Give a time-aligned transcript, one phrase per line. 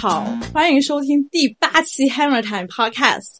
[0.00, 0.24] 好，
[0.54, 3.38] 欢迎收听第八期 Hammer Time Podcast。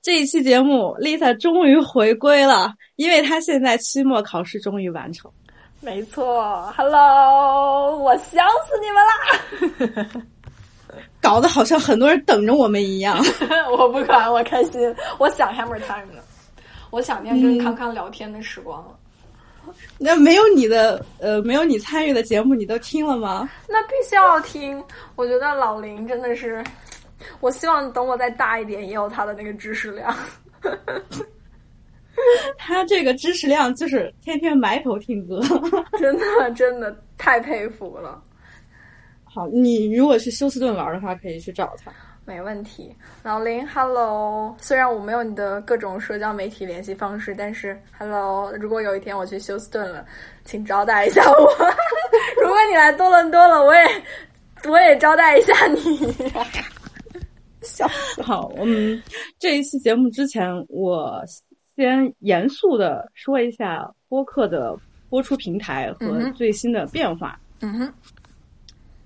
[0.00, 5.30] 这一期节目，Lisa 终于回归了，因为她现在期末考试终于完成。
[5.82, 8.86] 没错，Hello，我想死你
[9.84, 10.24] 们啦！
[11.20, 13.22] 搞得好像很多人等着我们一样。
[13.76, 14.80] 我不管，我开心，
[15.18, 16.24] 我想 Hammer Time 了，
[16.88, 18.98] 我想念跟康康聊天的时光了。
[20.04, 23.48] 那没有你的呃，没有你参与的节目，你都听了吗？
[23.68, 24.82] 那必须要听。
[25.14, 26.62] 我觉得老林真的是，
[27.40, 30.12] 我希望等我再大一点，也有他的那个知识量。
[32.58, 35.40] 他这个知识量就是天天埋头听歌，
[35.98, 38.22] 真的真的太佩服了。
[39.24, 41.92] 好，你如果去休斯顿玩的话，可以去找他。
[42.24, 44.56] 没问题，老林，Hello。
[44.60, 50.06] 虽然我没有你的各种社交媒体联系方式，但是 Hello，如果有一天我去休斯顿了，
[50.44, 51.36] 请招待一下我。
[52.40, 53.82] 如果你来多伦多了，我也
[54.68, 56.14] 我也招待一下你。
[57.62, 58.22] 笑死！
[58.22, 59.02] 好，我们
[59.40, 61.20] 这一期节目之前，我
[61.74, 64.76] 先严肃的说一下播客的
[65.10, 67.36] 播出平台和最新的变化。
[67.60, 67.94] 嗯哼，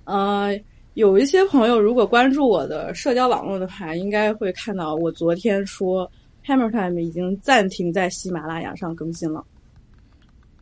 [0.04, 0.60] 呃。
[0.96, 6.10] 有一些朋友如果关注我的社交网络的话，应该会看到我昨天说
[6.42, 9.44] ，Hammer Time 已经暂停在喜马拉雅上更新了。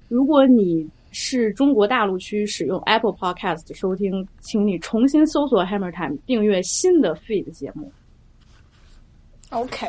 [0.08, 7.92] 如果你是中国大陆区使用 Apple Podcast 收听，请你重新搜索 Hammer Time，订阅新的 feed 节目。
[9.50, 9.86] OK，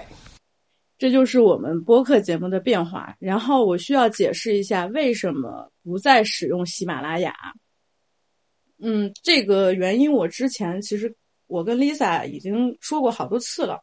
[1.00, 3.16] 这就是我们播客节目的变化。
[3.18, 7.34] 然后我需要解释一下为什么不再使用喜马拉雅。
[8.80, 11.14] 嗯，这个原因我之前其实
[11.48, 13.80] 我跟 Lisa 已经说过好多次了，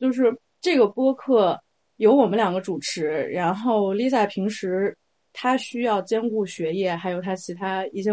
[0.00, 1.58] 就是这个播客
[1.96, 4.96] 由我们两个主持，然后 Lisa 平时
[5.32, 8.10] 她需要兼顾学业，还有她其他一些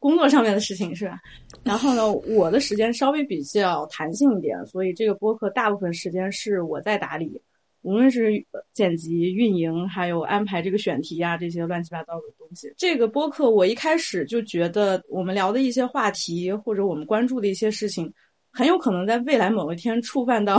[0.00, 1.20] 工作上面的事情，是吧？
[1.62, 7.40] 然后呢，我的时间稍微比较弹性一点，所以这个播客大部分时间是我在打理。
[7.84, 8.32] 无论是
[8.72, 12.72] 剪辑、运营，还有安排这个选题啊，这些乱七八糟的东西。
[12.78, 18.10] 这个播客我一开始就觉得，我们聊的一些话题或者我们关注的一些事情，
[18.50, 20.56] 很有可能在未来某一天触犯到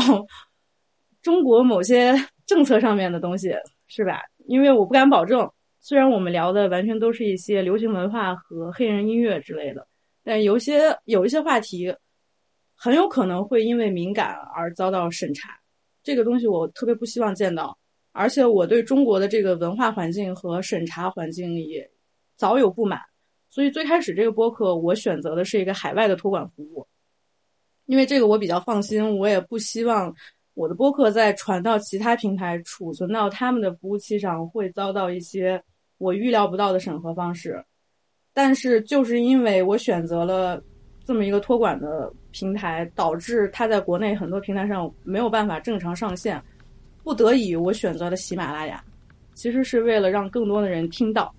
[1.23, 2.13] 中国某些
[2.45, 3.51] 政策上面的东西，
[3.87, 4.21] 是吧？
[4.45, 5.49] 因为我不敢保证，
[5.81, 9.87] 虽然我们聊的完全都是一些流行文化和黑人音乐之类的，
[10.23, 11.91] 但有些有一些话题，
[12.75, 15.59] 很有可能会因为敏感而遭到审查。
[16.05, 17.75] 这个东西我特别不希望见到，
[18.11, 21.89] 而且我对中国的这个文化环境和审查环境也
[22.37, 23.01] 早有不满，
[23.49, 26.85] 所以最开始这个播客我选择的是一个海外的托管服务，
[27.87, 30.13] 因为这个我比较放心，我也不希望
[30.53, 35.59] 我的播客在传到其他平台、储存到他们的服务器上会遭到一些
[35.97, 37.65] 我预料不到的审核方式。
[38.31, 40.63] 但是就是因为我选择了。
[41.05, 46.41] 这么一个托管的平台，导致它在国内很多平台上没有办法正常上线，
[47.03, 48.83] 不得已我选择了喜马拉雅，
[49.35, 51.33] 其实是为了让更多的人听到。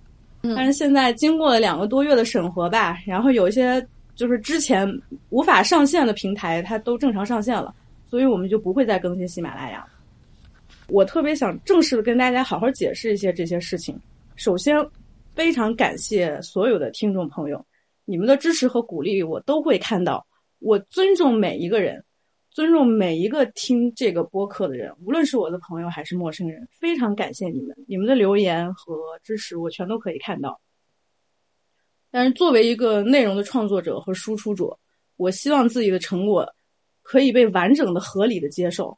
[0.54, 3.84] 但是现在经过了两个多月的审核吧，然后有一些
[4.14, 4.88] 就是之前
[5.30, 7.74] 无法上线的平台，它都正常上线了，
[8.08, 9.84] 所以我们就不会再更新喜马拉雅。
[10.86, 13.98] 我特别想正式的跟大家好好解释一些这些事情。
[14.36, 14.76] 首先，
[15.34, 17.66] 非常感谢所有的听众朋友。
[18.08, 20.26] 你们的支持和鼓励，我都会看到。
[20.60, 22.02] 我尊重每一个人，
[22.50, 26.66] 尊重每一个听这个播客的人，无论是我的朋友还是陌生人。
[26.72, 30.60] 非常感谢你们，你们的留言和支持，我全都可以看到。
[32.10, 34.78] 但是，作为一个内容的创作者和输出者，
[35.16, 36.48] 我希望自己的成果
[37.02, 38.96] 可以被完整的、合理的接受，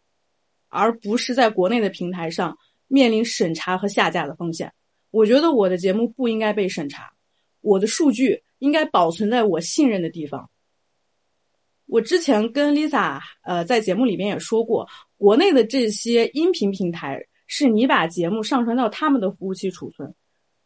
[0.69, 4.71] 而不是在国内的平台上面临审查和下架的风险。
[5.11, 7.11] 我觉得我的节目不应该被审查，
[7.63, 8.45] 我的数据。
[8.59, 10.51] 应该保存在我信任的地方。
[11.87, 14.87] 我之前跟 Lisa 呃在节目里边也说过，
[15.17, 20.15] 国内的这些音频平台是你把节目上传到他们的服务器储存，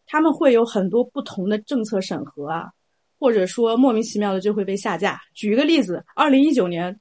[0.05, 2.72] 他们会有很多不同的政策审核啊，
[3.20, 5.20] 或者说莫名其妙的就会被下架。
[5.32, 6.99] 举一个例子，二零一九年，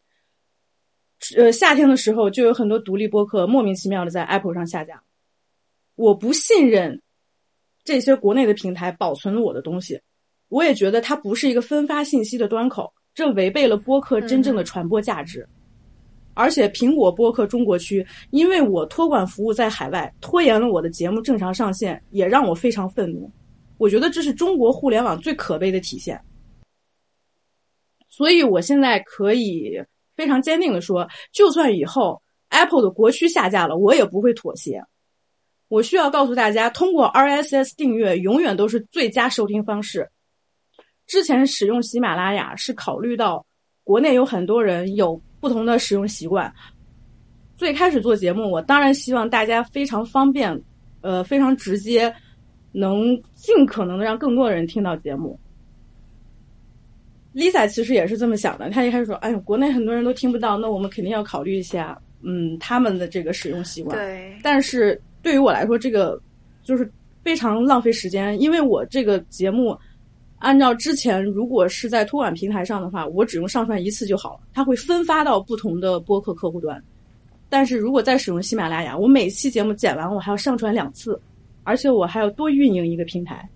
[1.36, 5.02] 呃夏天的时候就有很多独立播客莫名其妙的在 Apple 上下架。
[5.96, 7.02] 我不信任
[7.84, 10.00] 这些国内的平台保存了我的东西。
[10.52, 15.48] 我也觉得它不是一个分发信息的端口，这违背了播客真正的传播价值。
[16.34, 23.32] 而且，苹果播客中国区因为我托管服务在海外，拖延了我的节目正常上线，也让我非常愤怒。
[23.78, 26.20] 我觉得这是中国互联网最可悲的体现。
[28.10, 29.82] 所以，我现在可以
[30.18, 34.84] 非常坚定的说，就算以后 Apple 的国区下架了，我也不会妥协。
[35.70, 40.10] 我需要告诉大家，通过 RSS 订阅永远都是最佳收听方式。
[41.12, 43.46] 之前使用喜马拉雅是考虑到
[43.84, 46.50] 国内有很多人有不同的使用习惯。
[47.58, 50.58] 最开始做节目，我当然希望大家非常方便，
[51.02, 52.16] 呃，非常直接，
[52.72, 55.38] 能尽可能的让更多的人听到节目。
[57.36, 64.34] Lisa 其实也是这么想的，她一开始说：“哎呦，国内很多人都听不到，那我们肯定要考虑一下，嗯，他们的这个使用习惯。”对。
[64.42, 66.18] 但是对于我来说，这个
[66.64, 66.90] 就是
[67.22, 69.78] 非常浪费时间，因为我这个节目
[70.42, 76.84] 按照之前如果是在托管平台上的话，我只用上传一次就好了，它会分发到不同的播客客户端。
[77.48, 81.20] 但是如果再使用喜马拉雅，我每期节目剪完，我还要上传两次，
[81.64, 83.48] 而且我还要多运营一个平台，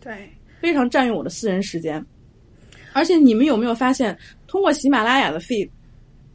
[0.00, 2.04] 对，非常占用我的私人时间。
[2.92, 4.16] 而且你们有没有发现，
[4.46, 5.68] 通过喜马拉雅的 feed，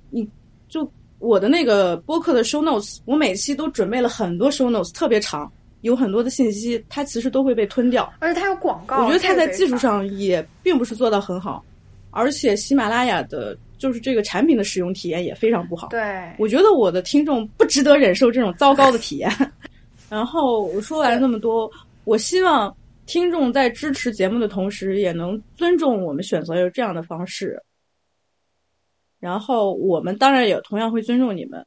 [0.09, 0.27] 你
[0.67, 5.49] 就我的那个播客的 show notes，我每期都准备了很多 show notes，特别长，
[5.85, 8.11] 有很多的信息，它其实都会被吞掉。
[8.19, 11.63] 而且它有广告，我觉得它在技术上也并不是做到很好。
[12.11, 15.89] 而且喜马拉雅的，就是这个产品的使用体验也非常不好。
[15.89, 19.31] 对，我觉得我的听众不值得忍受这种糟糕的体验。
[20.09, 21.71] 然后我说完了那么多，
[22.03, 22.75] 我希望。
[23.07, 27.61] 听众在支持节目的同时，也能尊重我们选择有这样的方式。
[29.19, 31.63] 然后我们当然也同样会尊重你们。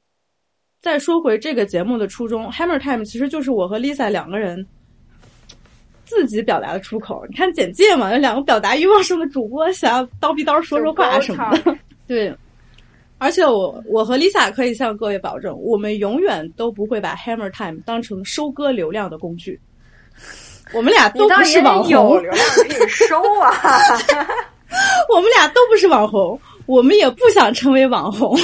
[0.80, 4.64] 再说回这个节目的初衷，Hammer Time 其实就是我和 Lisa 两个人
[6.04, 7.24] 自己表达的出口。
[7.28, 11.76] 你看简介嘛，有两个表达欲望盛的主播想要叨逼叨说说话什么的。
[12.06, 12.32] 对，
[13.18, 19.60] 而且我我和 Lisa 可以向各位保证，我们永远都不会把 Hammer Time 当成收割流量的工具。
[20.72, 23.52] 我们俩都不是网红，有流量可以收啊！
[25.12, 28.38] 我们俩都不是网红，我们也不想成为网红。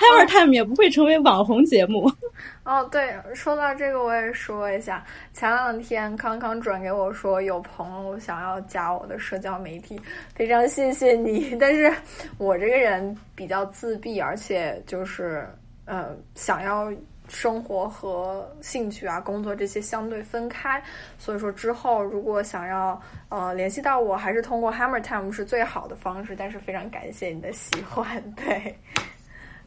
[0.00, 2.10] Hammer Time 也不会成为网红节目。
[2.64, 5.04] 哦，对，说到这个，我也说一下。
[5.34, 10.00] 前两天康康转给我说，有朋友想要加我的社交媒体，
[10.34, 11.54] 非常谢谢你。
[11.60, 11.92] 但是
[12.38, 15.46] 我这个人比较自闭，而且就是
[15.84, 16.90] 呃，想要。
[17.32, 20.82] 生活和兴趣啊，工作这些相对分开，
[21.16, 26.34] 所以说之后如果想要呃联系到我，还是通过 Hammer Time 是最好的方式。
[26.34, 28.76] 但是非常感谢你的喜欢，对，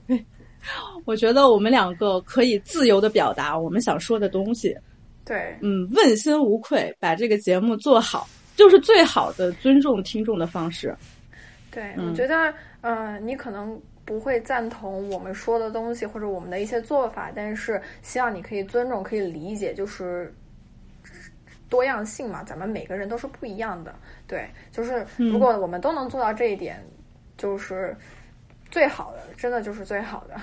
[1.05, 4.75] 我觉得我们两个可以自由的表达我们想说的东西，
[5.25, 10.95] 对，嗯，问心无愧，把这个节目做好，就是最好的尊重听众的方式。
[11.71, 13.81] 对，我觉得，呃，你可能。
[14.05, 20.29] 不会赞同我们说的东西或者我们的一些做法，但是希望你可以尊重、可以理解，就是
[21.69, 23.95] 多样性嘛，咱们每个人都是不一样的。
[24.27, 26.85] 对，就是如果我们都能做到这一点，
[27.37, 27.95] 就是
[28.73, 30.33] 最好的，真的就是最好的。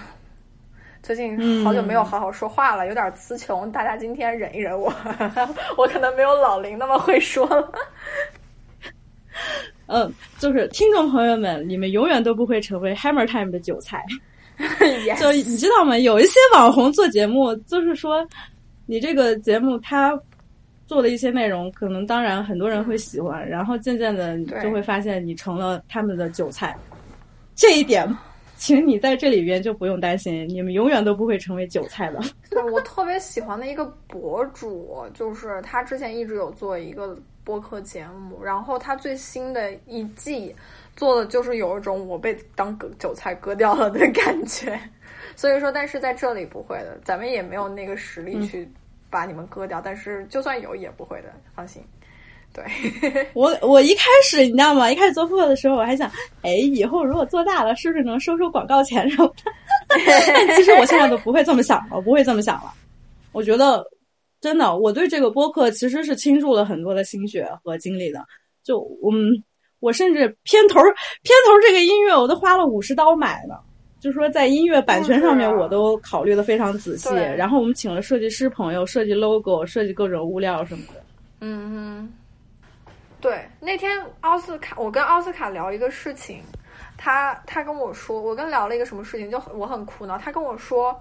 [1.02, 4.92] 最近好久没有好好说话了，有点词穷，大家今天忍一忍我，
[5.76, 7.72] 我可能没有老林那么会说了。
[9.88, 14.04] 嗯，就是听众朋友们，你们永远都不会成为 Hammer Time 的韭菜。
[15.18, 15.98] 就你知道吗？
[15.98, 18.24] 有一些网红做节目，就是说
[18.86, 20.16] 你这个节目他
[20.86, 26.76] 做的一些内容，可能当然很多人会喜欢，然后渐渐的就会发现你成了他们的韭菜。
[27.60, 28.08] 这一点，
[28.56, 32.18] 请你在这里边就不用担心，你们永远都不会成为韭菜的。
[32.48, 37.14] 对我特别喜欢的一个博主，就是他之前一直有做一个。
[37.42, 40.54] 播客节目，然后他最新的一季
[40.94, 44.78] 做的就是有一种我被当割韭菜割掉了的感觉，
[45.34, 48.68] 所以说，但是在这里不会的，咱们也没有那个实力去
[49.08, 51.82] 把你们割掉，但是就算有也不会的，放心。
[52.52, 52.64] 对
[53.34, 54.90] 我，我一开始你知道吗？
[54.90, 56.10] 一开始做播客的时候，我还想，
[56.42, 59.28] 哎，以后如果做大了，是不是能收收广告钱什么
[59.88, 60.54] 的？
[60.56, 62.72] 其实我现在都不会这么想了，不会这么想了。
[63.32, 63.84] 我觉得。
[64.42, 68.24] 真的，我对这个播客其实是倾注了很多的心血和精力的。
[68.64, 69.36] 就嗯，
[69.80, 73.60] 我甚至片头片头这个音乐我都花了五十刀买的，
[74.00, 77.10] 就说在音乐版权上面我都考虑的非常仔细。
[77.36, 81.02] 然后我们请了设计师朋友设计 logo，设计各种物料什么的。
[81.42, 82.12] 嗯哼，
[83.20, 86.42] 对，那天奥斯卡，我跟奥斯卡聊一个事情，
[86.96, 90.98] 他他跟我说，我跟聊了一个什么事情，就我很苦恼，他跟我说。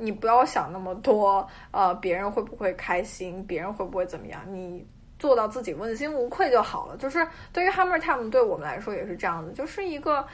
[0.00, 4.40] 你不要想那么多，呃，别人会不会开心，别人会不会怎么样？
[4.46, 4.86] 你
[5.18, 6.96] 做到自己问心无愧就好了。
[6.98, 10.24] 就是对于 Hammer Time 对我们来说也是这样子，就是一个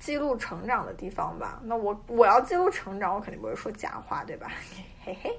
[0.00, 1.60] 记录成长的地方吧。
[1.62, 4.50] 那我我要记录成长，我肯定不会说假话，对吧？
[5.04, 5.38] 嘿 嘿，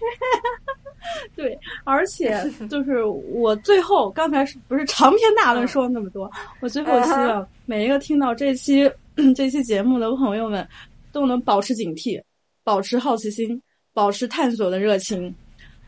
[1.36, 6.30] 对，而且就是我最后刚才是不是长篇大论说了那么多？
[6.60, 8.90] 我最后希望每一个听到这期
[9.34, 10.66] 这期节目的朋友们
[11.12, 12.20] 都能保持警惕。
[12.62, 13.60] 保持好奇心，
[13.94, 15.34] 保持探索的热情，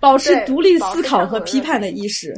[0.00, 2.34] 保持独立思考和批判的意识。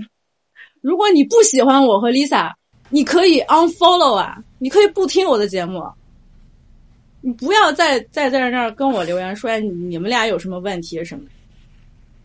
[0.83, 2.53] 如果你不喜欢我和 Lisa，
[2.91, 5.83] 你可以 unfollow 啊，你可以不听我的节目，
[7.21, 11.25] 你不要再再在那儿跟我留言说，哎，你们俩有什么问题什么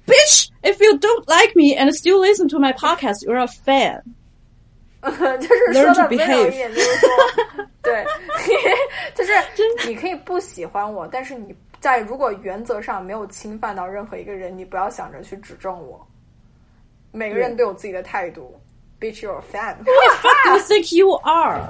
[0.09, 4.01] ？Bitch, if you don't like me and still listen to my podcast, you're a fan.
[5.01, 7.09] 就是说的温柔一点，就是说，
[7.81, 8.05] 对，
[9.15, 9.31] 就是
[9.87, 16.05] 你可以不喜欢我，但是你在如果原则上没有侵犯到任何一个人，你不要想着去指正我。
[17.11, 18.53] 每个人都有自己的态度。
[18.99, 19.77] Bitch, you're a fan.
[19.85, 21.61] You think you are？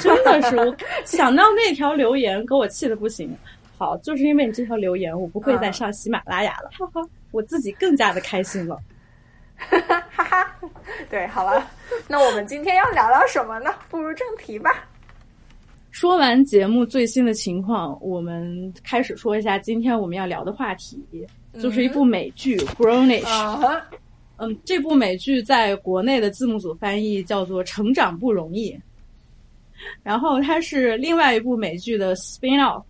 [0.00, 3.36] 真的是，我想到那条留言，给我气的不行。
[3.76, 8.80] 好，就是因为你这条留言，我不会再上喜马拉雅了，哈哈，我自己更加的开心了。
[9.56, 10.56] 哈 哈哈哈，
[11.10, 11.68] 对，好了，
[12.06, 13.70] 那我们今天要聊聊什么呢？
[13.90, 14.88] 步入正题吧。
[15.90, 21.04] 说完节目最新的情况，我们开始说一下今天我们要聊的话题，
[21.60, 23.22] 就是一部美剧《Grownish》。
[24.36, 28.72] 嗯，这部美剧在国内的字幕组翻译叫做《成长不容易》，
[30.02, 32.84] 然后它是另外一部美剧的 spin off，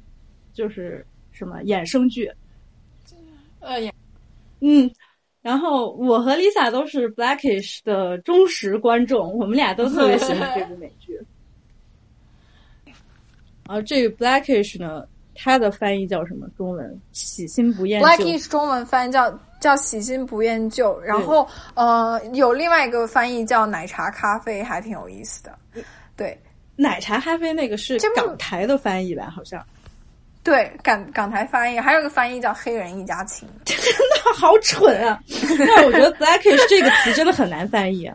[0.55, 2.31] 就是什么衍生剧。
[3.61, 3.79] 呃，
[4.65, 4.91] 嗯。
[5.43, 11.21] 然后我和 Lisa 都是 Blackish 的忠实观众，我们俩都特别喜欢这部美剧。
[13.67, 16.49] 啊，这个 Blackish 呢，它的翻译叫什么？
[16.57, 18.07] 中文喜新不厌旧。
[18.09, 25.59] Blackish 中文翻译叫叫喜新不厌旧，然后呃，有另外一个翻译叫奶茶咖啡，还挺有意思的。
[26.17, 26.41] 对，
[26.75, 29.29] 奶茶咖啡那个是港台的翻译吧？
[29.29, 29.63] 好像。
[30.45, 35.19] 对港港台翻译，还有个翻译叫“黑人一家亲”， 真的好蠢啊！
[35.75, 38.09] 但我觉得 “blackish” 这个词真的很难翻译。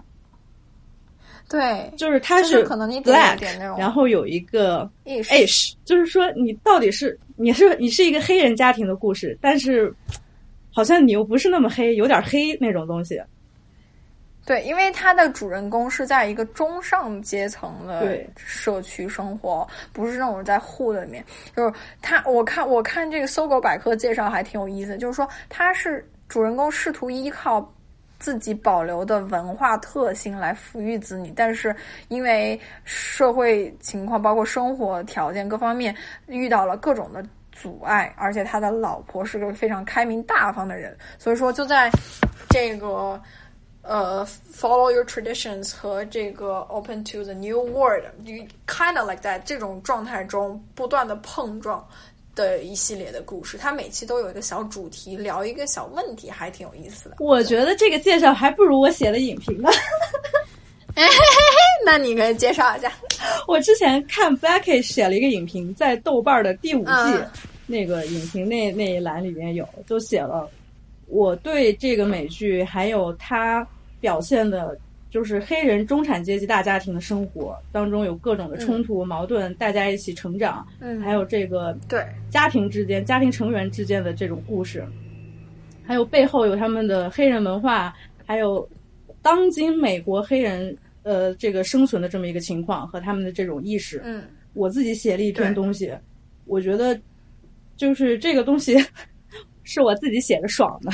[1.50, 3.40] 对，就是它是可能你 black，
[3.76, 9.92] 然后有一个 ish，就是说你到底是你是你是一个黑人家庭的故事，但是
[10.72, 13.20] 好像你又不是那么黑，有点黑那种东西。
[14.50, 21.24] 对，因为它的主人公是在一个中上阶层的社区生活，不是那种在户里面。
[21.56, 27.72] 就是他，我看我看这个搜狗百科介绍还挺有意思，就是说他是主人公试图依靠
[28.18, 31.75] 自己保留的文化特性来抚育子女，但是
[32.08, 41.91] 因为社会情况，包括生活条件各方面遇到了各种的阻碍，而且他的老婆是个非常开明大方的人，所以说就在
[42.50, 43.22] 这个。
[43.89, 51.84] 呃，follow your traditions 和这个 open to the new world，you kind of like that 这种状态中不断的碰撞
[52.36, 57.15] 的一系列的故事，它每期都有一个小主题，聊一个小问题，还挺有意思的。
[57.17, 59.69] 我觉得这个介绍还不如我写的影评呢。
[60.93, 62.93] 哎嘿嘿嘿那你可以介绍一下。
[63.48, 67.19] 我之前看 Becky 写了一个影评，在豆瓣的第五季
[67.65, 70.48] 那个影评那那一栏里面有，就写了
[71.08, 73.67] 我对这个美剧还有它。
[74.00, 74.77] 表现的
[75.10, 84.86] 就是黑人中产阶级大家庭的生活当中有各种的冲突矛盾，大家一起成长，嗯，还有这个对家庭之间、家庭成员之间的这种故事，
[85.84, 87.94] 还有背后有他们的黑人文化，
[88.25, 88.68] 还有
[89.22, 94.00] 当今美国黑人呃这个生存的这么一个情况和他们的这种意识。
[94.03, 95.91] 嗯，我自己写了一篇东西，
[96.46, 97.00] 我觉得
[97.75, 98.77] 就是这个东西
[99.63, 100.91] 是我自己写的爽的。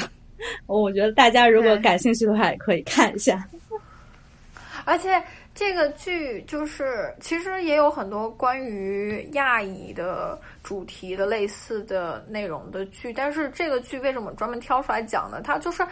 [0.67, 3.47] 我觉得大家如果感兴趣的话，也可以看一下。
[4.85, 5.21] 而且
[5.55, 15.41] 这个剧就是，其实也有很多关于亚裔的主题的类似的内容的剧，但是这个剧为什么专门挑出来讲呢？
[15.43, 15.83] 它就是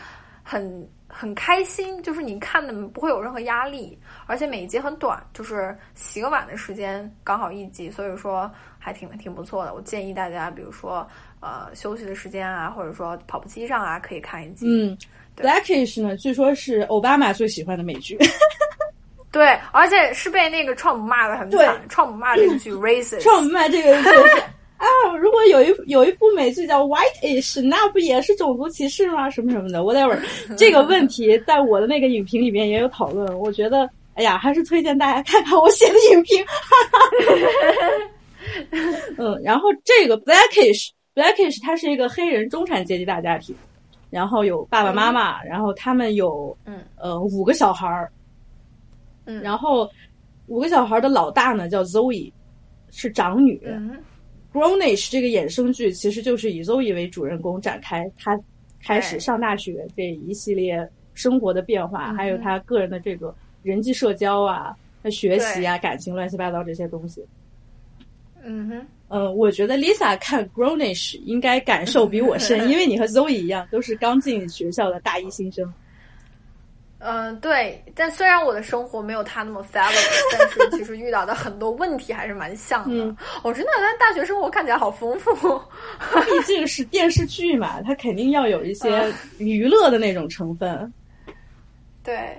[0.43, 9.74] 很很开心，就是你看的不会有任何压力，而且每一集很短，就是洗个碗的时间刚好一集，所以说还挺挺不错的。
[9.74, 11.07] 我建议大家，比如说。
[11.44, 14.66] 呃，休息的时间啊，或者说跑步机上啊，可以看一集。
[14.66, 14.98] 嗯
[15.36, 18.18] ，Blackish 呢，据说是奥巴马最喜欢的美剧。
[19.30, 21.84] 对，而且是被那个创普骂的很惨。
[21.90, 23.20] 创普骂这个剧 racist。
[23.20, 24.10] 创普骂这个剧
[24.78, 24.88] 啊，
[25.20, 29.30] 如果有一有一部美剧叫 Whiteish，那不也是种族歧视吗？
[29.30, 30.18] 什么什么的，whatever。
[30.56, 33.38] 这个问题在我的那个影评里面也有讨论。
[33.38, 36.46] 我觉得，哎呀，还是推荐大家看看我写的影评。
[36.46, 36.54] 哈
[36.92, 37.00] 哈
[39.18, 40.92] 嗯，然后这个 Blackish。
[41.15, 43.55] Blackish，他是一个黑人中产阶级大家庭，
[44.10, 46.79] 然后有爸爸妈妈，然后他们有嗯。
[46.98, 48.12] 呃五个小孩儿，
[49.25, 49.89] 嗯，然后
[50.48, 52.32] 五个小孩的老大呢叫 Zoe，
[52.91, 53.62] 是长女。
[54.53, 58.39] Grownish 这个衍生剧其实就是以 Zoe 为主人公展开，他
[58.82, 67.24] 开始上大学这一系列生活的变化，还有他个人的这个人际社交啊、他学习啊、感情乱七八糟这些东西。
[68.43, 68.86] 嗯哼。
[69.13, 75.72] 呃，我觉得 Lisa 看 Grownish 应该感受比我深， 因为你和 Zoe 一样，都是刚进学校的大一新生。
[76.98, 83.15] 嗯，对，但虽然我的生活没有他那么 fabulous， 但是其实遇到的很多问题还是蛮像的。
[83.43, 85.32] 我真的，但大学生活看起来好丰富。
[86.25, 90.91] 毕竟是电视剧嘛，它肯定要有一些娱乐的那种成分。
[92.03, 92.36] 对。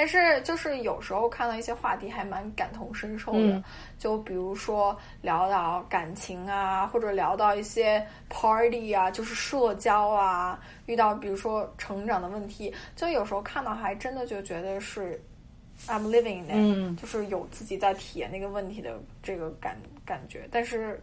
[0.00, 3.62] 但是就是有时候看到一些话题还蛮感同身受的，
[3.98, 15.22] 就比如说聊到感情啊，或者聊到一些 party 啊，就是社交啊，遇到比如说成长的问题，就有时候看到还真的就觉得是
[15.86, 19.76] I'm living it，就是有自己在体验那个问题的这个感
[20.06, 20.48] 感觉。
[20.50, 20.98] 但是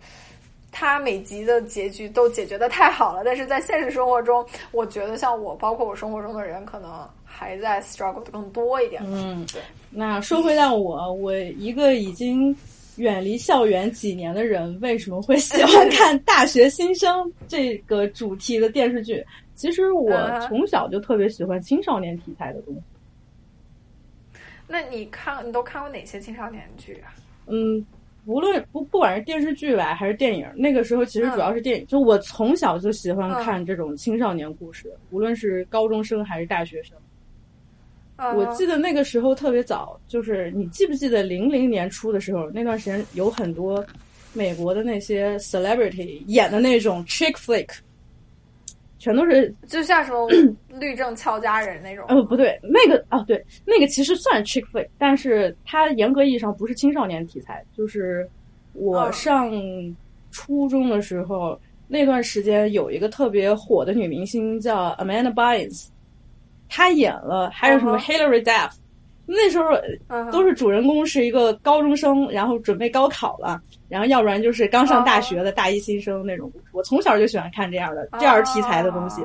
[0.72, 7.08] 他每集的结局都解决的太好了，但是在现实生活中，我觉得像我，包括我生活中的人，可能。
[7.38, 9.00] 还在 struggle 的更多一点。
[9.06, 9.62] 嗯，对。
[9.92, 12.56] 那说回到我，我一个已经
[12.96, 19.24] 远离校园几年的人，为什么会喜欢 看大学新生这个主题的电视剧？
[19.54, 20.12] 其实我
[20.48, 22.82] 从小就特别喜欢青少年题材的东西。
[24.68, 27.14] 那你看，你都看过哪些青少年剧啊？
[27.46, 27.86] 嗯，
[28.26, 31.86] 无论不不管是电视剧吧，还是电影，那个时候其实主要是电影。
[31.86, 36.98] 就我从小就喜欢看这种青少年故事，无论是高中生还是大学生。
[38.36, 43.86] 我记得那个时候特别早，就是你记不记得零零年初的时候，那段时间有很多
[44.34, 47.70] 美国的那些 celebrity 演的那种 chick flick，
[48.98, 50.28] 全都是就像什么
[50.80, 52.06] 律政俏佳人那种。
[52.10, 57.64] 哦，不对，那个啊，对，那个其实算 chick flick，但是它严格意义上不是青少年题材。
[57.76, 58.28] 就是
[58.74, 59.52] 我上
[60.32, 65.88] 初中的时候，那段时间有一个特别火的女明星叫 Amanda Bynes。
[66.70, 68.72] 他演了，还有什么 Hillary Duff，
[69.26, 69.66] 那时候
[70.32, 76.52] 都是主人公是一个高中生，然后准备高考了，然后要不然就是刚上大学的大一新生那种。
[76.72, 79.22] 我从小就喜欢看这样的这样题材的东西，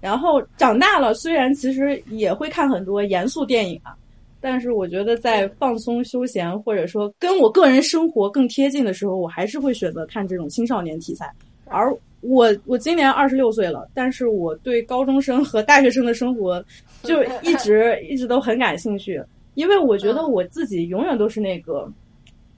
[0.00, 3.94] 然后长大了，虽然其实也会看很多严肃电影啊，
[4.40, 11.30] 但是我觉得在放松休闲或者说跟我个人生活更贴近的时候，我还是会选择看这种青少年题材，
[11.66, 11.96] 而。
[12.20, 16.64] 我我今年二十六岁了，但是我对高中生和大学生的生活
[17.02, 19.22] 就一直 一直都很感兴趣，
[19.54, 21.88] 因为我觉得我自己永远都是那个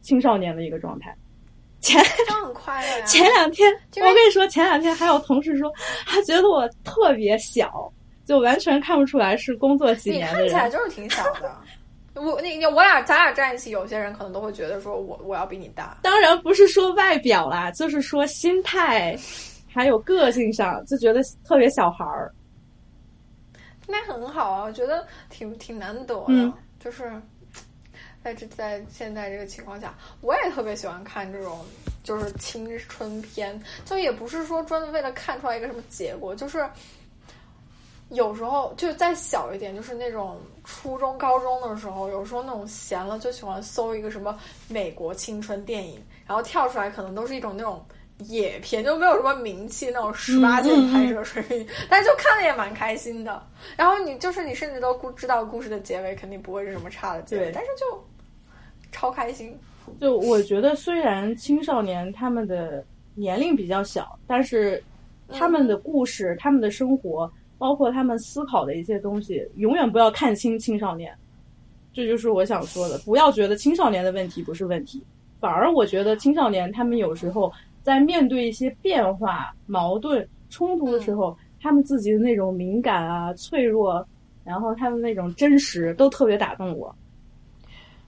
[0.00, 1.14] 青少年的一个状态。
[1.80, 2.02] 前
[2.42, 3.04] 很快乐呀！
[3.06, 5.72] 前两天我跟你说，前两天还有同事说，
[6.06, 7.92] 他觉得我特别小，
[8.24, 10.50] 就完全看不出来是工作几年的人。
[10.50, 11.54] 看起来就是挺小的。
[12.20, 15.96] 我那我俩咱俩站一起，有些人可能都会觉得说我我要比你大。
[16.02, 19.16] 当然不是说外表啦，就是说心态。
[19.78, 22.34] 还有个性上就觉得特别小孩儿，
[23.86, 26.52] 那很好啊，我觉得挺挺难得的。
[26.80, 27.12] 就是
[28.24, 31.64] 在这在现在这个情况下，我也特别喜欢看这种
[32.02, 36.68] 就是青春片，就也不是说专门为了看出来一个什么结果，就是
[38.08, 44.36] 有时候就再小一点，就是那种初中高中的时候，有时候那种闲了就喜欢搜一个什么
[44.66, 47.80] 美国青春电影，然后跳出来可能都是一种那种。
[48.26, 53.40] 野片就没有什么名气那种十八禁拍摄水平，但是就看的也蛮开心的。
[53.76, 58.04] 然后你就是你甚至都知道故事的结尾肯定不会是什么差的结尾，但是就
[58.90, 59.56] 超开心。
[60.00, 64.82] 就我觉得，虽然青少年他们的年龄比较小，但是
[65.28, 71.16] 他们的故事、他们的生活，包括他们思考的一些东西，永远不要看清青少年。
[71.94, 75.00] 这就是我想说的，不要觉得青少年的问题不是问题，
[75.38, 77.52] 反而我觉得青少年他们有时候。
[77.88, 84.06] 在面对一些变化、矛盾、冲突的时候，他们自己的那种敏感啊、脆弱，
[84.44, 86.94] 然后他们那种真实，都特别打动我。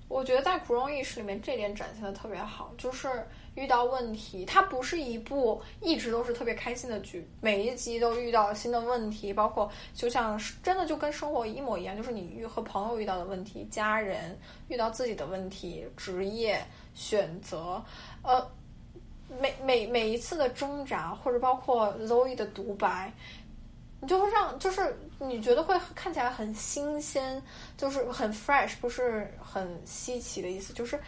[0.06, 3.08] 我觉得在《苦衷意识》里面，这点展现的特别好，就是
[3.54, 14.38] 遇到问题，它不是一部一直都是特别开心的剧，每一集都遇到新的问题，包括就像真的就跟生活一模一样，就是你遇和朋友遇到的问题，家人
[14.68, 16.62] 遇到自己的问题，职业
[16.92, 17.82] 选择，
[18.22, 18.46] 呃。
[19.38, 23.12] 每每每一次的挣扎，或者包括 Zoe 的独白，
[24.00, 27.40] 你就会让，就是你觉得会看起来很新鲜，
[27.76, 30.98] 就是很 fresh，不是很稀奇的意思，就是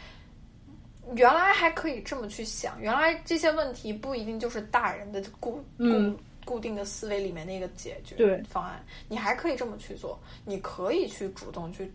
[1.14, 11.90] 原来还可以这么去想，原来这些问题不一定就是大人的固固固定的思维里面那个解决方案，你还可以这么去做，你可以去主动去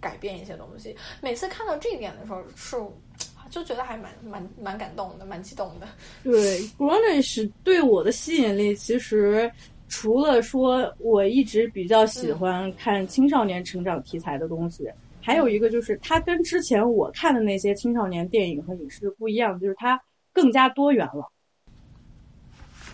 [0.00, 0.96] 改变一些东西。
[1.20, 2.76] 每次看到这一点的时候，是。
[3.50, 5.86] 就觉得还蛮蛮蛮感动的，蛮激动的。
[6.22, 9.50] 对 g r o n i s h 对我的吸引力，其实
[9.88, 20.00] 除了说我一直比较喜欢看青少年成长题材的东西，还有一个就是它跟之前我看的那些青少年电影和影视不一样，就是它
[20.32, 21.32] 更加多元了。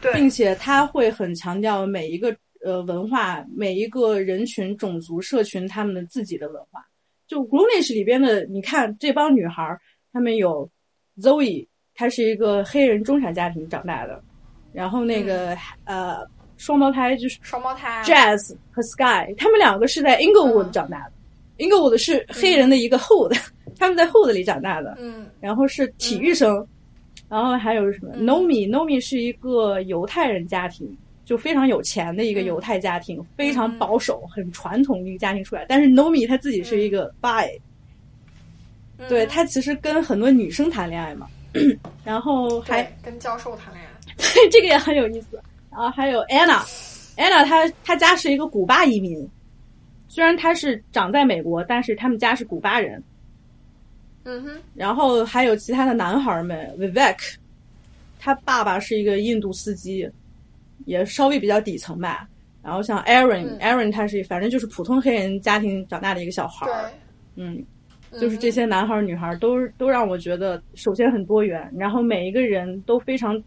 [0.01, 6.85] 对，并且它会很强调每一个呃文化，每一个人群、种族、社群他们的自己的文化。
[7.29, 9.79] 就《Grownish》里边的，你看这帮女孩
[10.13, 10.69] 儿，她们有
[11.19, 14.23] Zoe，她是一个黑人中产家庭长大的，
[14.73, 16.19] 然后那个、呃
[16.59, 21.13] 双胞胎就是双胞胎 Jazz 和 Sky，他们两个是在 Inglewood 嗯长大的。
[21.59, 23.37] Inglewood 是黑人的一个 hood，、
[23.77, 24.97] 他们在 hood 里长大的。
[25.01, 26.65] 嗯然后是体育生，
[27.29, 35.67] 然后还有什么嗯 Nomi？Nomi 是一个犹太人家庭，就非常有钱的一个嗯犹太家庭，非常保守、很传统的一个家庭出来。
[35.69, 37.61] 但是 Nomi 他自己是一个 bi，、嗯
[39.09, 41.27] 对他其实跟很多女生谈恋爱嘛，
[42.05, 45.41] 然后还跟教授谈恋爱， 对这个也很有意思。
[45.71, 49.29] 然后还有 Anna，Anna 她她家是一个古巴移民，
[50.09, 53.03] 虽然她是长在美国，但是他们家是古巴人。
[54.25, 57.35] 嗯哼，然后还有其他的男孩们，Vivek，
[58.21, 60.09] 他爸爸是一个印度司机，
[60.85, 62.29] 也稍微比较底层吧。
[62.63, 66.73] 然后像 Aaron，Aaron、他是反正就是普通黑人家庭长大的一个小孩对。
[66.73, 66.93] 儿，，
[67.35, 67.65] 嗯，
[68.21, 73.43] 就是这嗯些男孩儿女孩儿都都让我觉得，首先很多元，然后每一个人都非常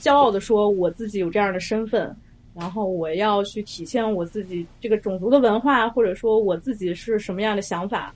[0.00, 2.14] 骄傲的说我自己有这样的身份，
[2.54, 8.14] 然后我要去体现我自己这个种族的文化，或者说我自己是什么样的想法。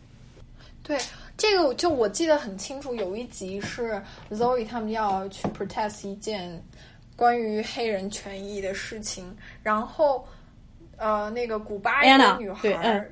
[0.82, 0.96] 对，
[1.37, 6.62] 这个就我记得很清楚，有一集是 Zoe 他们要去 protest 一件
[7.16, 9.24] 关于黑人权益的事情，
[9.62, 10.24] 然后
[10.96, 13.04] 呃，那个古巴一个女孩对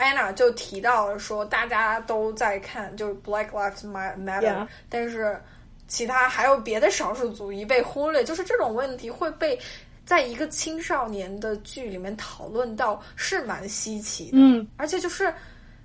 [0.00, 5.40] 嗯儿 Anna 就提到了说，大家都在看，就是 Black Lives Ma- Matter，、但是
[5.88, 9.58] 其他还有别的少数族裔被忽略，就是这种问题会被。
[10.02, 15.32] 在一个青少年的剧里面讨论到是蛮稀奇的，嗯，而且就是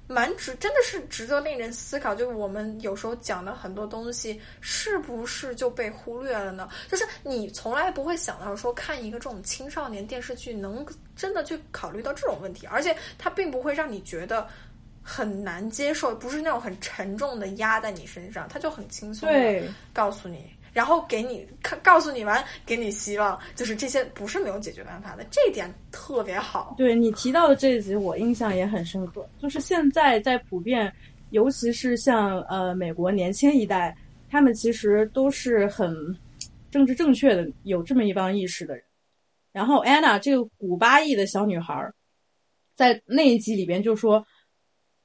[0.08, 2.14] 蛮值，真的是值得令人思考。
[2.14, 6.70] 就是我们有时候讲的很多东西，是不是就被忽略了呢？
[6.88, 14.48] 就是你从来不会想到说，看一个这种青少年电视剧，能真的去考虑到这种问题，而且它并不会让你觉得
[15.02, 19.64] 很难接受，不是那种很沉重的压在你身上，它就很轻松的。
[19.94, 20.55] 告诉你。
[20.76, 26.76] 然后给你看，告诉你完，给你希望，就是这些不是没有解决办法的，这一点特别好。
[26.78, 29.26] 对你提到的这一集，我印象也很深刻。
[29.40, 30.94] 就是现在在普遍，
[31.30, 33.96] 尤其是像呃美国年轻一代，
[34.30, 35.96] 他们其实都是很
[36.70, 38.84] 政治正确的，有这么一帮意识的人。
[39.54, 41.90] 然后 Anna 这个古巴裔的小女孩，
[42.76, 44.28] 在那一集里边就说，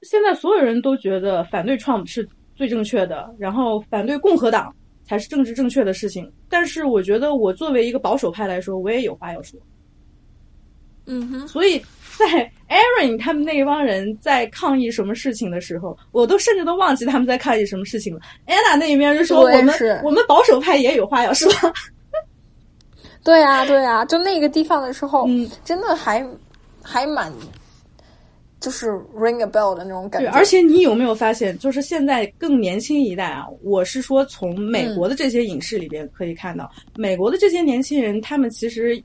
[0.02, 4.74] 现在所有人都觉得反对 Trump 是最正确的，然后反对共和党
[5.10, 6.32] 才是政治正确的事情。
[6.48, 9.58] 但是我觉得我作为一个保守派来说，我也有话要说。
[11.06, 11.82] 嗯哼，所以
[12.16, 12.26] 在
[12.68, 18.20] Aaron 他们那一帮人在抗议什么事情的时候，我都甚至都忘记他们在抗议什么事情了。
[18.46, 19.68] Anna 那一边就说我们
[20.02, 21.50] 我我们保守派也有话要说。
[23.24, 26.24] 对啊、对啊、就那个地方的时候，嗯，真的还
[26.82, 27.32] 还蛮，
[28.60, 30.36] 就是 ring a bell 的那种感对，觉。
[30.36, 39.02] 而且你有没有发现，就是现在更年轻一代啊，我是说从美国的这些影视里边可以看到，美国的这些年轻人，他们其实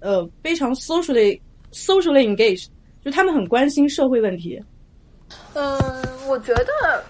[0.00, 1.40] 呃非常 socially
[1.72, 2.66] socially engaged，
[3.02, 4.62] 就他们很关心社会问题。
[5.54, 5.78] 嗯，
[6.28, 7.02] 我觉得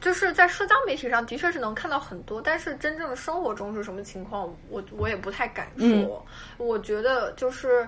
[0.00, 5.86] 就是在社交媒体上的确是能看到很多，但是真正生活中是什么情况，我我也不太敢说。
[5.86, 6.10] 嗯
[6.58, 7.86] 我觉得就是。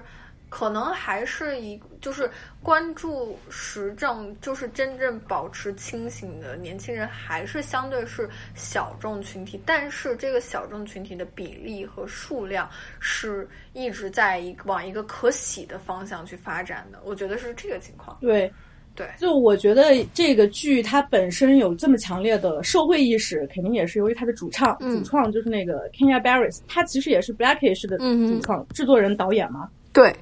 [0.48, 2.30] 可能还是一就是
[2.62, 9.60] 关注时政，就是真正保持清醒的年轻人，还是相对是小众群体。
[9.66, 16.98] 但是这个小众群体的比例和数量是一直在一个往一个可喜的方向去发展的。
[17.04, 18.16] 我觉得是这个情况。
[18.20, 18.50] 对，
[18.94, 29.68] 对就我觉得这个剧它本身有这么强烈的社会意识，肯定也是由于它的主唱，嗯主创就是那个 Kenya Barris，他其实也是 Blackish 的主创、制作人、导演嘛。
[29.92, 30.14] 对，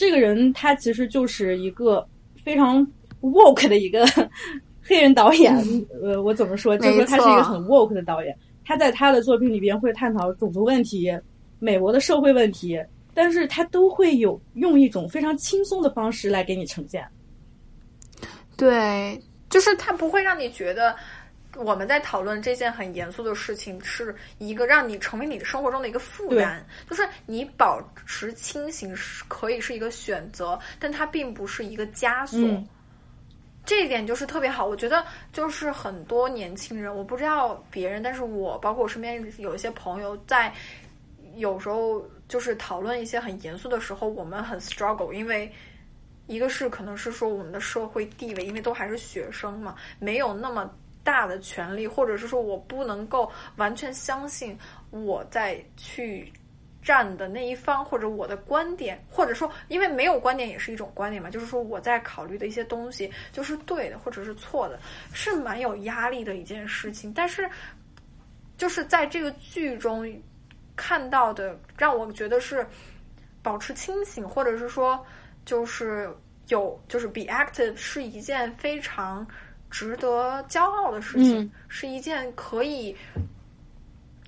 [0.00, 2.08] 这个人他其实就是一个
[2.42, 2.86] 非常
[3.20, 4.06] woke 的一个
[4.82, 5.54] 黑人导演。
[6.02, 6.74] 呃，我怎么说？
[6.78, 8.34] 就是说他是一个很 woke 的导演。
[8.64, 11.12] 他在他的作品里边会探讨种族问题、
[11.58, 12.82] 美国的社会问题，
[13.12, 17.06] 但是他都会有用一种非常轻松的方式来给你呈现。
[18.56, 20.96] 对，就是他不会让你觉得
[21.56, 26.64] 我们在讨论这件很严肃的事情是一个让你成为你的生活中的一个负担。
[26.88, 32.40] 就是你保持清醒是可以是一个选择，但它并不是一个枷锁。
[32.40, 32.68] 嗯
[33.62, 40.52] 这一点就是特别好，我觉得就是很多年轻人，我不知道别人，但是我包括我身边有一些朋友，在
[41.36, 45.52] 有时候就是讨论一些很严肃的时候，我们很 struggle，因为
[46.26, 50.68] 一个是可能是说我们的社会地位，因为都还是学生嘛，没有那么
[51.02, 54.58] 大的权利，或者是说我不能够完全相信
[54.90, 56.32] 我在去
[56.82, 64.78] 站的那一方，或者我的观点，或者说，因为没有观点也是一种观点嘛，就是说我在考虑的一些东西就是对的，或者是错的，
[65.12, 67.12] 是蛮有压力的一件事情。
[67.12, 67.48] 但是，
[68.56, 70.10] 就是在这个剧中
[70.74, 72.66] 看到的，让我觉得是
[73.42, 75.04] 保持清醒，或者是说，
[75.44, 76.10] 就是
[76.48, 79.26] 有就是 be active 是一件非常
[79.70, 82.96] 值得骄傲的事情，是一件可以。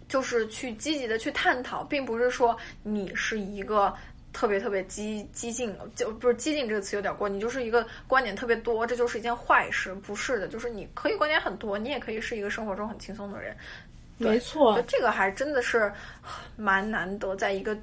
[0.09, 3.91] 就是去积极的去探讨，并不是说你是一个
[4.31, 13.57] 特别特别激激进，就不是激进这个词有点过，你就是一个观点特别多，这就是一件坏事，不是的，就是你可以观点很多，你也可以是一个生活中很轻松的人，
[14.19, 15.91] 没错，这个还真的是
[16.57, 17.75] 蛮难得，在一个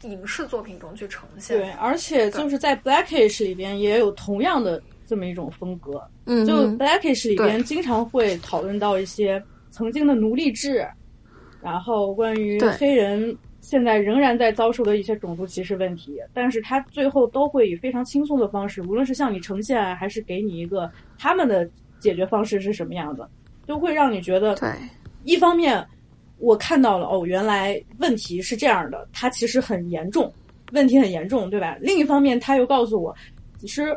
[0.00, 1.58] 影视作品中去呈现。
[1.58, 9.42] 对，而且就是在 Blackish 里边也有同样的这么一种风格，嗯，就 Blackish 里边经常会讨论到一些
[9.72, 10.86] 曾经的奴隶制。
[11.60, 21.68] 然后，关于黑人现在仍然在遭受的一些种族歧视问题，但是他最后都会以非常轻松的方式，无论是向你呈现，还是给你一个他们的
[21.98, 23.28] 解决方式是什么样的，
[23.66, 24.70] 都会让你觉得，对，
[25.24, 25.84] 一方面
[26.38, 30.32] 我看到了哦，原来问题是这样的，它其实很严重，
[30.72, 31.76] 问题很严重，对吧？
[31.80, 33.12] 另一方面，他又告诉我，
[33.58, 33.94] 其实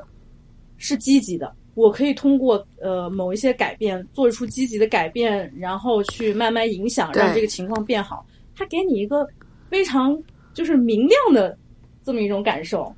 [0.84, 1.56] 是积极的。
[1.76, 8.26] 我可以通过呃某一些改变做出积极的改变，然后去慢慢影响，让这个情况变好。
[8.56, 9.26] 他给你一个
[9.70, 10.22] 非常
[10.54, 11.58] 就是明亮的
[12.04, 12.94] 这么一种感受。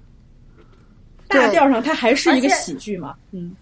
[1.28, 3.15] 大调上，它还是一个喜剧嘛？
[3.32, 3.56] 嗯，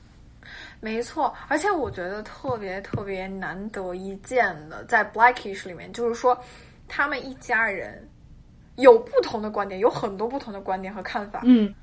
[0.80, 1.34] 没错。
[1.50, 6.36] 而且我觉得特别特别难得一见的，在 Blackish 里面，就是说
[6.88, 8.10] 他们一家人
[8.78, 11.42] 有不同的观点，有很多不同的观点和看法。
[11.44, 11.74] 嗯。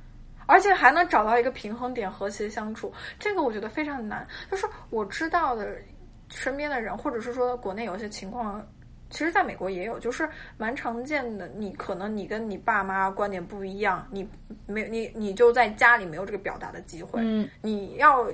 [0.50, 4.26] 而且还能找到一个平衡点，和谐相处，这个我觉得非常难。
[4.50, 5.76] 就是我知道的
[6.28, 8.60] 身边的人，或者是说国内有些情况，
[9.10, 11.46] 其实在美国也有，就是蛮常见的。
[11.46, 14.28] 你可能你跟你爸妈观点不一样，你
[14.66, 17.20] 没你你就在家里没有这个表达的机会。
[17.22, 18.26] 嗯，你要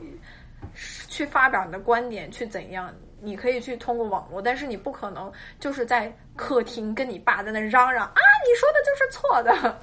[1.09, 2.91] 去发表你的观点，去怎样？
[3.21, 9.79] 你可以去通过网络，但是你不可能就是在客厅跟你爸在那嚷嚷啊，你说的就是错的。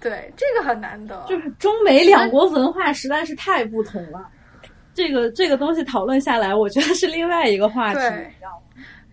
[0.00, 1.24] 对，这个很难得。
[1.28, 4.28] 就是中美两国文化实在是太不同了，
[4.94, 8.00] 这个这个东西讨论下来，我觉得是另外一个话题？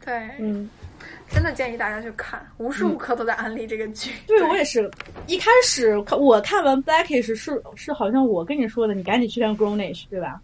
[0.03, 0.69] 对，嗯，
[1.29, 4.11] 真的建议大家去看，无时无刻都在安利这个剧。
[4.27, 4.89] 对我也是，
[5.25, 10.39] 一开始我看完 Blackish 是是好像我跟你说的，你赶紧去看 Grownish，对吧？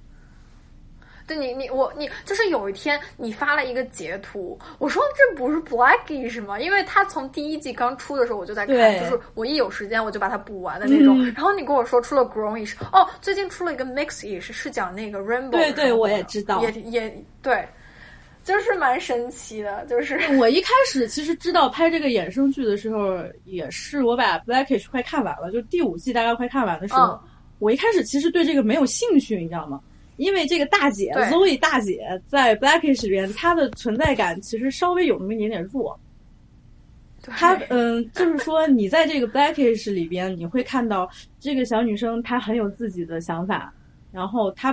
[1.31, 6.59] 对你，你我你就是有一天你发了一个截图，我说这不是 Blackish 吗？
[6.59, 11.23] 因为他从第一季刚出的时候我就在看，就是我一有时间我就把它补完的那种。
[11.27, 15.51] 然后你跟我说出了 Grownish，哦，最近出了一个 Mixish，是讲那个 Rainbow。
[15.51, 17.65] 对对，我也知道，也也对，
[18.43, 19.85] 就是蛮神奇的。
[19.85, 27.17] 就是 我一开始其实知道拍这个衍生剧的时候，也是我把 Blackish 快看完了，就第五季大概快看完的时候，
[27.59, 29.79] 我一开始其实对这个没有兴趣，你知道吗？
[30.21, 35.99] 因为这个大姐 Zoe 大姐在 Blackish 里边，她的存在感其实稍微有那么一点点弱。
[37.23, 43.73] 她嗯，就是说你在这个 Blackish 里边，你会看到这个小女生她很有自己的想法，
[44.11, 44.71] 然后她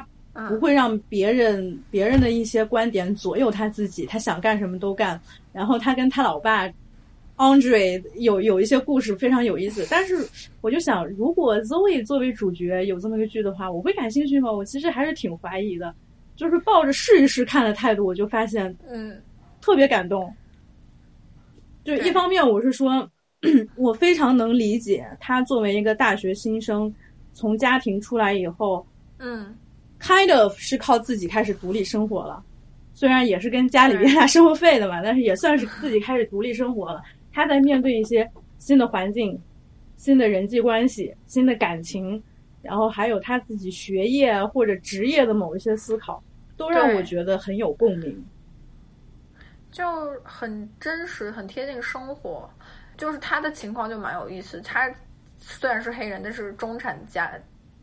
[0.51, 5.19] 不会让别人别人的一些观点左右她自己，她想干什么都干。
[5.51, 6.71] 然后她跟她老爸。
[7.39, 10.27] Andre 有有一些故事非常有意思，但是
[10.61, 14.51] 我就想，如果 Zoe 作为主角有这么个剧的话，我会感兴趣吗？
[14.51, 15.95] 我其实还是挺怀疑的，
[16.35, 19.17] 就是抱着试一试看的态度，我就发现，嗯，
[19.61, 20.35] 特别感动。
[21.85, 23.09] 就一方面，我是说，
[23.77, 26.93] 我非常能理解他作为一个大学新生，
[27.35, 28.85] 从家庭出来以后，
[29.19, 29.55] 嗯
[30.01, 32.43] ，kind of 是靠自己开始独立生活了，
[32.95, 37.01] 虽然也是跟家里边拿生活费的嘛，但是也算是自己开始独立生活了。
[37.39, 39.41] 他在面对一些新的环境、
[39.97, 42.21] 新的人际关系、新的感情，
[42.63, 46.21] 然后还有他自己学业或者职业的某一些思考，
[46.57, 48.27] 都让我觉得很有共鸣，
[49.71, 49.87] 就
[50.25, 52.51] 很真实、很贴近生活。
[52.97, 54.93] 就是他的情况就蛮有意思，他
[55.39, 57.31] 虽然是黑人，但是中产家。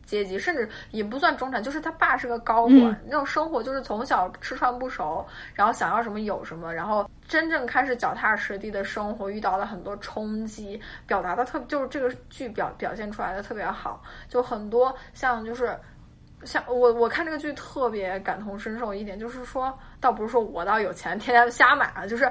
[0.06, 15.76] 阶级甚至也不算中产，就是他爸是个高管，那种生活就是从小吃穿不愁，然后想要什么有什么，然后真正开始脚踏实地的生活，遇到了很多冲击，表达的特就是这个剧表表现出来的特别好，就很多像就是
[16.44, 22.30] 像我我看这个剧特别感同身受一点，就是说倒不是说我倒有钱天天瞎买啊，就是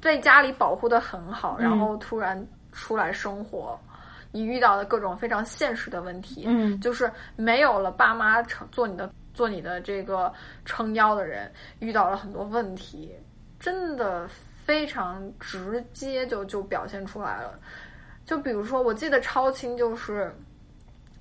[0.00, 3.78] 被家里保护的很好，然后突然出来生活。
[4.32, 10.32] 你遇到的各种非常现实的问题，嗯，就是没有了爸妈撑做你的做你的这个
[10.64, 13.14] 撑腰的人，遇到了很多问题，
[13.60, 14.26] 真的
[14.64, 17.54] 非常直接就就表现出来了。
[18.24, 20.34] 就比如说，我记得超清就是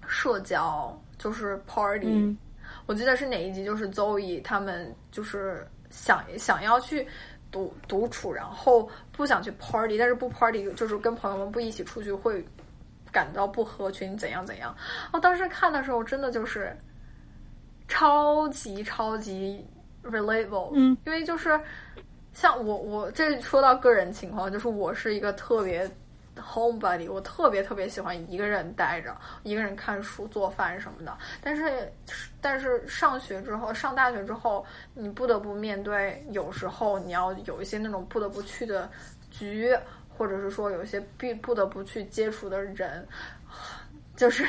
[0.08, 2.08] 社交，就是 party。
[2.08, 2.38] 嗯
[2.88, 7.08] 我记得是哪一集，就是 Zoe 他们就是想想要去
[7.52, 12.44] 独独处，然后不想去 party，但是不 party 就是跟朋友们不一起出去会
[13.12, 14.76] 感到不合群，怎样怎样。
[15.12, 16.76] 我当时看的时候，真的就是
[17.88, 19.66] 超级超级
[20.04, 21.60] relatable，嗯，因为就是
[22.34, 25.90] 像我我这说到个人情况，就是我是一个特别
[26.38, 31.18] homebody，我特别特别喜欢一个人待着，一个人看书、做饭什么的。
[31.42, 31.92] 但是
[32.40, 38.90] 但是上学之后，上大学之后，你不得不面对，有时候你要有一些那种不得不去的
[39.30, 39.78] 局，
[40.22, 43.04] 或者是说有一些必不得不去接触的人，
[44.16, 44.46] 就是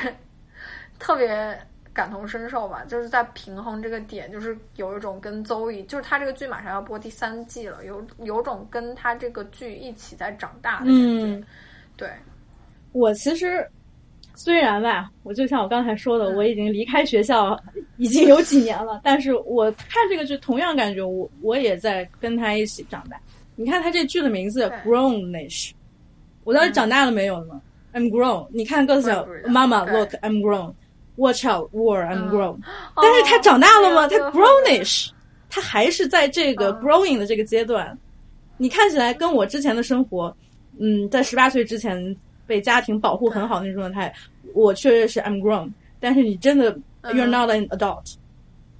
[0.99, 1.57] 特别。
[1.95, 11.23] 感同身受吧，就是在平衡这个点，就是有一种跟邹毅，就是他这个剧马上要播第三季了，有有种跟他这个剧一起在长大的感觉。
[11.23, 11.43] 嗯，
[11.95, 12.09] 对，
[12.93, 13.63] 我其实
[14.33, 17.55] 虽然吧，我就像我刚才说的，嗯我已经离开学校
[17.97, 23.21] 已经有几年了，但是我看这个剧同样感觉我我也在跟他一起长大。
[23.55, 25.71] 你看他这剧的名字对 Grownish，
[26.43, 27.61] 我当时长大了没有呢、
[27.93, 28.47] I'm grown。
[28.51, 29.11] 你看歌词
[29.47, 30.73] 妈妈 Look I'm grown。
[31.15, 32.03] Watch out, war!
[32.07, 32.57] I'm 嗯 grown。
[32.95, 34.07] 但是他长大了吗？
[34.07, 35.09] 他 grownish，
[35.47, 37.95] 他还是在这个嗯 growing 的这个阶段。
[38.57, 40.35] 你看起来跟我之前的生活，
[40.79, 42.15] 嗯，在十八岁之前
[42.47, 44.11] 被家庭保护很好的那种状态，
[44.55, 45.71] 我确实是 I'm grown。
[45.99, 48.15] 但是你真的嗯 you're not an adult，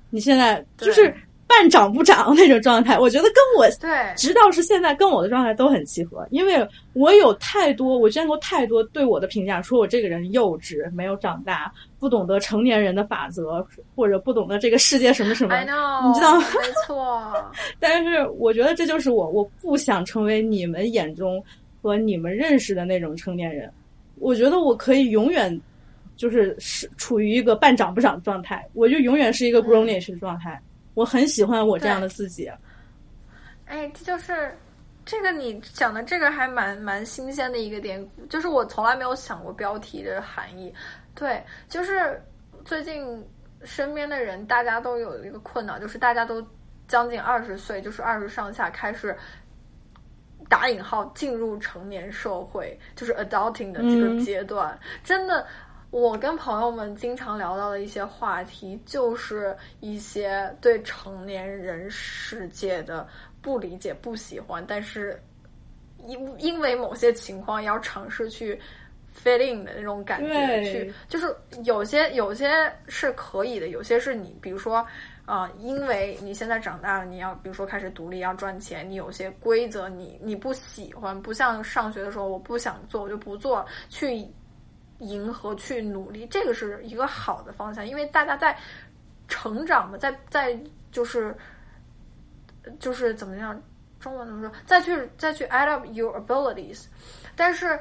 [0.10, 1.14] 你现在就是
[1.60, 2.98] 半长不长那种状态。
[2.98, 17.32] 我觉得跟我对，直到是现在跟我的状态都很契合，因为我有太多我见过太多对我的评价，说我这个人幼稚，没有长大，不懂得成年人的法则，或者不懂得这个世界什么什么 know，你知道吗没错，
[17.80, 21.44] 但是我觉得这就是我，我不想成为你们眼中
[21.82, 23.72] 和你们认识的那种成年人。
[24.20, 25.60] 我觉得我可以永远
[26.16, 30.62] 就是是处于一个半长不长的状态，我就永远是一个 grownish 的状态。
[30.94, 32.52] 我很喜欢我这样的自己。
[33.66, 34.58] 哎，这就是
[35.06, 40.74] 这个你讲的这个还蛮蛮新鲜的一个点，就是我从来没有想过标题的含义。
[41.16, 42.22] 对，就是
[42.66, 43.26] 最近
[43.64, 46.46] 身边的人，大家都有一个困扰，就是大家都
[46.88, 49.16] 将近二十岁，就是二十上下开始。
[50.50, 55.48] 打引号进入成年社会，就是 adulting 的这个嗯阶段，真的，
[55.94, 63.08] 我跟朋友们经常聊到的一些话题，就是一些对成年人世界的
[63.44, 65.22] 不理解、不喜欢，但是
[66.08, 68.60] 因因为某些情况要尝试去
[69.16, 71.28] fit in 的那种感觉，去就是
[71.64, 74.84] 有些有些是可以的，有些是你比如说。
[75.26, 84.28] 啊、因为你现在长大了，你要比如说开始独立，要赚钱，你有些规则你你不喜欢，不像上学的时候我不想做我就不做，去
[85.00, 88.58] 迎合去努力，这个是一个好的方向，因为大家在
[89.28, 90.58] 成长嘛，在在
[90.92, 91.36] 就是
[92.80, 93.62] 就是怎么样，
[94.00, 94.56] 中文怎么说？
[94.66, 96.86] 再去再去 add up your abilities，
[97.36, 97.80] 但是。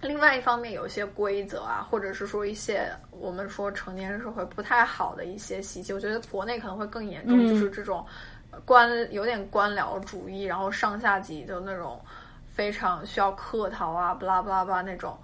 [0.00, 8.06] 另外一方面，有一些规则啊，或者是说一些我们说成年人社会不太好的一些习气，我觉得国内可能会更严重，嗯就是这种
[8.64, 12.00] 官有点官僚主义，然后上下级的那种
[12.46, 15.18] 非常需要客套啊，不拉不拉不拉那种，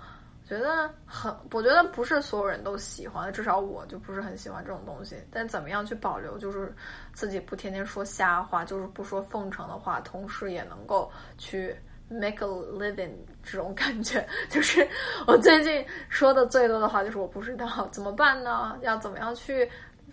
[0.46, 5.16] 觉得很，我觉得不是所有人都喜欢，至少我就不是很喜欢这种东西。
[5.30, 6.74] 但怎么样去保留，就是
[7.12, 11.76] 自己不天天说瞎话，就是不说奉承的话，同时也能够去。
[12.06, 14.86] make a living 这种感觉， 就是
[15.26, 18.78] 我最近说的最多的话就是我不知道怎么办呢？
[18.82, 19.68] 要怎么样去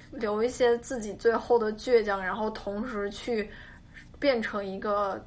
[0.10, 3.52] 留一些自己最后的倔强，然后同时去
[4.20, 5.24] 变成一个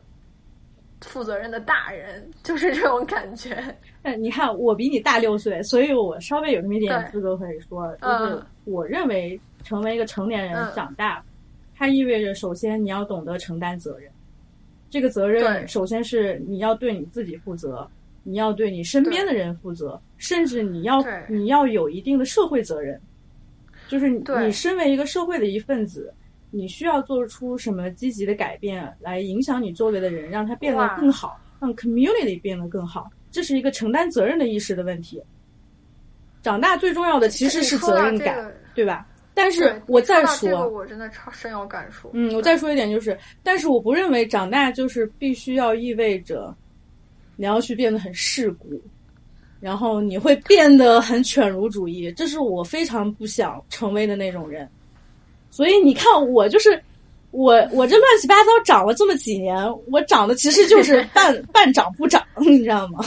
[1.08, 3.56] 负责任的大人， 就是这种感觉。
[4.02, 11.22] 但你看，我比你大六岁，所以我稍微有那么一点资格可以说，就是嗯我认为成为一个成年人嗯长大，
[11.76, 14.10] 它意味着首先你要懂得承担责任。
[14.90, 17.88] 这个责任首先是你要对你自己负责，
[18.22, 23.00] 你要对你身边的人负责，甚至你要你要有一定的社会责任，
[23.88, 26.12] 就是你身为一个社会的一份子。
[26.56, 33.10] 你需要做出什么积极的改变来影响你周围的人，让他变得更好，让 community 变得更好？
[33.32, 35.20] 这是一个承担责任的意识的问题。
[36.42, 39.04] 长大最重要的其实是责任感，对吧？
[39.34, 42.10] 但是我再你说这个，说，我真的超深有感触。
[42.12, 46.54] 嗯，我再说一点就是，但是我不认为长大就是必须要意味着
[47.34, 48.80] 你要去变得很世故，
[49.58, 54.68] 然后你会变得很犬儒主义，这是我非常不想成为的那种人。
[55.54, 56.70] 所以你看，我就是
[57.30, 59.56] 我，我这乱七八糟长了这么几年，
[59.88, 63.04] 我长得其实就是 半半长不长， 你知道吗？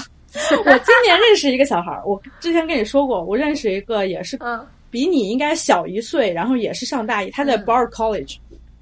[0.63, 8.37] 我今年认识一个小孩儿，我之前跟你说过，我认识一个也是嗯比你应该小一岁，然后也是上大一，他在嗯 Bar College，、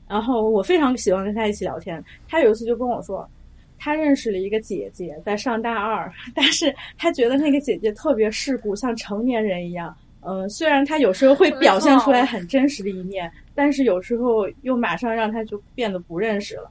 [0.07, 2.03] 然后我非常喜欢跟他一起聊天。
[2.29, 3.27] 他有一次就跟我说，
[3.79, 9.95] 他认识了一个姐姐，在上大二， 但是他觉得那个姐姐特别世故，像成年人一样。
[10.27, 16.69] 嗯、虽然他有时候会表现出来很真实的一面，但是有时候又马上让他就变得不认识了。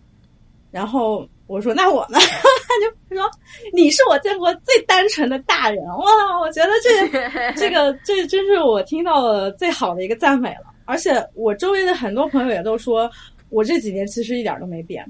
[0.71, 2.19] 然后我说：“那我呢？”
[2.67, 3.31] 他就说
[3.73, 6.05] ：“你是我见过最单纯的大人。”哇，
[6.41, 10.75] 我觉得这 这个这真是我听到的最好的一个赞美了。
[10.85, 13.09] 而且我周围的很多朋友也都说，
[13.51, 15.07] 我这几年其实一点都没变。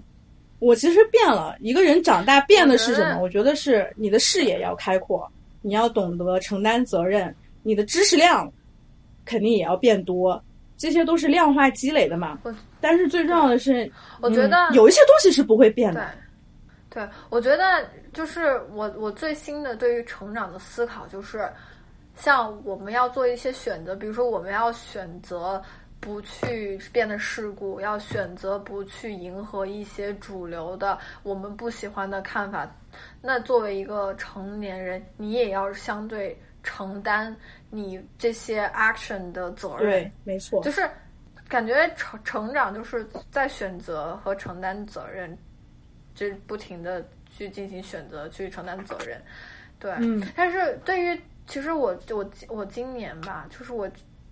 [0.59, 1.57] 我其实变了。
[1.61, 3.21] 一个人长大变的是什么？
[3.23, 5.27] 我觉得是你的视野要开阔，
[5.63, 7.35] 你要懂得承担责任，
[7.65, 8.49] 你的知识量
[9.25, 10.41] 肯定也要变多。
[10.77, 12.39] 这些都是量化积累的嘛。
[12.81, 13.91] 但是最重要的是，
[14.21, 16.11] 我觉得嗯有一些东西是不会变对的。，
[16.91, 21.49] 对，我觉得就是我我最新的对于成长的思考就是，
[22.17, 25.63] 像我们要做一些选择，比如说我们要选择
[26.01, 32.69] 不去变得世故，要选择不去迎合一些主流的我们不喜欢的看法。
[33.23, 37.35] 那作为一个成年人，你也要相对承担
[37.71, 40.03] 你这些 action 的责任。
[40.03, 40.61] 对，没错。
[40.65, 40.91] 就是
[41.49, 45.39] 感觉成成长就是在选择和承担责任，
[46.17, 49.23] 就是不停的去进行选择，去承担责任。
[49.79, 53.89] 对，嗯但是对于其实我我我今年吧，就是我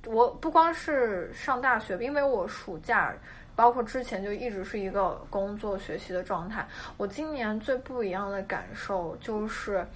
[0.06, 3.14] 我不光是上大学，因为我暑假。
[3.54, 6.66] 包括之前就一直是一个工作学习的状态。
[6.96, 9.86] 我今年最不一样的感受就是，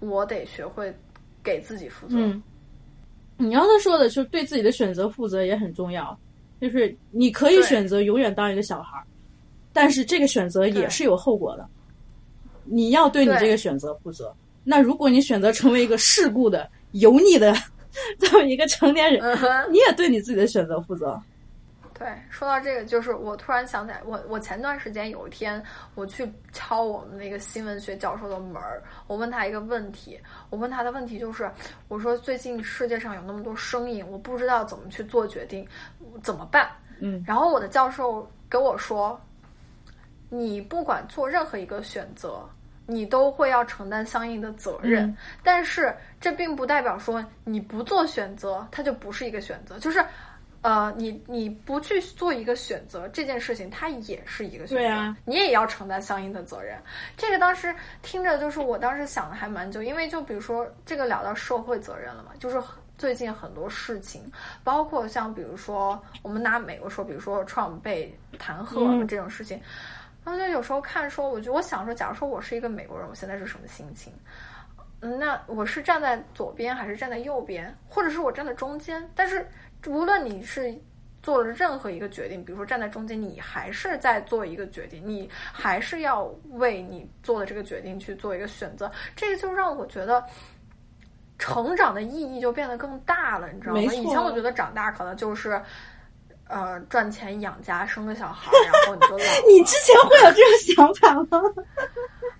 [0.00, 0.92] 我得学会
[1.44, 2.16] 给自己负责。
[2.18, 2.42] 嗯，
[3.36, 6.18] 你刚才说的，就是对自己的选择负责也很重要。
[6.60, 9.04] 就是你可以选择永远当一个小孩儿，
[9.72, 11.68] 但是这个选择也是有后果的。
[12.64, 14.34] 你要对你这个选择负责。
[14.62, 17.54] 那如果你选择成为一个世故的、油腻的
[18.18, 19.20] 这么一个成年人。
[19.70, 21.20] 你也对你自己的选择负责。
[21.96, 25.62] 对，说到这个，就是我突然想起来，我我前段时间有一天
[25.94, 30.20] 我去敲我们那个新闻学教授的门儿，我问他一个问题，
[30.50, 31.48] 我问他的问题就是，
[31.86, 35.64] 我说最近世界上有那么多声音，我不知道怎么去做决定，
[36.20, 36.68] 怎么办？
[36.98, 39.16] 嗯然后我的教授跟我说，
[40.28, 42.44] 你不管做任何一个选择，
[42.86, 50.04] 你都会要承担相应的责任，嗯但是这并不代表说你不做选择，它就不是一个选择，就是。
[50.64, 56.78] 呃，你你不去做一个选择这件事情，它也是一个选择，你也要承担相应的责任。
[57.18, 62.58] 这个当时听着，就是我当时想的还蛮久，因为就比如说这个聊到社会责任了嘛，就是
[62.96, 64.22] 最近很多事情，
[64.62, 69.60] 包括像比如说我们拿美国说，比如说 Trump 被弹劾这种事情，
[70.24, 74.10] 然后就有时候看说，我就我想说，假如说我是一个美国人，我现在是什么心情？
[75.00, 79.06] 嗯，那我是站在左边还是站在右边，或者是我站在中间？
[79.14, 79.46] 但是
[79.86, 80.74] 无论你是
[81.22, 88.90] 做了任何一个决定，比如说站在中间，你还是在做一个决定，你还是要为你做的这个决定去做一个选择。
[89.16, 90.24] 这个就让我觉得。
[91.36, 93.80] 成长的意义就变得更大了，你知道吗？
[93.80, 95.60] 以前我觉得长大可能就是，
[96.46, 99.24] 呃，赚钱养家，生个小孩，然后你就老。
[99.48, 101.42] 你之前会有这种想法吗？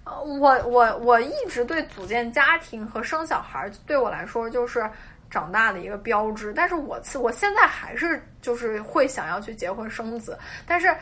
[0.05, 4.88] 呃我我我一直对组建家庭和生小孩，对我来说就是
[5.35, 6.53] 长大的一个标志。
[6.55, 10.95] 但是我我现在还是就是会想要去结婚生子，但是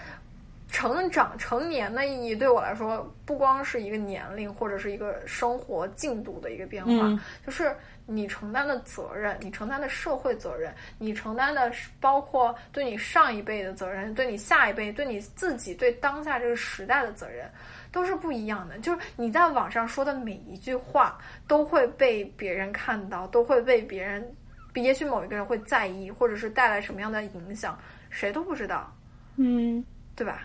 [0.68, 7.76] 成长成年的意义对我来说，不光是一个年龄或者是一个生活进度的一个变化，嗯就是
[8.06, 17.46] 你承担的责任，你承担的社会责任，你承担的是包括对你上一辈的责任，对你下一辈，对你自己，对当下这个时代的责任。
[17.92, 21.16] 都是不一样的，就是你在网上说的每一句话
[21.46, 24.34] 都会被别人看到，都会被别人，
[24.74, 27.78] 也许某一个人会在意，或者是带来什么样的影响，
[28.10, 28.92] 谁都不知道，
[29.36, 29.84] 嗯。
[30.14, 30.42] 对吧？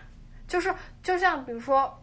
[0.48, 0.74] 就是
[1.04, 1.94] 就像比如说，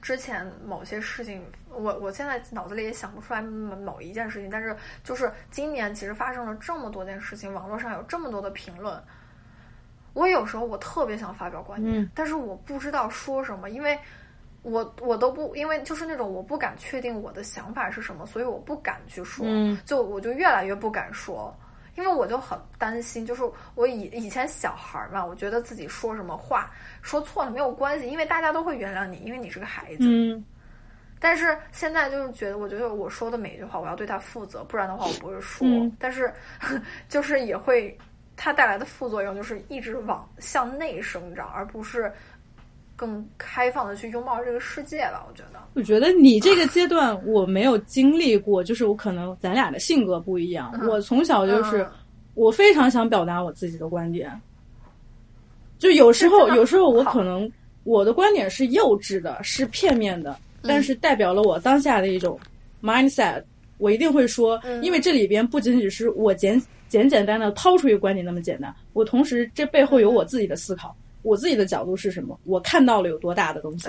[0.00, 9.00] 之前某些事情，我我现在脑子里也想不出来某某一件事情，但是就是今年其实发生了这么多件事情，网络上有这么多的评论，
[10.12, 13.98] 我有时候我特别想发表观点，嗯但是我不知道说什么，因为
[14.62, 21.54] 我我都不，因为就是那种我不敢确定我的想法是什么，所以我不敢去说，嗯就我就越来越不敢说。
[21.96, 23.42] 因为我就很担心，就是
[23.74, 26.70] 我以以前小孩儿嘛，我觉得自己说什么话
[27.02, 30.04] 说错了没有关系，因为大家都会原谅你，因为你是个孩子。
[30.04, 30.42] 嗯
[31.22, 35.66] 但是现在就是觉得，我觉得我说的每一句话我要对他负责，不然的话我不会说。
[35.68, 36.32] 嗯但是
[37.10, 37.98] 就是也会
[38.42, 42.10] 它带来的副作用就是一直往向内生长，而不是
[42.96, 45.26] 更开放的去拥抱这个世界吧。
[45.28, 50.72] 我觉得，我觉得你这个阶段我没有经历过，就是我可能咱俩的性格不一样。
[50.88, 51.86] 我从小就是
[52.32, 54.40] 我非常想表达我自己的观点，
[55.78, 57.50] 就有时候有时候我可能
[57.84, 62.40] 我的观点是幼稚的，是片面的，但是代表了我当下的一种
[62.82, 63.44] mindset。
[63.76, 66.60] 我一定会说，因为这里边不仅仅是我简
[66.90, 73.88] 简简单单抛出一个观点那么简单，我同时这背后有我自己的思考，我自己的角度是什么，我看到了有多大的东西，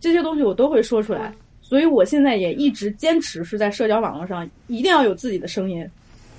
[0.00, 1.32] 这些东西我都会说出来。
[1.62, 5.88] 所以我现在也一直坚持是在社交网络上一定要有自己的声音。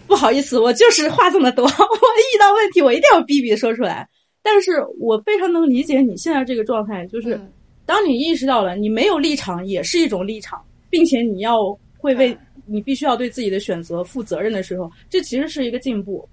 [0.05, 4.07] 不好意思，我就是话这么多， 我遇到问题我一定要逼逼说出来。
[4.43, 7.39] 但是我非常能理解你现在这个状态，就是
[7.85, 11.57] 当你意识到了你没有立场也是一种立场，并且你要
[11.97, 12.37] 会为。
[12.66, 16.28] 你必须要对自己的选择负责任的时候，这其实是一个进步。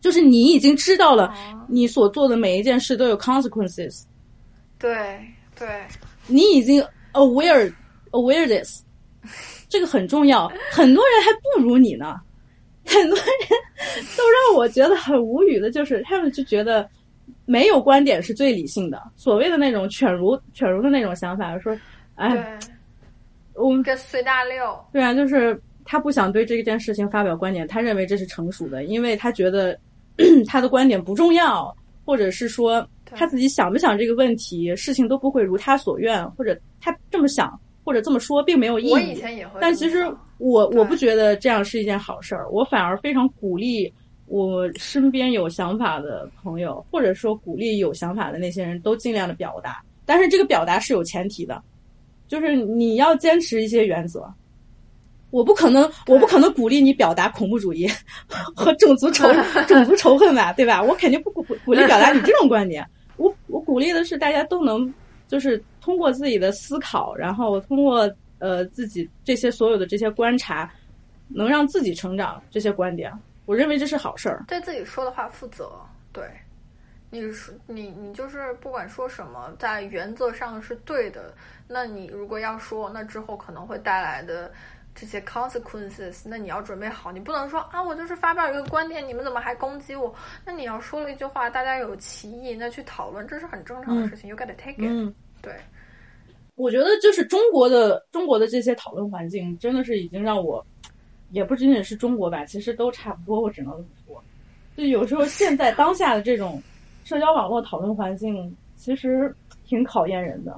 [0.00, 1.30] 就是你已经知道了，
[1.68, 4.04] 你所做的每一件事都有 consequences。
[4.78, 5.20] 对
[5.58, 5.68] 对，
[6.26, 6.82] 你已经
[7.12, 7.70] aware
[8.12, 8.82] aware this，
[9.68, 10.48] 这个很重要。
[10.70, 12.18] 很多人还不如你呢，
[12.86, 13.26] 很多人
[14.16, 16.88] 都让我觉得很无语的，就是他们就觉得
[17.44, 19.02] 没有观点是最理性的。
[19.16, 21.78] 所谓的那种犬儒犬儒的那种想法，说
[22.14, 22.58] 哎。
[23.60, 29.78] 我们跟随大流，对啊，就是他不想对这件事情发表观点，他认为这是成熟的，因为他觉得
[30.46, 38.92] 他的观点不重要，或者是说他自己想不想这个问题，事情都不会如他所愿，或者他这么想或者这么说并没有意义。
[38.92, 40.06] 我以前也会，但其实
[40.38, 43.92] 我我不觉得这样是一件好事儿，我反而非常鼓励
[44.26, 51.60] 我身边有想法的朋友，或者说鼓励有想法的那些人都尽量的表达，但是这个表达是有前提的。
[52.30, 54.32] 就是你要坚持一些原则，
[55.32, 57.88] 我不可能，我不可能鼓励你表达恐怖主义
[58.54, 59.28] 和种族仇
[59.66, 60.80] 种族仇恨吧，对吧？
[60.80, 62.88] 我肯定不鼓鼓励表达你这种观点。
[63.16, 64.94] 我我鼓励的是大家都能，
[65.26, 68.08] 就是通过自己的思考，然后通过
[68.38, 70.70] 呃自己这些所有的这些观察，
[71.26, 72.40] 能让自己成长。
[72.48, 73.12] 这些观点，
[73.44, 74.44] 我认为这是好事儿。
[74.46, 75.68] 对自己说的话负责，
[76.12, 76.22] 对。
[77.12, 81.34] 你说你你就是不管说什么，在原则上是对的。
[81.66, 84.52] 那你如果要说，那之后可能会带来的
[84.94, 87.10] 这些 consequences，那你要准备好。
[87.10, 90.14] 你不能说啊，我就是发表一个观点，你们怎么还攻击我？
[90.44, 94.30] 那你要说了一句话，大家有歧义，那去讨论，这是很正常的事情。
[94.30, 95.14] You gotta take it。
[95.42, 95.54] 对，
[96.54, 100.64] 我觉得就是中国的中国的这些讨论环境，真的是已经让我，
[101.30, 103.40] 也不仅仅是中国吧，其实都差不多。
[103.40, 104.24] 我只能这么说，
[104.76, 106.62] 就有时候现在当下的这种。
[107.10, 109.34] 社交网络讨论环境其实
[109.66, 110.56] 挺考验人的，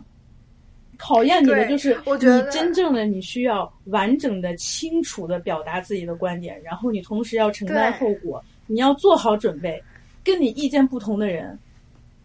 [0.98, 2.18] 考验你的就是你
[2.52, 9.82] 真正的你需要完整的、清楚的表达自己的观点，然后你同时要承担后果，你要做好准备。
[10.22, 11.58] 跟你意见不同的人，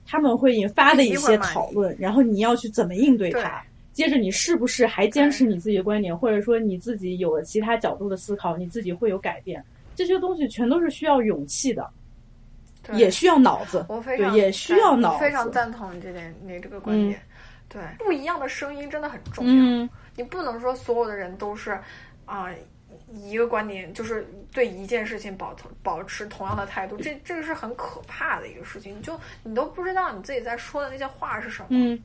[0.06, 3.64] 他们会引发的一些讨论，然后你要去怎么应对他。
[3.94, 9.64] 接着你是不是还坚持你自己的观点，或者说你自己有了其他角度的思考，你自己会有改变？
[9.96, 11.90] 这些东西全都是需要勇气的。
[12.94, 17.22] 也需要脑子，我非常也需要脑子，非常赞同你这点，你这个观点。
[17.70, 19.90] 对，不一样的声音真的很重要。
[20.16, 21.78] 你不能说所有的人都是
[22.26, 22.50] 啊
[23.14, 29.02] 一个观点，就是对一件事情保保持同样的态度，这这个是很可怕的一个事情。
[29.02, 32.00] 就你都不知道你自己在说的那些话是什么。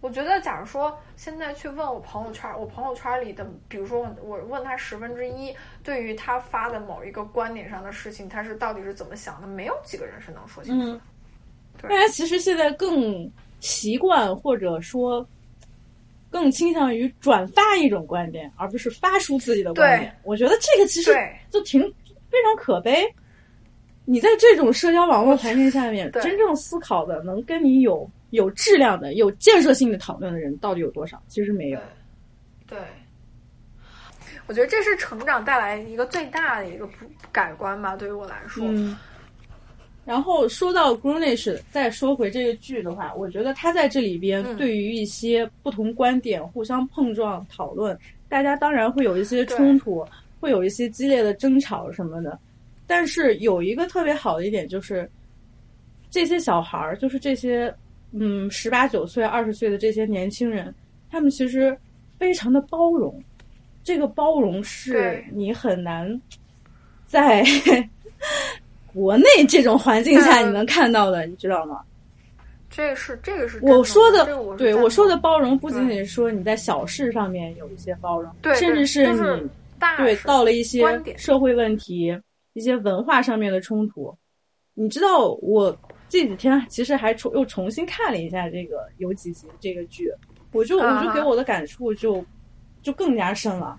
[0.00, 9.46] 我觉得，假如说现在去问我朋友圈，我朋友圈里的，比如说我问他十分之一，对于他发的某一个观点上的事情，他是到底是怎么想的？
[9.46, 11.00] 没有几个人是能说清楚的。
[11.82, 13.30] 大家其实现在更
[13.60, 15.26] 习惯或者说
[16.30, 20.16] 更倾向于转发一种观点，而不是发出自己的观点。
[20.22, 21.14] 我觉得这个其实
[21.50, 21.82] 就挺
[22.30, 23.06] 非常可悲。
[24.06, 28.10] 你在这种社交网络环境下面，真正思考的，能跟你有。
[28.30, 31.22] 有质量的、有建设性的讨论的人到底有多少？
[31.28, 31.80] 其实没有。
[32.66, 32.78] 对，
[34.46, 36.88] 我觉得这是成长带来一个最大的一个
[37.32, 38.64] 改观吧，对于我来说。
[38.68, 38.96] 嗯。
[40.04, 47.96] 然后说到 Grunish，再说回这个剧的话，我觉得他在这里边对于一些不同观点互相碰撞讨论，
[48.28, 50.06] 大家当然会有一些冲突，
[50.40, 52.38] 会有一些激烈的争吵什么的。
[52.86, 55.08] 但是有一个特别好的一点就是，
[56.10, 57.72] 这些小孩儿，就是这些。
[58.12, 60.74] 嗯，十八九岁、二十岁的这些年轻人，
[61.10, 61.76] 他们其实
[62.18, 63.22] 非常的包容。
[63.84, 66.20] 这个包容是你很难
[67.06, 67.44] 在
[68.92, 71.80] 国内这种环境下你能看到的，你知道吗？
[72.68, 74.24] 这是这个是我说的，
[74.56, 79.48] 对我说的包容，不仅仅是说你在小事上面有一些包容，甚至是你
[79.96, 80.84] 对到了一些
[81.16, 82.12] 社会问题、
[82.52, 84.12] 一些文化上面的冲突，
[84.74, 85.76] 你知道我。
[86.10, 90.12] 这几天其实还重又重新看了一下这个有几集这个剧，
[90.52, 92.22] 我就我就给我的感触就
[92.82, 93.78] 就更加深了。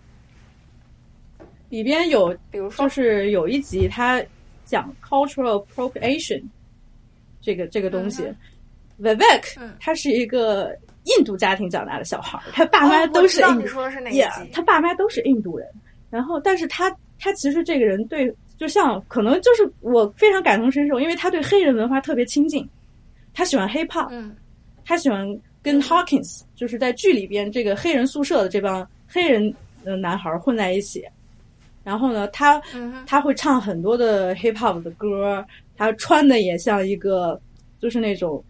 [1.69, 4.23] 里边有，比如说，就是有一集他
[4.65, 6.41] 讲 cultural appropriation
[7.41, 8.23] 这个这个东西。
[9.01, 15.67] Vivek 他是一个印度家庭长大的小孩，他爸妈都是印，他爸妈都是印度人。
[16.11, 18.32] 然后，但是他他其实这个人对，
[18.62, 22.64] 就像可能就是我非常感同身受，因为他对黑人文化特别亲近，
[23.34, 24.07] 他喜欢 hip hop，
[24.86, 25.28] 他喜欢
[25.64, 29.51] 跟 Hawkins 就是在剧里边这个黑人宿舍的这帮黑人
[29.84, 31.03] 的男孩混在一起。
[31.84, 32.62] 然后呢，他
[33.07, 35.43] 他会唱很多的 hip hop 的歌，
[35.76, 37.41] 他穿的也像一个
[37.80, 38.43] 就是那种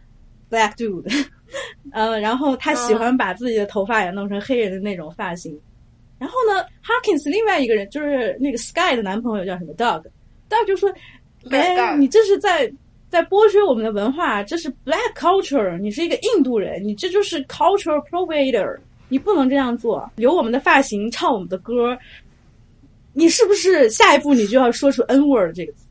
[0.50, 1.10] black dude，
[1.94, 5.58] 呃，然后他喜欢把自己的头发也弄成黑人的那种发型。
[6.22, 10.88] 然后呢，Harkins 另外一个人就是那个 Sky 的男朋友叫什么 Doug，Doug 就说
[11.50, 12.72] ：“哎，你这是在
[13.10, 18.78] 在剥削我们的文化，这是 black culture，你是一个印度人，你这就是 cultural appropriator，
[19.10, 21.98] 你不能这样做，留我们的发型，唱我们的歌。”
[23.14, 25.86] 你是不是下一步你就要说出 N word 这个词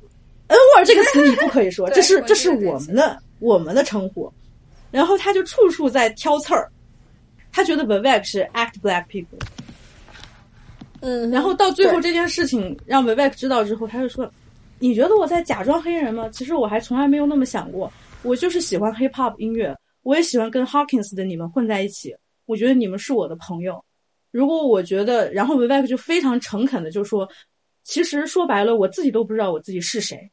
[0.47, 4.33] ？N word 这个词你不可以说， 这是这是我们的我们的称呼。
[4.93, 6.71] 然后他就处处在挑刺儿，
[7.53, 9.39] 他觉得 Vivek 是 act black people。
[11.01, 14.31] 嗯，然后到最后这件事情让 Vivek 知道之后，他就说
[14.79, 16.29] ：“你觉得我在假装黑人吗？
[16.31, 17.91] 其实我还从来没有那么想过，
[18.23, 22.15] 我就是喜欢 hip hop 音乐，我也喜欢跟 Hawkins 的你们混在一起，
[22.47, 23.83] 我觉得你们是我的朋友。”
[24.31, 27.29] 如果我觉得，然后 Vivek 就非常诚恳的就说
[27.83, 30.31] ：“其实说白了，我自己都不知道我自己是谁。”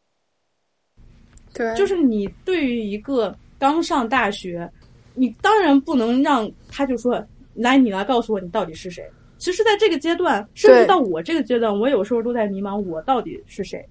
[1.54, 4.70] 对，就是你对于一个刚上大学，
[5.16, 13.84] 你当然不能让他就说：“来，你来告诉我你到底是谁。”其实，在这个阶段，甚至到我这个阶段，我有时候都在迷茫，我到底是谁。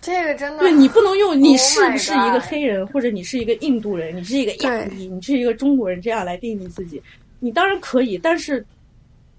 [0.00, 7.02] 这个真的，对你不能用你是不是一个黑人，或者你是一个印度人，你是一个亚裔，你是一个中国人这样来定义自己。
[7.40, 8.64] 你当然可以，但是。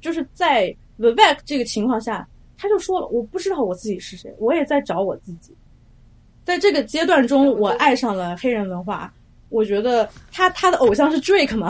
[0.01, 2.25] 就是在 Vivek 这个情况下，
[2.57, 5.53] 他就说了：“我不知道我自己是谁，我也在找我自己。”
[6.45, 9.13] 在这个阶段中，我爱上了黑人文化。
[9.49, 11.69] 我觉得他他的偶像是 Drake 嘛，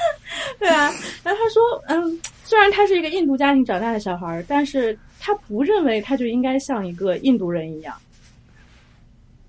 [0.58, 0.92] 对啊。
[1.22, 7.94] 然后他说：“嗯，虽然他是一个印度家庭长大的小孩，但是他不认为他就应该像一个印度人一样，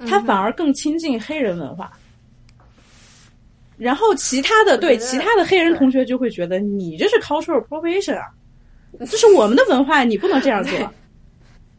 [0.08, 1.92] 他反而更亲近黑人文化。”
[3.78, 8.28] 然后其他的对其他的黑人同学就会觉得你这是 cultural appropriation 啊，
[9.00, 10.78] 这是我们的文化，你不能这样做，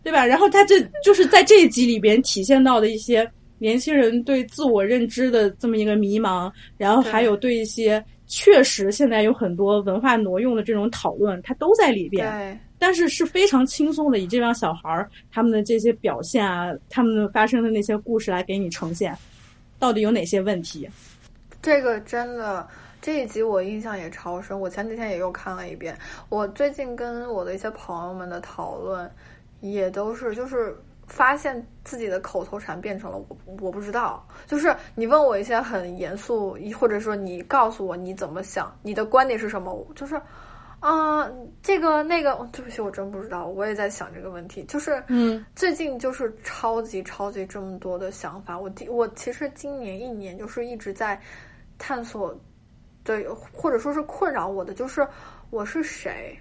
[0.03, 0.27] 对吧？
[0.27, 3.31] 然后他这就是在这一集里边体现到的一些
[3.63, 12.29] 年轻人对自我认知的这么一个迷茫，然后还有对一些确实现在有很多文化挪用的这种讨论，它都在里边。
[12.29, 19.17] 对，但是是非常轻松的，以这帮小孩儿他们的这些表现啊，他们发生的那些故事来给你呈现，
[19.79, 20.89] 到底有哪些问题？
[21.63, 22.67] 这个真的
[23.01, 25.97] 这一集我印象也超深，我前几天也又看了一遍。
[26.29, 29.09] 我最近跟我的一些朋友们的讨论，
[29.61, 30.77] 也都是就是
[31.13, 31.55] 发现
[31.85, 34.27] 自己的口头禅变成了我我不知道。
[34.47, 40.19] 就是你问我一些很严肃，或者说你告诉我你怎么想，你的观点是什么，就是
[40.81, 41.31] 啊
[41.63, 43.47] 这个那个，对不起，我真不知道。
[43.47, 48.59] 我也在想这个问题，就是嗯，最近就是超级超级这么多的想法。
[48.59, 51.21] 我我其实今年一年就是一直在。
[51.79, 52.33] 探索，
[53.03, 55.05] 对，或者说是困扰我的，就是
[55.51, 56.39] 我是谁，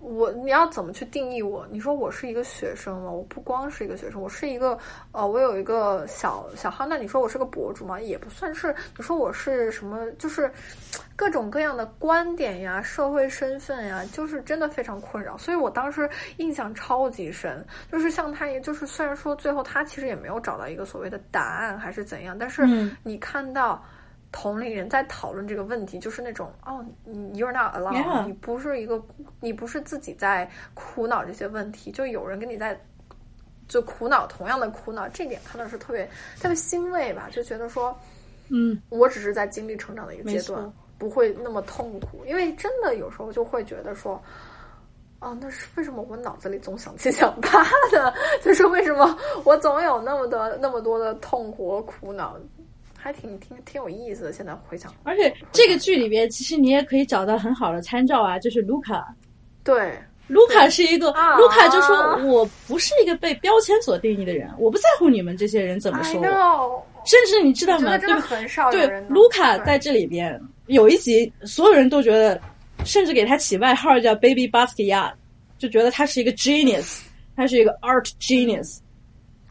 [0.00, 1.66] 我你要怎么去定义我？
[1.70, 3.10] 你说我是一个学生吗？
[3.10, 4.78] 我不光是一个学生，我是一个
[5.12, 6.86] 呃，我有一个小小号。
[6.86, 8.00] 那你说我是个博主吗？
[8.00, 8.74] 也不算是。
[8.96, 10.10] 你说我是什么？
[10.12, 10.50] 就是
[11.16, 15.36] 各种各样的观点呀，社会身份呀，就是真的非常困扰。
[15.38, 22.66] 所以我当时印象超级深，就是像他，也就是虽然说最后他其实也没有找到一个所谓的答案还是怎样，但是
[23.02, 23.84] 你看到。
[24.36, 26.84] 同龄人在讨论这个问题，就是那种哦
[27.32, 29.00] ，you're not alone，你不是一个，
[29.40, 32.78] 你不是自己在苦恼这些问题，就有人跟你在
[33.68, 36.04] 就苦恼同样的苦恼，这点看到是特别
[36.40, 37.96] 特别欣慰吧，就觉得说，
[38.48, 44.20] 嗯，我只是在经历成长的一个阶段，不会那么痛苦，因为真的有时候就会觉得说，
[45.20, 47.62] 哦，那是为什么我脑子里总想七想八
[47.92, 48.12] 的，
[48.42, 52.36] 就是为什么我总有那么多那么多的痛苦和苦恼。
[53.04, 54.90] 还挺挺挺有意思的，现在回想。
[55.02, 59.14] 而且这个剧里边，其实你也可以找到很好的参照啊，就是卢卡。
[59.62, 59.92] 对，
[60.26, 61.94] 卢卡是一个，卢卡就说
[62.24, 67.98] ：“我不是一个被标签所定义的人，我不在乎你们这些人怎么说我。”甚至你知道吗？
[67.98, 72.40] 对，很少对，卢卡在这里边有一集，所有人都觉得，
[72.86, 75.12] 甚至给他起外号叫 “Baby Basquiat”，
[75.58, 77.02] 就觉得他是一个 genius，
[77.36, 78.78] 他是一个 art genius。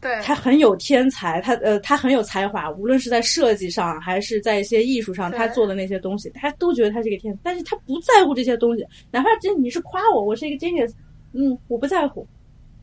[0.04, 0.20] 对。
[0.20, 10.92] 他很有天才，他呃他很有才华，无论是在设计上还是在一些艺术上，他做的那些东西，他都觉得他是个天才，但是他不在乎这些东西，哪怕这你是夸我，我是一个 genius，
[11.32, 12.28] 嗯，我不在乎，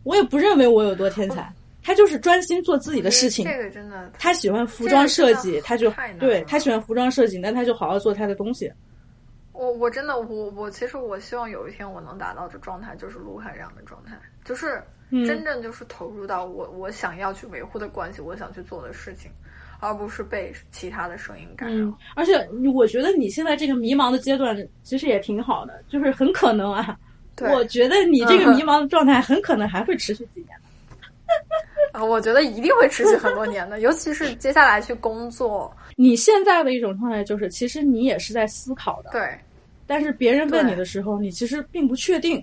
[0.01, 1.47] 我也不认为我有多天才，
[1.83, 3.45] 他就是专心做自己的事情。
[3.45, 8.71] 这个真的，他喜欢服装设计，这个他就对他喜欢服装设计，那他就好好做他的东西。
[9.53, 19.29] 我我真的我我其实我希望有一天我能达到这状态，就是卢卡这样的状态，就是嗯真正就是投入到我我想要去维护的关系，我想去做的事情，
[19.79, 21.85] 而不是被其他的声音干扰。
[21.85, 26.97] 嗯，而且我觉得你现在这个迷茫的阶段其实也挺好的，就是很可能啊，
[27.53, 30.49] 我觉得你这个嗯迷茫的状态很可能还会持续几年。
[31.93, 35.73] 啊，我觉得一定会持续很多年的，尤其是接下来去工作。
[35.97, 39.37] 你现在的一种状态就是，其实你也是在思考的，对，
[39.85, 42.41] 但是别人问你的时候，你其实并不确定，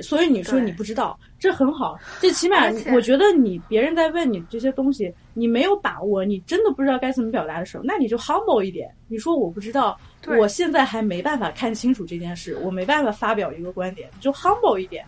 [0.00, 1.98] 所以你说你不知道，这很好。
[2.20, 9.98] 这起码我觉得你别人在问你这些东西，你没有把握，你真的不知道该怎么表达的时候，那你就 humble 一点，你说我不知道，
[10.38, 15.04] 我现在还没办法看清楚这件事，我没办法发表一个观点，你就 humble 一点。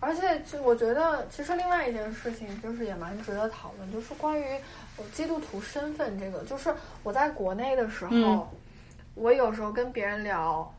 [0.00, 4.44] 而且，就我觉得，其实另外一件事情就是也蛮值得讨论，就是关于
[4.98, 6.40] 呃基督徒身份这个。
[6.44, 8.46] 就是我在国内的时候，嗯
[9.14, 10.70] 我有时候跟别人聊，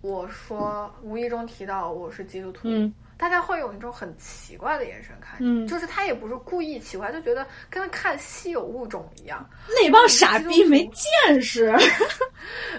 [0.00, 9.44] 我说无意中提到我是基督徒，嗯大家会有一种很奇怪的眼神看你，嗯就是他也不是故意奇怪，就觉得跟看稀有物种一样。
[9.66, 11.66] 那帮傻逼没见识。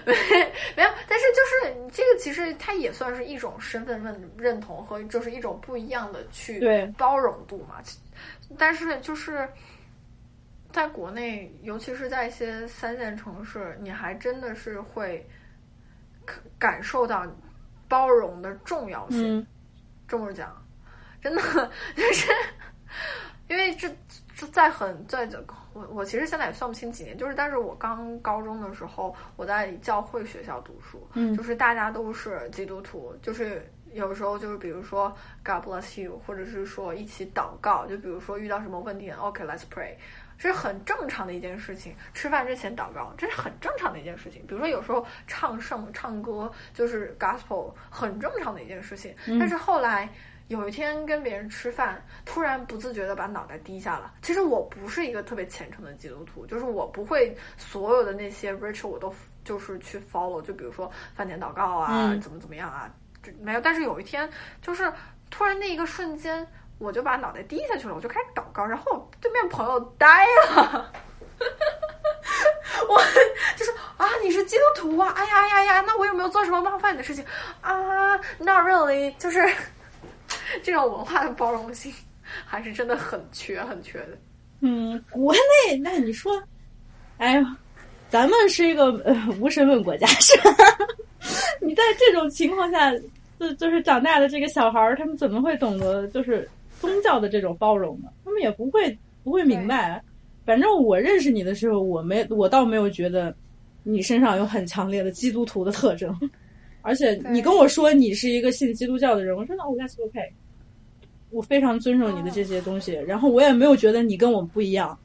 [0.06, 0.14] 没
[0.74, 6.58] 没有，但是就是你这个其实它也算是一种身份认认同和就是一种不一样的去
[6.96, 7.76] 包容度嘛。
[8.56, 9.46] 但是就是
[10.72, 15.28] 在国内，尤其是在一些三线城市，你还真的是会
[16.58, 17.26] 感感受到
[17.88, 19.38] 包容的重要性。
[19.38, 19.46] 嗯
[20.08, 20.60] 这么讲，
[21.22, 21.40] 真的
[21.94, 22.32] 就是
[23.46, 23.88] 因为这
[24.34, 25.40] 这在很在这
[25.72, 39.94] 我我其实现在也算不清几年，就是但是我刚高中的时候，我在教会学校读书，嗯就是大家都是基督徒，就是有时候就是比如说 God bless you，或者是说一起祷告，就比如说遇到什么问题，OK，let's、pray。
[40.40, 44.40] 这是很正常的一件事情，吃饭之前祷告，这是很正常的一件事情。
[44.46, 49.14] 比如说有时候唱圣、唱歌，就是 gospel，很正常的一件事情。
[49.38, 50.08] 但是后来
[50.48, 54.14] 有一天跟别人吃饭，突然不自觉的把脑袋低下了。
[54.22, 59.14] 其实我不是一个特别虔诚的基督徒，就是我不会所有的那些 ritual 我都
[59.44, 62.90] 就是去 follow，就比如说饭前祷告啊，嗯怎么怎么样啊，
[63.22, 63.60] 这没有。
[63.60, 64.26] 但是有一天，
[64.62, 64.90] 就是
[65.28, 66.46] 突然那一个瞬间。
[66.80, 70.06] 我就把脑袋低下去了，我就开始祷告，然后对面朋友呆
[70.48, 70.90] 了，
[72.88, 72.98] 我
[73.54, 77.22] 就是啊，你是基督徒啊，哎呀呀呀，那我有没有做什么冒犯你的事情
[77.60, 79.46] 啊？Not really，就是
[80.62, 81.92] 这种文化的包容性
[82.46, 84.18] 还是真的很缺很缺的。
[84.62, 85.34] 嗯，国
[85.68, 86.42] 内那你说，
[87.18, 87.44] 哎呦，
[88.08, 90.50] 咱们是一个呃无身份国家，是吧？
[91.60, 92.90] 你在这种情况下，
[93.38, 96.48] 就就是长大的这个小孩儿，他们怎么会懂得就是
[96.80, 98.08] 宗教的这种包容呢？
[98.24, 100.02] 他们也不会不会明白。
[100.44, 103.32] 反正我认识你的时候，我没我倒没有觉得
[103.84, 106.18] 你身上有很强烈的基督徒的特征，
[106.82, 110.18] 而且你跟我说你是一个信基督教的人，我说那我 that's OK。
[111.30, 114.98] 我非常尊重你的这些东西，然后我也没有觉得你跟我不一样。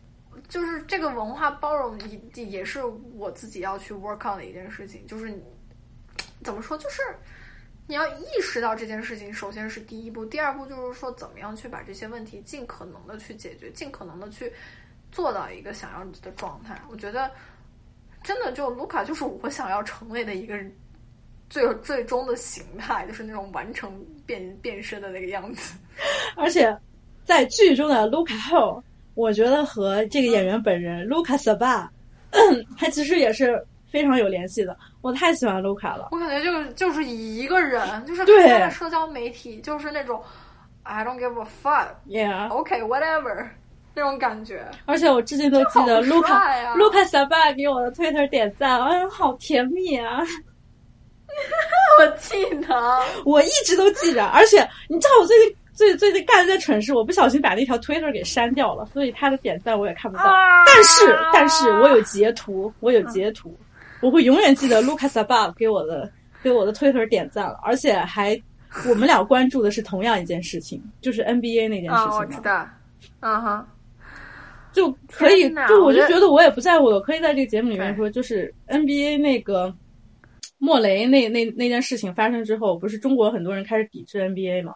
[0.49, 1.95] 就是这个文化包容
[2.35, 2.79] 也也是
[3.15, 5.39] 我自己要去 work on 的一件事情，就是你
[6.43, 7.01] 怎么说，就是
[7.87, 14.51] 你要意识到这件事情，首先是第一步，第二步就是说怎么样去把这些问题尽可能的去解决，尽可能的去
[15.11, 16.81] 做到一个想要的状态。
[16.89, 17.29] 我觉得
[18.23, 20.59] 真的就卢卡就是我想要成为的一个。
[21.47, 25.77] 最最终的形态就是那种完成变变身的那个样子，
[26.35, 26.75] 而且
[27.23, 28.83] 在剧中的卢卡后，
[29.13, 31.89] 我觉得和这个演员本人卢卡斯巴，
[32.75, 33.63] 他其实也是
[33.95, 34.75] 非常有联系的。
[35.01, 40.21] 我太喜欢卢卡了，我感觉就是就是一个人，就是对他的社交媒体就是那种
[40.83, 42.85] I don't give a fuck，OK、，Yeah。
[42.85, 43.47] whatever
[43.95, 44.65] 那种感觉。
[44.85, 50.19] 而且我至今都记得卢卡卢卡小爸给我的 Twitter 点赞，哎呀，好甜蜜啊！
[51.99, 60.23] 我记得，我一直都记着，而且你知道我最近最最近干了件蠢事，我不小心把那条 Twitter 给删掉了，所以他的点赞我也看不到。
[60.25, 63.57] 啊但是但是我有截图，我有截图，
[64.01, 66.11] 我会永远记得 Lucas Above 给我的
[66.43, 68.39] 给我的 Twitter 点赞了，而且还
[68.89, 72.69] 我们俩关注的是同样一件事情， 就是 NBA 那件事啊，情嘛，我知道，
[73.21, 73.67] 嗯哼，
[74.73, 79.73] 就可以就我就觉得我也不在乎了，我可以在这个节目里面说，就是 NBA 那个。
[80.57, 84.73] 莫雷那那那件事情发生之后，不是中国很多人开始抵制 NBA 嘛？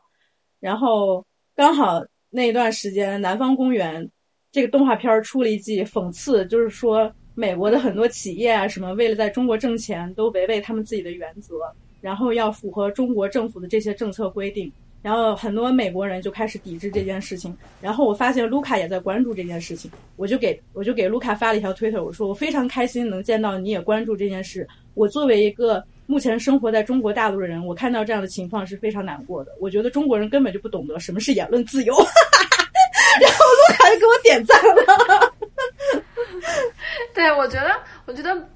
[0.59, 4.03] 然后刚好那一段时间，《南方公园》
[4.51, 11.56] 这个动画片出了一季，讽刺就是说美国的很多企业啊，什么为了在中国挣钱，都违背他们自己的原则，
[12.02, 14.70] 然后要符合中国政府的这些政策规定。
[15.02, 17.56] 然后很多美国人就开始抵制这件事情。
[17.80, 24.68] 然后我发现卢卡也在关注这件事情，我就给我就给卢卡发了一条推特，我说我非常开心能见到你也关注这件事。
[24.96, 29.56] 我作为一个目前生活在中国大陆的人，我看到这样的情况是非常难过的。
[29.62, 31.94] 我觉得中国人根本就不懂得什么是言论自由。
[33.22, 35.34] 然后卢卡就给我点赞了。
[37.14, 38.49] 对，我觉得，我觉得。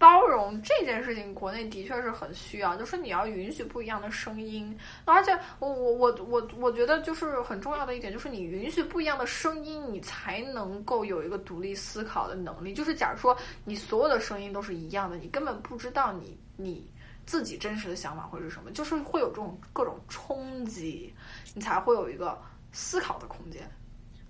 [0.00, 12.72] 包容这件事情，国内的确是很需要，就是你要允许不一样的声音，而且我我我我我觉得就是很重要的一点，就是你允许不一样的声音，你才能够有一个独立思考的能力。
[12.72, 16.88] 就是假如说你所有的声音都是一样的，你根本不知道你你
[17.26, 21.12] 自己真实的想法会是什么，就是会有这种各种冲击，
[21.54, 22.40] 你才会有一个
[22.70, 23.68] 思考的空间。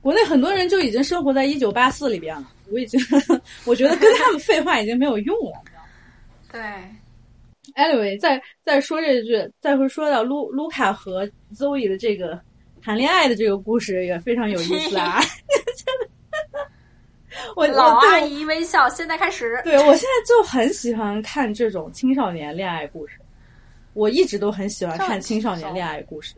[0.01, 3.01] 国内很多人就已经生活在一九八四里边了，我已经，
[3.67, 5.61] 我觉得跟他们废话已经没有用了。
[6.51, 6.61] 对
[7.75, 12.41] ，anyway，再再说这句，再会说到卢卢卡和 Zoe 的这个
[12.81, 15.21] 谈恋爱的这个故事也非常有意思啊。
[17.55, 19.61] 我老阿姨微笑，现在开始。
[19.65, 23.19] 对我现在就很喜欢看这种青少年恋爱故事，
[23.95, 26.35] 我一直都很喜欢看青少年恋爱故事。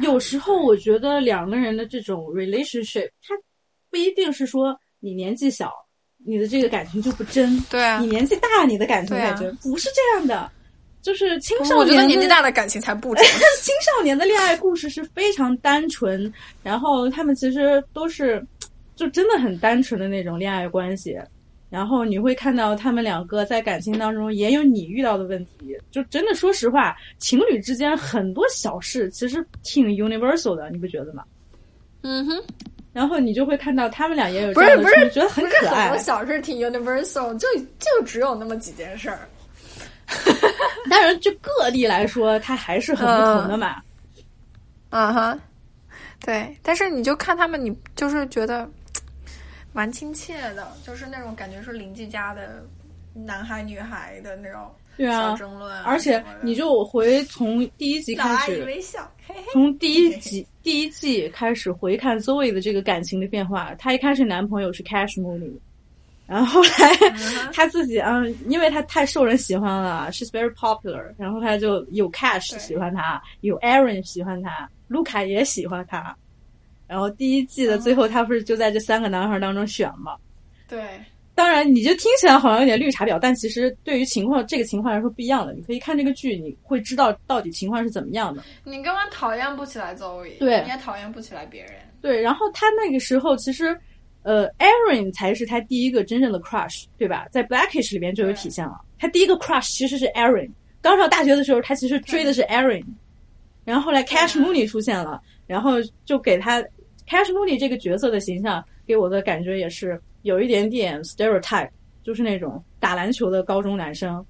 [0.00, 3.34] 有时候我觉得两个人的这种 relationship，它
[3.90, 5.72] 不一定是说你年纪小，
[6.24, 7.58] 你的这个感情就不真。
[7.70, 7.98] 对啊。
[8.00, 10.50] 你年纪大，你的感情才真，不是这样的。
[11.02, 13.24] 就是青少年，我觉得年纪大的感情才不真。
[13.60, 16.32] 青少年的恋爱故事是非常单纯，
[16.62, 18.40] 然后他们其实都是
[18.94, 21.18] 就真的很单纯的那种恋爱关系。
[21.72, 31.24] 然后你会看到他们两个在感情当中也有你遇到的问题，就真的说实话，情侣之间很多小事其实挺 universal 的，你不觉得吗？
[32.02, 32.44] 嗯哼。
[32.92, 35.88] 然后你就会看到他们俩也有不是不是觉得很可爱。
[35.88, 37.48] 很多小事挺 universal，就
[37.78, 39.20] 就只有那么几件事儿。
[40.90, 43.76] 当然，就个例来说，它还是很不同的嘛。
[44.90, 45.38] 啊哈，
[46.22, 48.68] 对，但是你就看他们，你就是觉得。
[49.72, 52.64] 蛮亲切的，就是那种感觉是邻居家的
[53.14, 58.66] 男孩女孩的那种小争论，而且你就回从第一集开始，
[59.52, 63.74] 从第一集第一季开始回看 Zoe 的这个感情的变化。
[63.76, 65.54] 她一开始男朋友是 Cash Mooney，
[66.26, 76.14] 然后后来他 自己啊，因为他太受人喜欢了，She's very popular，然后他就有 Cash 喜欢他，有 Aaron 喜欢他，卢卡也喜欢他。
[76.86, 80.16] 然后第一季的最后，他不是就在这三个男孩当中选吗？
[80.68, 80.82] 对，
[81.34, 85.52] 当然你就听起来好像有点绿茶婊，但其实对于情况这个情况来说不一样的。
[85.54, 88.42] 你可以看这个剧，你会知道到底情况是怎么样的。
[88.64, 91.72] 你根本讨厌不起来 Zoe，对，你也讨厌不起来别人。
[92.00, 93.78] 对，然后他那个时候其实，
[94.22, 97.26] 呃，Aaron 才是他第一个真正的 crush，对吧？
[97.30, 100.50] 在 Blackish 里边就有体现了，他第一个 crush 其实是 Aaron。
[100.80, 102.84] 刚上大学的时候，他其实追的是 Aaron，
[103.64, 105.22] 然后后来 Cash Mooney 出现了，
[105.52, 105.72] 然后
[106.06, 106.64] 就给他。
[107.04, 111.68] Cash Mooney 这个角色的形象给我的感觉也是有一点点 stereotype，
[112.02, 114.24] 就是那种打篮球的高中男生，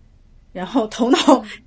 [0.52, 1.18] 然后头脑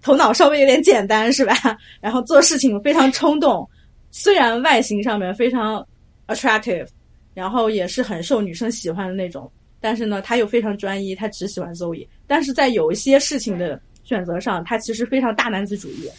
[0.02, 1.54] 头脑稍微有点简单是吧？
[2.02, 3.70] 然后做事情非常冲动，
[4.12, 5.88] 虽然外形上面非常
[6.28, 6.88] attractive，
[7.36, 9.50] 然后也是很受女生喜欢的那种，
[9.80, 16.10] 但是呢他又非常专一，他只喜欢 Zoe，但是在有一些事情的选择上，他其实非常大男子主义，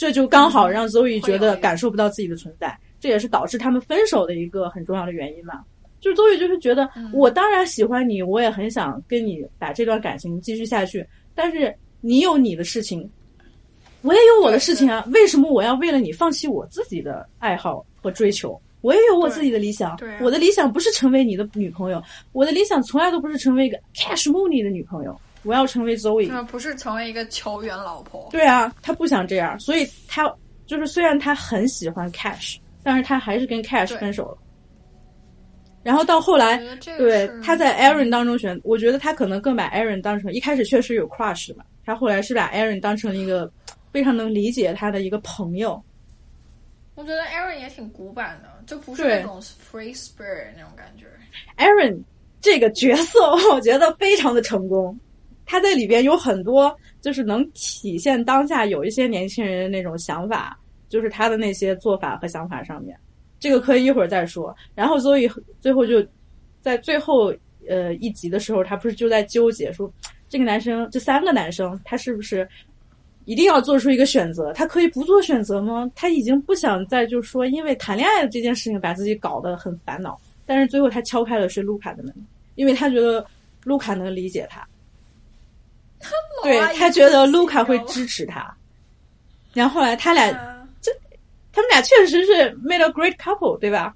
[0.00, 2.74] 这就刚好让 Zoe 觉得感受不到自己的存在。
[2.98, 5.60] 这也是导致他们分手的一个很重要的原因嘛？
[6.00, 13.10] 就是周宇就是觉得，我当然喜欢你，我也很想跟你把这段感情继续下去，但是你有你的事情，
[14.00, 18.58] 我也有我的事情啊，为什么我要为了你放弃我自己的爱好和追求？
[18.80, 28.28] 我也有我自己的理想，我的理想不是成为你的女朋友，我的理想从来都不是成为一个 Cash Money 的女朋友，我要成为 Zoe，不是成为一个球员老婆。
[28.30, 30.32] 对啊，他不想这样，所以他
[30.66, 32.58] 就是虽然他很喜欢 Cash。
[32.82, 34.38] 但是他还是跟 Cash 分手了，
[35.82, 36.56] 然后到后来，
[36.96, 43.52] 对他在 Aaron 当中选，我觉得他可能更把 Aaron 当成一开始确实有 crush 嘛，他后来是把 Aaron 当成了一个
[43.92, 45.78] 非常能理解他的一个朋友。
[46.94, 51.04] 我觉得 Aaron 也挺古板的，就不是那种 free spirit 那种感觉。
[51.58, 52.02] Aaron
[52.40, 53.20] 这个角色
[53.52, 54.98] 我觉得非常的成功，
[55.50, 60.56] 他在里边有很多就是能体现当下有一些年轻人的那种想法。
[60.88, 62.98] 就是他的那些做法和想法上面，
[63.38, 64.52] 这个可以一会儿再说。
[64.74, 65.30] 然后所以
[65.60, 66.04] 最后就
[66.60, 67.32] 在最后
[67.68, 69.88] 呃一集的时候，他不是就在纠结说，
[70.28, 72.48] 这个男生这三个男生他是不是
[73.24, 75.88] 一定要做出一个选择，他可以不做选择吗？
[75.94, 82.12] 他已经不想再就说因为谈恋爱这件事情把自己搞得很烦恼，但是最后他敲开了是卢卡的门，
[82.56, 83.24] 因为他觉得
[83.62, 84.66] 卢卡能理解他，
[86.42, 88.54] 对他觉得卢卡会支持他，
[89.52, 90.30] 然后后来他俩
[90.80, 90.90] 这
[91.52, 93.94] 他们俩确实是 made a great couple，对吧？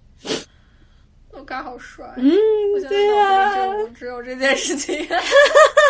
[1.33, 2.31] 卢卡好帅，嗯，
[2.89, 4.97] 对呀，只有这件事情，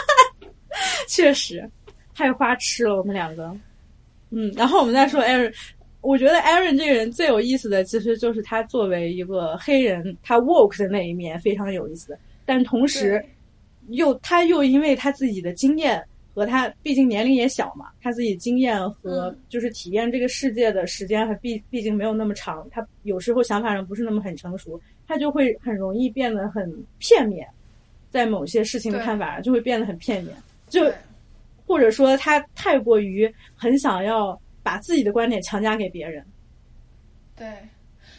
[1.09, 1.69] 确实。
[2.17, 3.53] 太花痴了，我们两个，
[4.31, 5.53] 嗯，然后我们再说 Aaron，
[6.01, 13.21] 我觉得 Aaron 这个人最有意思的，其实就是他作为一个黑人，他 woke 的那一面非常有意思，但同时
[13.89, 16.03] 又他又因为他自己的经验
[16.35, 27.49] 和他毕竟年龄也小嘛，他自己经验和就是体验这个世界的时间还毕毕竟没有那么长，他有时候想法上不是那么很成熟，他就会很容易变得很片面，
[28.11, 30.37] 在某些事情的看法就会变得很片面，
[30.69, 30.93] 就。
[31.67, 36.23] 或者说他太过于很想要把自己的观点强加给别人，
[37.35, 37.47] 对，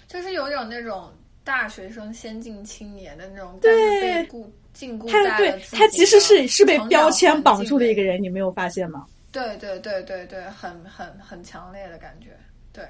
[0.07, 1.11] 就是有种那种
[1.45, 9.05] 大学生先进青年的那种，对，被固禁锢在对他其实是是被标签绑住的一个人，你没有发现吗？
[9.31, 12.29] 对对对对对，很很很强烈的感觉，
[12.73, 12.83] 对，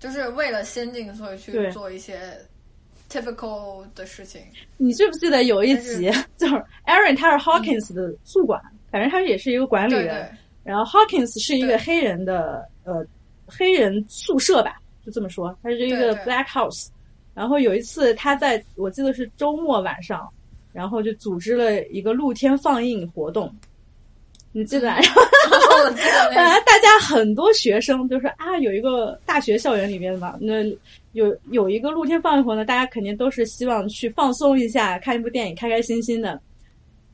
[0.00, 2.18] 就是为了先进，所以去做一些
[3.08, 4.42] typical 的事情。
[4.76, 6.54] 你记不记得有一集就是
[6.86, 8.60] Aaron 他是 Hawkins 的宿管？
[8.90, 10.28] 反正他也是一个管理人，
[10.64, 13.06] 然后 Hawkins 是一个黑人的呃
[13.46, 16.88] 黑人宿舍吧，就这么说，他是一个 Black House。
[17.36, 20.26] 然后有一次他在我记得是周末晚上，
[20.72, 23.54] 然后就组织了一个露天放映活动，
[24.52, 24.90] 你记得？
[26.34, 30.64] 本来大家很多学生就说啊，有一个大学校园里面嘛，那
[31.12, 36.40] 有有一个露天放映活动，大家肯定都是希望去放松一下，看一部电影，开开心心的。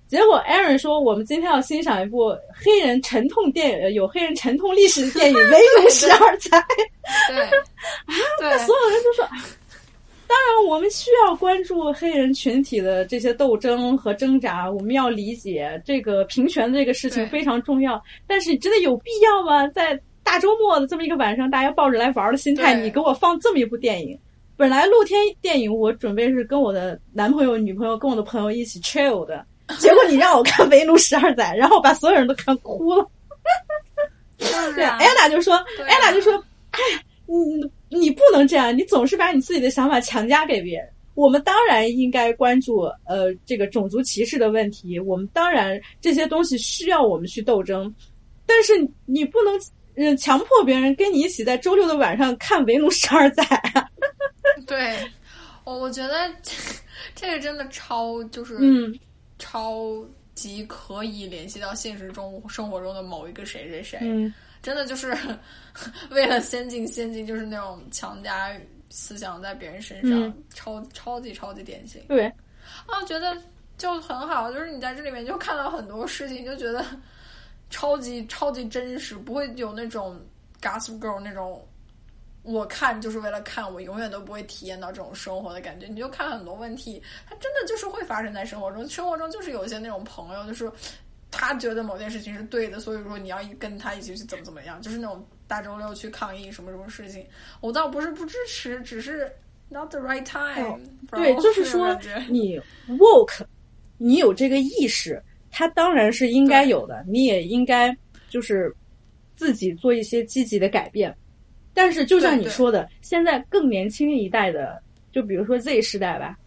[0.08, 6.58] 结果，Aaron 说：“我们今天要欣赏一部黑人沉痛电影，有黑人沉痛历史的电影《威武十二载》。
[7.28, 7.50] ”对，啊，
[8.38, 9.26] 那所有人都说
[10.32, 18.02] ：“当然，我们需要关注黑人群体的这些斗争和挣扎，我们要理解这个平权这个事情非常重要。
[18.26, 19.68] 但是，真的有必要吗？
[19.68, 24.18] 在大周末的这么一个晚上，大家抱着来玩的心态，你给我放这么一部电影？
[24.56, 29.44] 本来露天电影，我准备是跟我的男朋友、女朋友、跟我的朋友一起 chill 的。
[29.78, 33.06] ”结果你让我看《围炉十二载》，然后把所有人都看哭了。
[34.74, 35.56] 对，艾娜就说
[35.86, 36.32] ：“艾娜就说，
[36.70, 36.80] 哎，
[37.26, 40.88] 你你不能这样，你总是把你自己的想法强加给别人。
[41.14, 47.95] 我们当然应该关注呃这个种族歧视的问题，我们当然这些东西需要我们去斗争，
[48.47, 48.72] 但是
[49.05, 49.61] 你不能
[49.95, 53.45] 嗯强迫别人跟你一起在周六的晚上看《围炉十二载》
[53.78, 53.86] 啊。
[54.66, 54.97] 对，
[55.64, 56.30] 我我觉得
[57.14, 58.99] 这个真的超就是嗯。
[59.38, 59.97] 超
[60.34, 63.99] 级可以联系到现实中生活中的某一个谁谁谁，
[64.62, 65.16] 真的就是
[66.10, 68.52] 为了先进先进，就是那种强加
[68.88, 72.02] 思想在别人身上，超超级超级典型。
[72.08, 72.26] 对，
[72.86, 73.36] 啊，觉得
[73.76, 76.84] 就很好，就是你在这里面就看到很多事情，就觉得
[77.70, 80.20] 超级超级真实，不会有那种
[80.60, 81.66] Gossip Girl 那种。
[82.44, 85.86] 我看就是为了看，我永远都不会体验到这种生活的感觉。
[85.86, 88.88] 你就看很多问题，它真的就是会发生在生活中。
[88.88, 90.68] 生活中就是有些那种朋友，就是
[91.32, 97.26] 他觉得某件事情是对的，所以说你要跟他一起去怎么怎么样，就是那种大周六去抗议什么什么事情。
[97.60, 99.28] 我倒不是不支持，只是
[99.68, 100.78] not the right time。
[101.10, 103.44] 对，就是说你 woke，
[103.96, 105.20] 你有这个意识，
[105.50, 107.96] 他当然是应该有的，你也应该
[108.28, 108.72] 就是
[109.34, 111.12] 自己做一些积极的改变。
[111.74, 116.38] 但是，就像你说的，现在更年轻一代的，就比如说 Z 时代吧，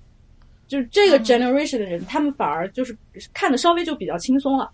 [0.68, 2.98] 就是这个 generation 的人，他们反而就是
[3.34, 4.72] 看的稍微就比较轻松了。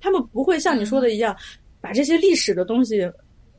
[0.00, 1.36] 他们不会像你说的一样，
[1.80, 3.00] 把这些历史的东西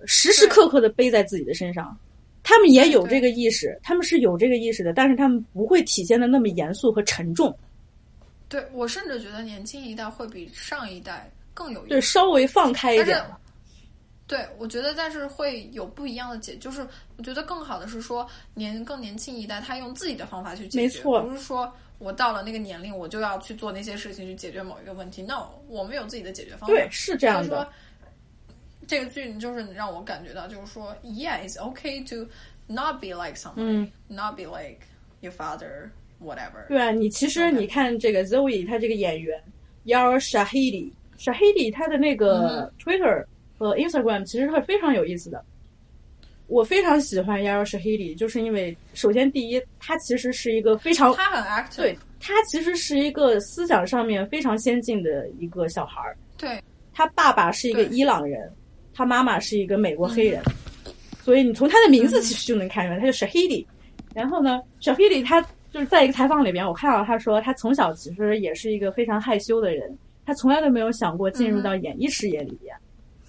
[0.05, 1.97] 时时刻刻的背在自己的身上。
[2.41, 7.55] 他们也有这个意识，他们是有这个意识的，但是他们不会体现的那么严肃和沉重。
[8.47, 13.37] 对我甚至觉得年轻一代会比上一代更有对稍微放开一点了。
[14.29, 25.23] 对，我觉得，但是会有不一样的解，就是我觉得更好的是说，年更年轻一代，他用自己的方法去解决，没错不是说我到了那个年龄，我就要去做那些事情去解决某一个问题。
[25.23, 26.67] No，我们有自己的解决方法。
[26.67, 27.67] 对，是这样的。
[28.87, 32.29] 这个剧就是让我感觉到，就是说，Yeah，it's okay to
[32.67, 34.81] not be like someone，not be like
[35.21, 36.67] your father，whatever。
[36.67, 39.43] 对啊，你其实你看这个 Zoe，他这个演员
[39.85, 43.25] Yar Shahidi，Shahidi 他的那个 Twitter。
[43.59, 45.43] 和 Instagram 其实会非常有意思的，
[46.47, 56.59] 我非常喜欢 Yara Shahidi，就是因为首先第一，他其实是一个非常他很 active，对他其实是一个思想上面非常先进的一个小孩儿，对。
[56.91, 58.51] 他爸爸是一个伊朗人，
[58.93, 60.41] 他妈妈是一个美国黑人，
[61.21, 63.65] 所以你从他的名字其实就能看出来，他是 Shahidi。
[64.13, 65.41] 然后呢，Shahidi 他
[65.71, 72.75] 就是在一个采访里边，我看到他说，他从小其实也是一个非常害羞的人，他从来都没有想过进入到演艺事业里边。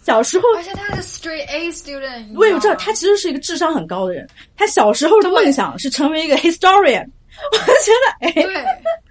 [0.03, 4.28] 小时候，而且他是 straight A student，我也知道他其实是一个智商很高的人。
[4.57, 7.07] 他小时候的梦想是成为一个 historian。
[7.53, 8.64] 我觉得，哎，对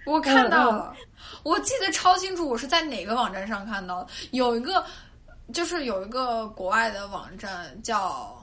[0.06, 0.94] 我看到了，
[1.44, 4.10] 我记得超清楚，我是在哪个网站上看到的？
[4.32, 4.84] 有一个，
[5.54, 8.36] 就是有一个国外的网站叫。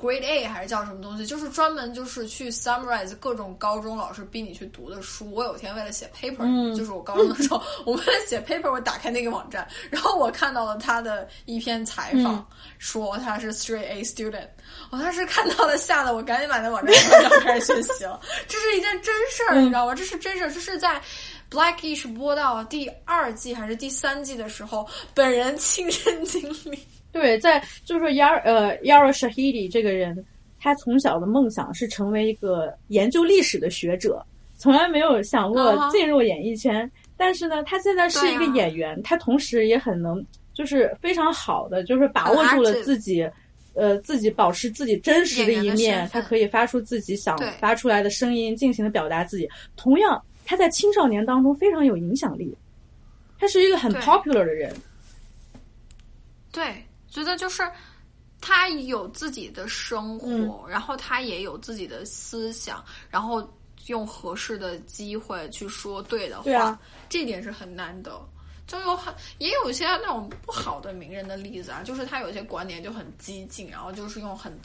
[0.00, 1.26] Grade A 还是叫什么东西？
[1.26, 5.30] 就是专门就是去 summarize 各种高中老师逼你去读的书。
[5.30, 12.46] 我有天为了写 paper，就是我高中的时候， 我为了写 paper，我打开那个网站，然后我看到了他的一篇采访，
[12.78, 14.48] 说他是 straight A student。
[14.90, 18.18] 我当时看到了，吓得我赶紧把那网站关掉， 开始学习了。
[18.48, 19.94] 这是一件真事儿，你知道吗？
[19.94, 21.00] 这是真事儿，这是在
[21.50, 26.78] Blackish 播到第二季还是第三季的时候，本人亲身经历。
[27.12, 30.24] 对，在就是说，Yar 呃 Yara Shahidi 这个人，
[30.60, 34.24] 他从小的梦想是成为一个研究历史的学者，
[34.56, 36.90] 从来没有想过进入演艺圈。
[37.16, 43.28] 但是呢，他现在是一个演员，他同时也很能，就是非常好的，就是把握住了自己，
[43.74, 49.48] 呃，自己保持自己真实的一面，他可以发出自己想发出来的声音，尽情的表达自己。
[49.76, 52.56] 同样，他在青少年当中非常有影响力，
[53.38, 54.74] 他是一个很 popular 的人。
[56.52, 56.64] 对。
[57.10, 57.62] 觉得就是
[58.40, 63.46] 他有自己的生活，然后他也有自己的思想，然后
[63.86, 68.18] 用合适的机会去说对的话，这点是很难得。
[68.66, 74.56] 就有很也有一些那种不好的名人的例子啊，就是他有些观点就很激进，然后就是用很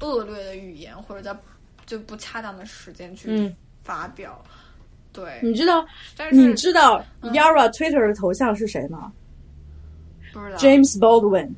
[0.00, 1.38] 恶劣的语言或者在
[1.84, 4.42] 就不恰当的时间去发表。
[5.12, 5.86] 对，你知道？
[6.16, 9.12] 但是你知道 Yara Twitter 的头像是谁吗？
[10.32, 11.52] 不知道，James Baldwin。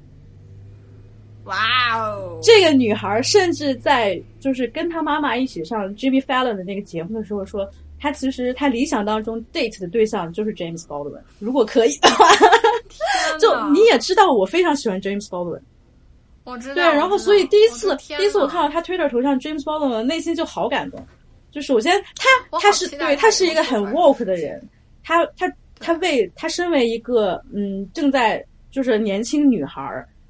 [1.45, 2.39] 哇哦！
[2.43, 7.69] 这个女孩甚至在就是跟她妈妈一起上 Jimmy Fallon 的那个节目的时候说，
[8.01, 12.27] 她其实她理想当中 date 的对象就是 James Baldwin，如果可以的话。
[13.41, 15.61] 就你也知道，我非常喜欢 James Baldwin。
[16.45, 16.75] 我知道。
[16.75, 21.05] 对，然后所以第一次第一次我看到他 Twitter 头像 James Baldwin，内心就好感动。
[21.51, 24.63] 就首先他他是对他是一个很 woke 的人，
[25.03, 29.83] 他他他为他身为一个嗯正在就是年轻女孩。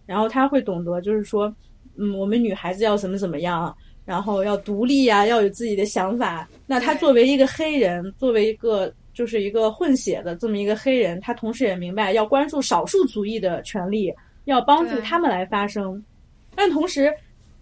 [0.06, 1.54] 然后他会懂得，就是说，
[1.96, 3.74] 嗯，我们女孩子要怎么怎么样，
[4.04, 6.48] 然后要独立呀，要有自己的想法。
[6.66, 14.12] 那他作为一个黑人，作为一个就是一个混血的这么一个黑人，他同时也明白要关注少数族裔的权利，
[14.44, 16.02] 要帮助他们来发声。
[16.54, 17.12] 但同时，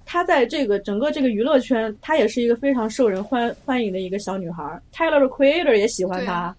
[0.04, 4.64] 他在这个整个这个娱乐圈，他也是一个非常受人欢欢迎的一个小女孩。
[4.92, 6.54] Tyler 的 Creator 也喜欢她，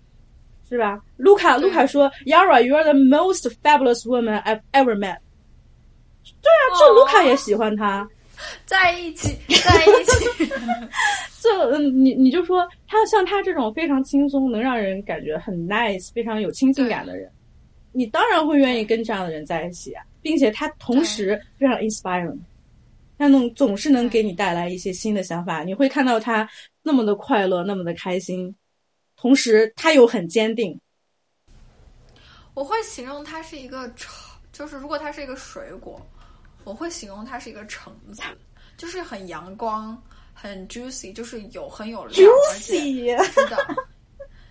[0.69, 1.03] 是吧？
[1.17, 5.17] 卢卡卢卡说：“Yara，you are the most fabulous woman I've ever met。”
[6.41, 8.07] 对啊，就卢卡也喜欢他，
[8.65, 10.45] 在一起，在一起。
[11.43, 17.29] 就嗯，你你就说他像他这种非常轻松，能让人感觉很 nice，非常有亲近感的人，
[17.91, 22.37] 你当然会愿意跟这样的人在一起啊，并且他同时非常 inspiring，
[23.17, 25.63] 他能总是能给你带来一些新的想法。
[25.63, 26.49] 你会看到他
[26.81, 28.55] 那么的快乐，那么的开心，
[29.17, 30.79] 同时他又很坚定。
[32.53, 34.15] 我会形容他是一个橙，
[34.53, 35.99] 就是如果他是一个水果。
[36.63, 38.21] 我会形容它是一个橙子，
[38.77, 40.01] 就是很阳光，
[40.33, 43.75] 很 juicy，就是有很有料，juicy，是的，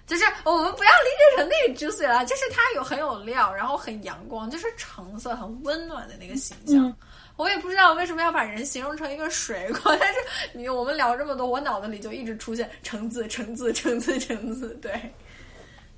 [0.06, 6.94] 就是我们不要理解成那个 juicy 了，就是它有很有料，然后很阳光，就是橙色，很温暖的那个形象。
[7.36, 10.18] 我也不知道为什么要把人形容成一个水果， 但是
[10.52, 14.93] 你我们聊这么多，我脑子里就一直出现橙子，橙子，橙子，橙子，对，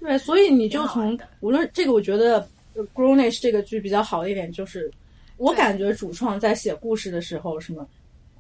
[0.01, 2.41] 对，所以你就从无论这个，我觉得
[2.95, 4.91] 《Grownish》这个剧比较好的一点就是。
[5.37, 7.89] 我感觉主创在写故事的时候，什么，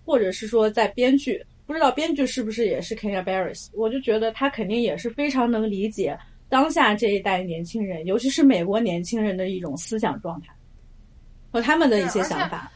[0.05, 6.17] 或者是说在编剧，不知道编剧是不是也是 Kenya Barris，我就觉得他肯定也是非常能理解
[6.49, 10.55] 当下这一代年轻人，尤其是美国年轻人的一种思想状态
[11.51, 12.71] 和他们的一些想法。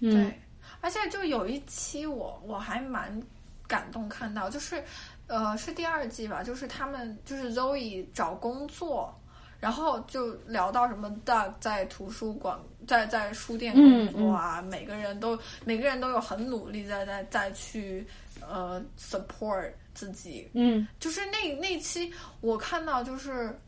[0.00, 0.32] 对，
[0.80, 3.22] 而且就有一期我我还蛮
[3.66, 4.82] 感动，看到就是
[5.26, 9.14] 呃是第二季吧，就是他们就是 Zoe 找工作。
[9.60, 18.06] 然后就聊到什么大在图书馆在在书店工作啊，每个人都每个人都有很努力在在在去
[18.40, 23.58] 呃 support 自己，嗯，就是那那期我看到就是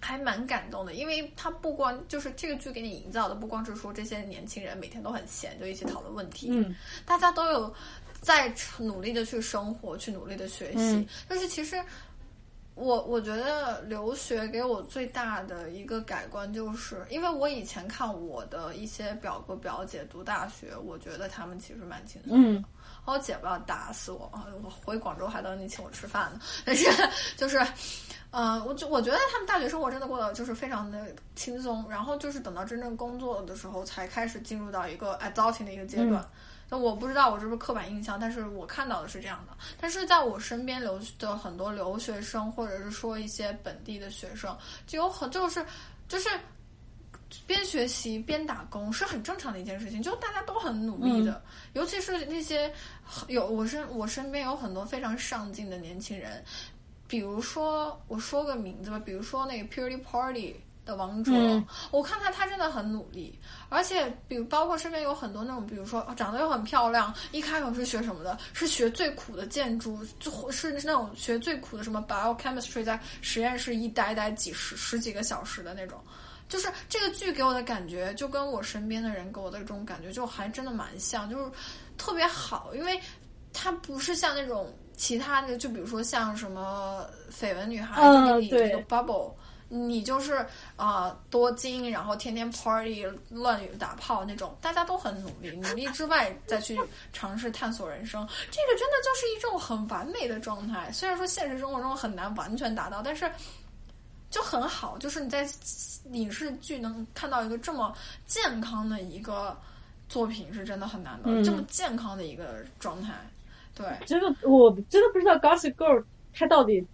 [0.00, 6.74] 还蛮感动的，因为他不光就是这个剧给你营造的不光是说这些年轻人每天都很闲就一起讨论问题，嗯，
[7.04, 7.74] 大家都有
[8.20, 11.82] 在努力的去生活去努力的学习，但是其实。
[12.74, 22.64] 我我觉得留学给我最大的一个改观，就是因为我以前看我的一些表哥表姐读大学，我觉得他们其实蛮轻松的。
[23.04, 24.30] 我姐不要打死我，
[24.62, 26.40] 我回广州还等你请我吃饭呢。
[26.64, 26.88] 但是
[27.36, 27.60] 就是，
[28.30, 36.24] 嗯，我就我觉得他们大学生活真的过得就是非常的轻松，然后就是等到真正工作的时候，才开始进入到一个 adulting 的一个阶段。
[36.72, 39.54] 那我不知道我是不是刻板印象，但是我看到的是这样的。
[39.78, 45.62] 但是在我身边留的很多留学生，或者是说一些本地的学生，就有很就是
[46.08, 46.30] 就是
[47.46, 51.42] 边学习边打工是很正常的一件事情，就大家都很努力的。
[51.74, 52.72] 尤其是那些
[53.28, 56.42] 有我身我身边有很多非常上进的年轻人，
[57.06, 60.56] 比如说我说个名字吧，比如说那个 Purity Party。
[60.84, 61.32] 的王者，
[61.92, 63.38] 我看他他真的很努力，
[63.68, 76.02] 而且比如包括身边有很多那种，比如说长得又很漂亮，一开口是学什么的，是学最苦的建筑，就是那种学最苦的什么 biochemistry，在实验室一待待几十十几个小时的那种，
[76.48, 81.50] 就是这个剧给我的感觉，就跟我身边的人给我的这种感觉，就还真的蛮像，就是
[81.96, 83.00] 特别好，因为
[83.52, 89.32] 它不是像那种其他的，就比如说像什么绯闻女孩那里那个 bubble。
[89.74, 90.44] 你就是
[90.76, 96.78] 啊，多金，然后天天 party 乱打炮那种，大家都很努力，努力之外再去
[97.10, 100.92] 尝试探索人生，这个真的就是一种很完美的状态。
[100.92, 103.32] 虽然说现实生活中很难完全达到，但是
[104.28, 104.98] 就很好。
[104.98, 105.48] 就是你在
[106.10, 107.96] 影视剧能看到一个这么
[108.26, 109.58] 健康的一个
[110.06, 111.42] 作品，是真的很难的。
[111.42, 113.14] 这么健康的一个状态，
[113.74, 115.98] 对，真的，我真的不知道《Gossip Girl》
[116.34, 116.86] 它到底。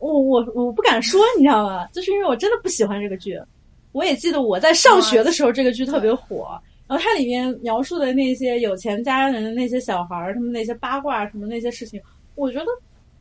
[0.00, 1.86] 我我我不敢说，你知道吗？
[1.92, 3.40] 就是因为我真的不喜欢这个剧。
[3.92, 6.58] 我也记得我在上学的时候，这个剧特别火。
[6.86, 12.00] 然后它里面描述的那些有钱家人的那些小孩儿，他们那些八卦什么那些事情，
[12.34, 12.66] 我觉得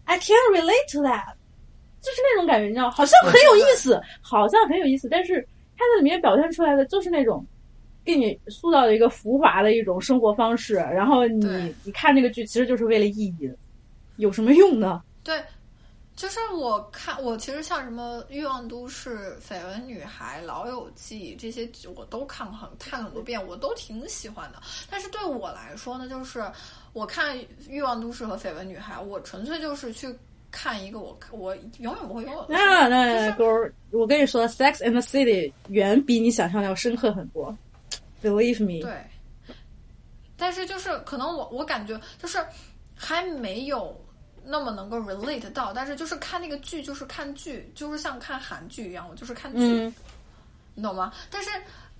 [0.06, 1.34] I can't relate to that，
[2.02, 5.08] 就是那种感觉，你知道，好像很有意思，好像很有意思。
[5.08, 5.40] 但是
[5.78, 7.46] 它在里面表现出来的就是那种
[8.04, 10.74] 给你塑造的一个浮华的一种生活方式。
[10.76, 13.54] 然后你你看这个剧，其实就是为了意淫，
[14.18, 15.04] 有什么用呢？
[15.24, 15.40] 对。
[16.20, 21.66] 就是我看，我其实像什么《欲望都市》《绯闻女孩》《老友记》这些，
[21.96, 24.62] 我都看很看很多遍，我都挺喜欢的。
[24.90, 26.44] 但是对我来说呢，就是
[26.92, 27.38] 我看
[27.70, 30.14] 《欲望都市》和《绯闻女孩》，我纯粹就是去
[30.52, 32.46] 看一个我我永远不会拥有。
[32.50, 37.58] 那那勾儿，我跟你说，《Sex and the City》远比你想象的要深刻很多
[38.22, 38.86] ，Believe me。
[38.86, 39.56] 对。
[40.36, 42.46] 但是就是可能我我感觉就是
[42.94, 43.98] 还没有。
[44.50, 49.94] 那么能够 relate 到，但是就是看那个剧，就是看剧，就是像看韩剧一样，我就是看剧，
[50.74, 51.14] 你懂吗？
[51.30, 51.52] 但是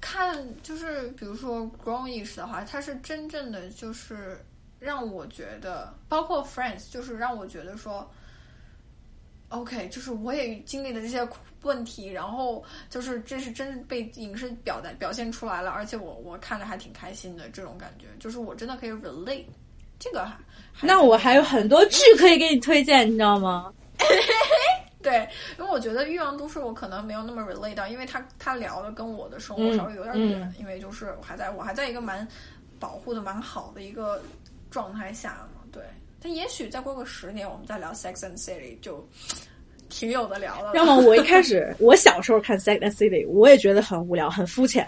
[0.02, 4.44] 看就是比如说 Grownish 的话，它是真正的就是
[4.80, 8.10] 让我觉得，包括 Friends，就是让我觉得说
[9.50, 11.28] ，OK，就是我也经历了这些
[11.62, 19.46] 问题，然后就是这是真被影视表达表现出来了，而且我我看着还挺开心的这种感觉，就是我真的可以 relate
[20.00, 20.26] 这个。
[20.82, 23.72] 那我还有很多剧可以给你推荐，你知道吗？
[25.04, 25.28] 对，
[25.58, 32.26] 因为我觉得《欲望都市》我可能没有那么 relate 到，因为他他聊的跟我的生活稍微有点远，因为就是我还在我还在一个蛮
[32.80, 34.22] 保护的蛮好的一个
[34.70, 35.62] 状态下嘛。
[35.72, 35.82] 对，
[36.22, 39.06] 但也许再过个十年，我们再聊《Sex and City》就
[39.90, 40.74] 挺有的聊了。
[40.76, 44.88] 要么我一开始 我小时候看《Sex and City》，我也觉得很无聊、很肤浅，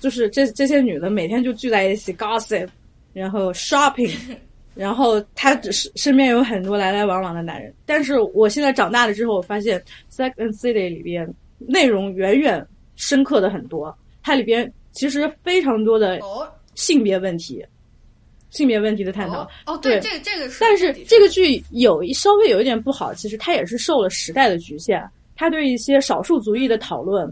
[0.00, 2.68] 就是这这些女的每天就聚在一起 gossip，
[3.12, 4.12] 然后 shopping。
[4.74, 9.78] 然后他只是身边有很多来来往往的男人，但是我现在长大了之后，我发现
[10.10, 11.28] 《Second City》里边
[11.58, 12.66] 内容远远
[12.96, 16.18] 深刻的很多，它里边其实非常多的
[16.74, 17.62] 性别问题，
[18.48, 19.46] 性别问题的探讨。
[19.66, 20.56] 哦，对，这个这个是。
[20.58, 25.06] 但是这个剧有一稍微有一点不好，其实它也是受了时代的局限，
[25.36, 27.30] 它对一些少数族裔的讨论，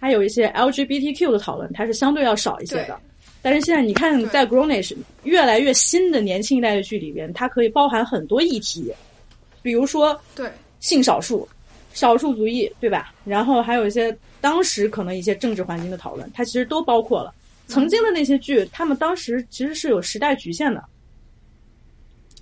[0.00, 2.98] 还有一些 LGBTQ 的讨论，它是相对要少一些的。
[3.42, 8.92] 但是现在你看，在 Grownish 越来越新的年轻一代的剧里边，它可以包含很多议题，
[9.62, 10.50] 比如说对
[10.80, 11.48] 性少数、
[11.92, 13.14] 少数族裔，对吧？
[13.24, 17.34] 然后还有一些当时可能一些政治环境的讨论，它其实都包括了。
[17.66, 20.84] 曾经的那些剧，他们当时其实是有时代局限的。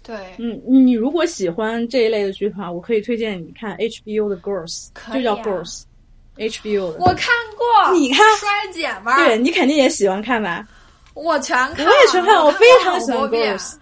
[0.03, 6.99] 对，嗯，你如果喜欢这一类的剧的话，我可以推荐你看 HBO 的 Girls，就叫 Girls，HBO 的。
[7.01, 10.67] 我看过，你看衰姐们，对你肯定也喜欢看吧？
[11.19, 13.75] 我全看，我也全看，我非常喜欢 Girls。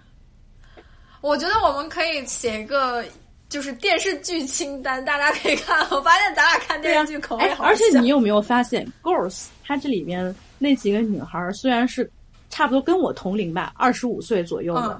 [1.21, 3.03] 我觉得我们可以写一个
[3.47, 5.79] 就是电视剧清单，大家可以看。
[5.91, 12.09] 我发现咱俩看电视剧口味好而且你有没有发现，Girls 它这里面那几个女孩虽然是
[12.49, 14.99] 差不多跟我同龄吧，二十五岁左右的，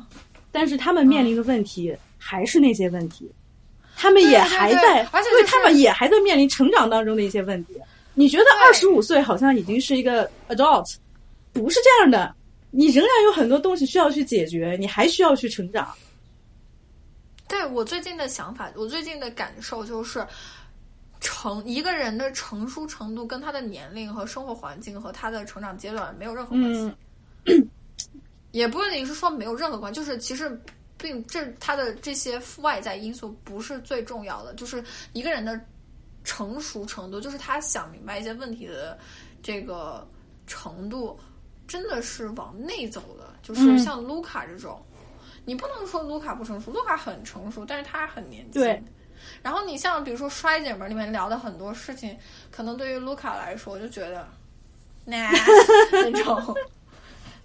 [0.51, 3.31] 但是她们面临的问题还是那些问题。
[3.95, 7.73] 他们也还对在，而且就是对他们也还在面临成长当中的一些问题。
[8.13, 10.95] 你觉得二十五岁好像已经是一个 adult，
[11.57, 12.35] 不是这样的，
[12.71, 15.93] 你仍然有很多东西需要去解决，你还需要去成长。
[17.47, 20.25] 对我最近的想法，我最近的感受就是，
[21.19, 26.93] 成一个人的成熟程度跟他的年龄和生活环境和他的成长阶段没有任何关系，
[27.45, 27.69] 嗯。
[28.51, 30.59] 也不一定是说没有任何关系，就是其实
[30.97, 35.59] 并这他的这些外在因素不是最重要的，就是一个人的
[36.23, 38.97] 成熟程度，就是他想明白一些问题的
[39.43, 40.07] 这个
[40.47, 41.19] 程度，
[41.67, 44.79] 真的是往内走的，就是嗯像卢卡这种。
[45.45, 48.61] 你不能说卢卡不成熟，卢卡很成熟，但是他很年轻。
[48.61, 48.81] 对。
[49.41, 52.15] 然后你像比如说《衰姐们》里面聊的很多事情，
[52.51, 54.27] 可能对于卢卡来说，我就觉得，
[55.05, 55.31] 那
[55.91, 56.55] 那种，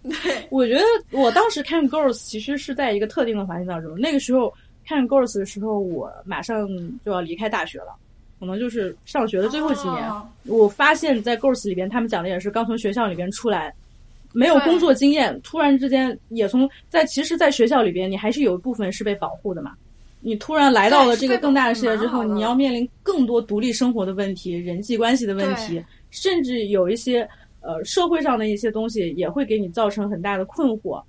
[0.02, 0.82] 对，我觉得
[1.12, 4.52] 我当时看 Girls 其实是在一个特定的环境当中，那个时候
[4.86, 6.68] 看 Girls 的时候，我马上
[7.04, 7.94] 就要离开大学了，
[8.38, 10.08] 可能就是上学的最后几年。
[10.08, 13.72] 哦我发现，在 Girls 里边，他们讲的也是刚从学校里边出来，
[14.32, 19.72] 没有工作经验，突然之间也从在其实，在学校里边，你还是有一部分是被保护的嘛。
[20.24, 27.28] 你突然来到了这个更大的世界之后，你要面临更多独立生活的问题、人际关系的问题，甚至有一些
[27.60, 31.02] 呃社会上的一些东西也会给你造成很大的困惑。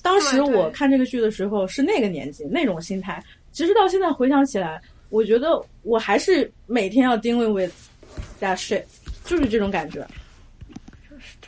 [0.00, 3.20] 当时我看这个剧的时候是那个年纪那种心态，
[3.50, 4.80] 其实到现在回想起来，
[5.10, 7.72] 我觉得我还是每天要 dealing with
[8.40, 8.84] that shit，
[9.24, 10.06] 就是这种感觉。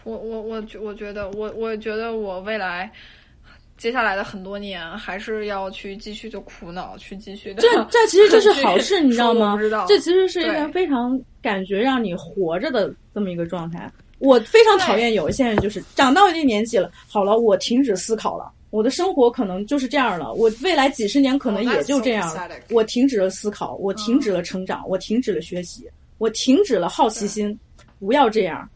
[0.08, 2.90] 我我我觉我觉得我我觉得我未来
[3.76, 7.60] 接下来的很多年还是要去继续的苦恼，去继续的。
[7.62, 9.84] 这这其实就是好事，你知道吗不知道？
[9.86, 13.90] 这其实是一个非常感觉让你活着的这么一个状态。
[14.18, 22.56] 我非常讨厌有一些人，就是长到一定年纪了，好了，我停止思考了，我的生活可能就是这样了，我未来几十年可能也就这样 Oh, 了。
[22.70, 25.86] 我停止了思考，我停止了成长，我停止了学习，
[26.16, 27.56] 我停止了好奇心。
[28.00, 28.68] 不要这样。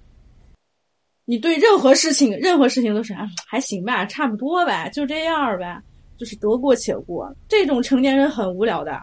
[1.25, 5.81] 你对任何事情，任何事情都是啊，还行吧，差不多吧，就这样呗，
[6.17, 7.35] 就是得过且过。
[7.49, 9.01] 这种成年人很无聊的。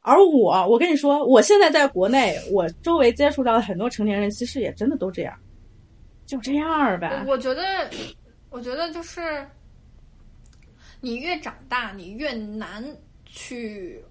[0.00, 5.32] 而我，我跟你说，我现在在国内，我周围接触到的很多成年人，其实也真的都这样，
[6.26, 7.24] 就这样呗。
[7.28, 7.88] 我觉得，
[8.50, 9.46] 我觉得就是
[11.00, 12.84] 你越长大，你越难
[13.24, 14.02] 去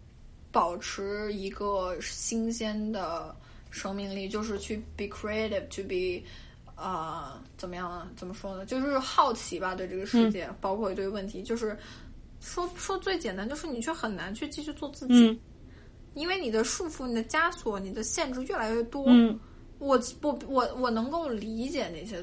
[0.49, 3.35] 保持一个新鲜的
[3.69, 6.23] 生命力，就是去 be creative，to be
[6.81, 8.07] 啊、呃，怎么样啊？
[8.15, 8.65] 怎么说呢？
[8.65, 11.77] 就是好奇吧，对这个世界，嗯、包括对问题，就是
[12.39, 15.27] 说说最简单，就是你却很难去继续做自己。
[15.29, 15.39] 嗯
[16.13, 19.39] 因为你的束缚、你的枷锁、你的限制越来越多，嗯，
[19.79, 22.21] 我我我我能够理解那些，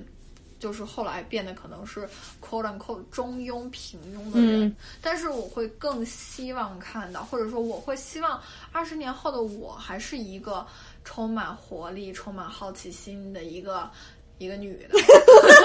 [0.59, 2.07] 就是后来变得可能是
[2.39, 8.39] quote unquote 中庸平庸的人，嗯、但是我会更希望看到，或者说我会希望
[8.73, 10.67] 二十年后的我还是一个
[11.03, 13.91] 充满活力、充满好奇心的一个
[14.39, 14.99] 一个女的。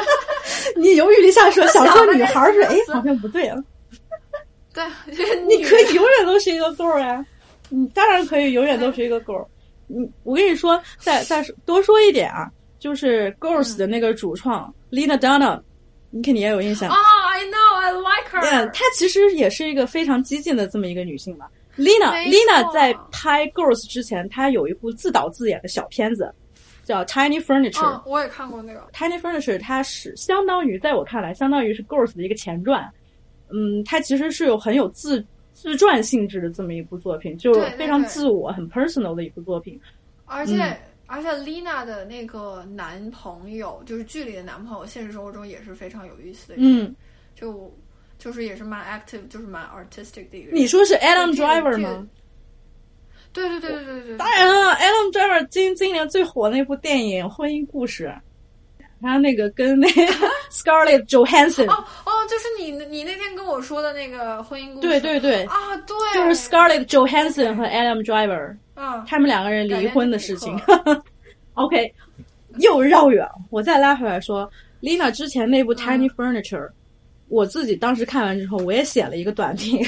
[0.76, 3.58] 你犹豫了一下说，想说女孩是哎，好像不对啊。
[4.74, 4.84] 对，
[5.48, 7.26] 你可以永远都是一个 girl 呀。
[7.70, 9.46] 你当然可以永远都是一个 girl。
[9.88, 15.62] 你我跟你说，再再多说一点啊，就是 Girls 的那个主创、嗯、Lena Dunham，
[16.10, 18.42] 你肯定也有印象啊、oh,，I know, I like her。
[18.46, 21.50] yeah, 她其实也是一个非常激进的这么一个女性吧。
[21.78, 26.34] Lena Lena 在拍 Girls 之前，她有一部自导自演的小片子，
[26.84, 27.86] 叫 Tiny Furniture。
[27.86, 32.88] 哦，我也看过那个 Tiny Furniture，它是相当于在我看来，相当于是 Girls 的一个前传。
[33.50, 35.26] 嗯，它其实是有很有自。
[35.56, 39.80] 自传性质的这么一部作品，就非常自我、很 personal 的一部作品。
[40.26, 46.56] 而且、嗯、而且，Lina 的那个男朋友，就是剧里的男朋友，现实生活中也是非常有意思的。
[46.58, 46.94] 嗯，
[47.36, 47.72] 就
[48.18, 50.56] 就是也是蛮 active，就是蛮 artistic 的一个人。
[50.56, 52.08] 你说是 Adam Driver 吗？
[53.34, 54.18] 对对对对对对。
[54.18, 58.06] 当然了，Adam Driver 今今年最火那部电影《婚姻故事》。
[59.06, 60.02] 他那个跟那个
[60.50, 61.74] Scarlett Johansson 哦
[62.06, 65.44] 哦，就是你你那天跟我说的那个婚姻故事，对对对。
[65.44, 70.58] 啊，对，就是 Scarlett Johansson 和 Adam Driver，嗯，他们两个人离婚的事情。
[71.56, 71.94] OK，
[72.60, 74.50] 又绕远，我再拉回来说
[74.82, 76.74] ，Lina 之前那部 Tiny Furniture，、嗯、
[77.28, 79.84] 我自己当时看完之后，我也写了一个短评，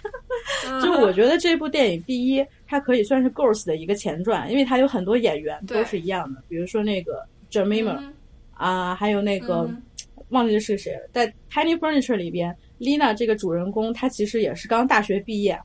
[0.64, 7.96] 就是我觉得这部电影，第一，它可以算是 Girls 的一个前传，因为它有很多演员都是一样的，比如说那个 Jemima。
[7.98, 8.12] 嗯
[8.58, 9.82] 啊，还有那个、嗯、
[10.30, 15.60] 忘记是谁了，在 Tiny Furniture 里边，Lina 这个主人公，她其实也是刚大学毕业，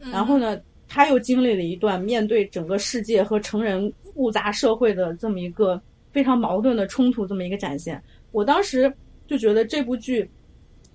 [0.00, 5.80] 嗯、然后呢，她又经历了一段面对整个世界和成人复杂社会的这么一个
[6.10, 7.98] 非常矛盾的冲突，这么一个展现。
[8.32, 8.92] 我当时
[9.26, 10.28] 就觉得这部剧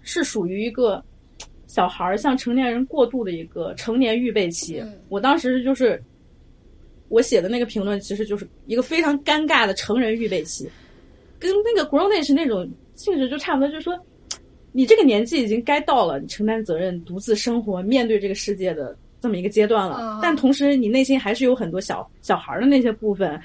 [0.04, 1.04] 是属于一个
[1.74, 4.80] 小孩儿向成年人过渡的一个成年预备期。
[4.80, 6.00] 嗯我当时就是
[7.10, 10.70] 我写的那个评论，其实就是一个非常尴尬的成人预备期，
[11.40, 14.00] 跟那个 grown age 那种性质就差不多，就是说
[14.72, 19.98] 你这个年纪已经该到了你承担责任、独自生活、面对这个世界的这么一个阶段了。
[20.00, 23.42] 嗯但同时，你内心还是有很多小小孩儿的那些部分。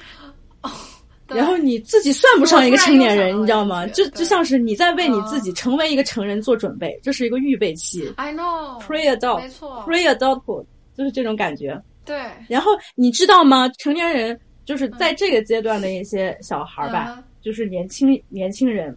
[1.28, 1.38] 对。
[1.38, 3.86] 然后你自己算不上一个成年人，你知道吗？
[3.88, 5.55] 就就像是你在为你自己嗯。
[5.55, 8.12] 成为一个成人做准备，这是一个预备期。
[8.16, 9.84] I know，，pre adult 没错。
[9.86, 10.64] Pre adulthood
[10.96, 11.80] 就是这种感觉。
[12.05, 12.18] 对，
[12.48, 13.68] 然后你知道吗？
[13.78, 17.24] 成年人就是在这个阶段的一些小孩儿吧，嗯。
[17.40, 18.96] 就是年轻年轻人，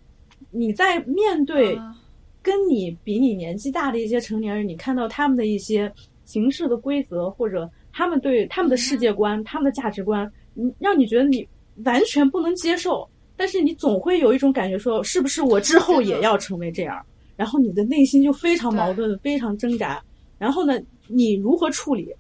[0.50, 1.96] 你在面对嗯。
[2.44, 5.94] 跟你比你年纪大的一些成年人，你看到他们的一些
[6.26, 11.48] 行事的规则，或者他们对他们的世界观、他们的价值观，你让你觉得你
[11.84, 17.04] 完全不能接受，但是你总会有一种感觉说，是不是我之后也要成为这样？
[17.36, 20.04] 然后你的内心就非常矛盾，非常挣扎。
[20.38, 22.14] 然后呢，你如何处理？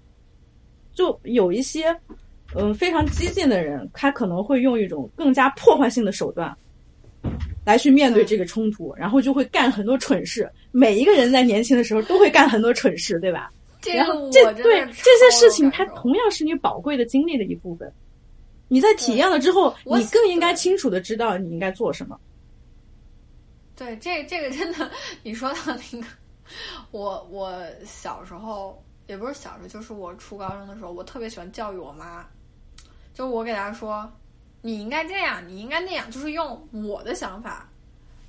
[0.93, 1.95] 就有一些，
[2.55, 6.55] 嗯、非常激进的人，他可能会用一种更加破坏性的手段，
[7.65, 10.49] 来去面对这个冲突，然后就会干很多蠢事。
[10.71, 13.51] 每一个人在年轻的时候都会干很多蠢事，对吧？
[13.85, 17.91] 然这个我后这对这些事情，它同样是你宝贵的经历的一部分。
[18.71, 22.17] 你在体验了之后，我你更应该清楚的知道你应该做什么。
[23.75, 24.89] 对，这这个真的，
[25.23, 26.07] 你说到那个，
[26.91, 32.25] 我我小时候也不是小时候，就是我初高中的时候，我特别喜欢教育我妈，
[33.13, 34.09] 就我给她说，
[34.61, 37.69] 你应该这样，你应该那样，就是用我的想法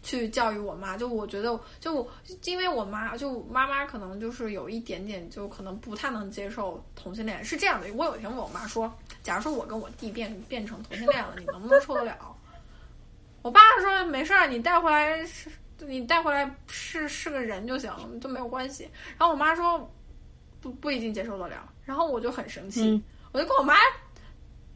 [0.03, 0.97] 去教育我妈。
[0.97, 2.07] 就我觉得，就
[2.45, 7.45] 因为我妈，就妈妈可能就是有一点点，就可能不太能接受同性恋。
[7.45, 8.93] 是这样的，我有一天问我妈说，
[9.23, 12.17] 假如说我跟我弟变变成同性恋了，你能不能受得了？
[13.43, 18.89] 我爸说没事儿，你带回来是，你带回来是是个人就行，就没有关系。
[19.19, 19.91] 然后我妈说
[20.61, 23.03] 不不一定接受得了，然后我就很生气，嗯
[23.33, 23.75] 我就跟我妈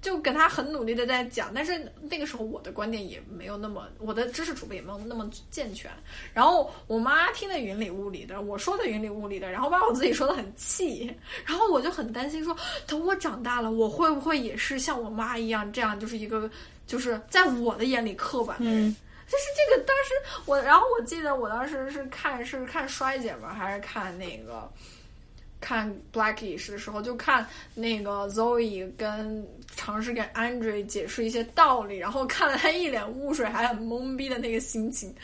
[0.00, 5.90] 就跟她很努力的在讲，但是那个时候我的观点也没有那么，我的知识储备也没有那么健全。
[6.32, 11.12] 然后我妈听得云里雾里的，我说的云里雾里的，然后把我自己说的很气，
[11.44, 12.56] 然后我就很担心说，
[12.86, 16.48] 等我长大了，我会不会也是像我妈一样，这样就是一个
[16.86, 18.96] 就是在我的眼里刻板的人。
[19.28, 24.70] 就是这个，当时我，然后我记得我当时是看是看衰姐们儿还是看那个
[25.60, 27.44] 看 Blackish 的时候，就看
[27.74, 29.44] 那个 Zoe 跟
[29.74, 35.14] 尝试给 Andre 解释一些道理，然后看了他一脸雾水还很懵逼的那个心情，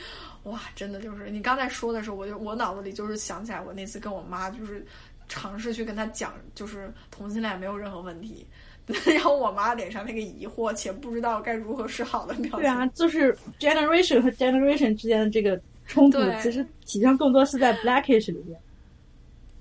[0.45, 4.85] 哇，真的就是你刚才说的时候，我就我脑子里就是想起来我那次跟我妈就是
[5.29, 8.47] 尝试去跟她讲，就是同性恋没有任何问题。
[9.07, 18.61] 然后我妈脸上那个疑惑且不知道该如何是好的表情，对啊，就是 generation 和 generation 之间的这个冲突，其实体现更多是在 Blackish 里面。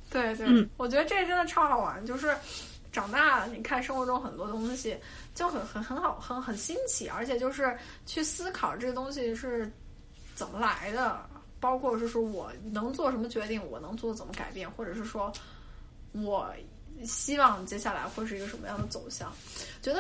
[0.10, 2.36] 对对，嗯我觉得这真的超好玩，就是
[2.92, 4.98] 长大了，你看生活中很多东西
[5.34, 9.72] 就很很很好，很很新奇，而且就是去思考这个东西是
[10.36, 11.26] 怎么来的，
[11.60, 15.32] 包括是说我能做什么决定，我能做怎么改变，或者是说
[16.12, 16.50] 我
[17.06, 19.32] 希望接下来会是一个什么样的走向，
[19.82, 20.00] 觉得。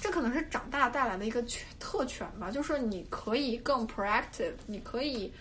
[0.00, 5.32] 这可能是长大带来的一个权特权吧，就是你可以更 proactive，你可以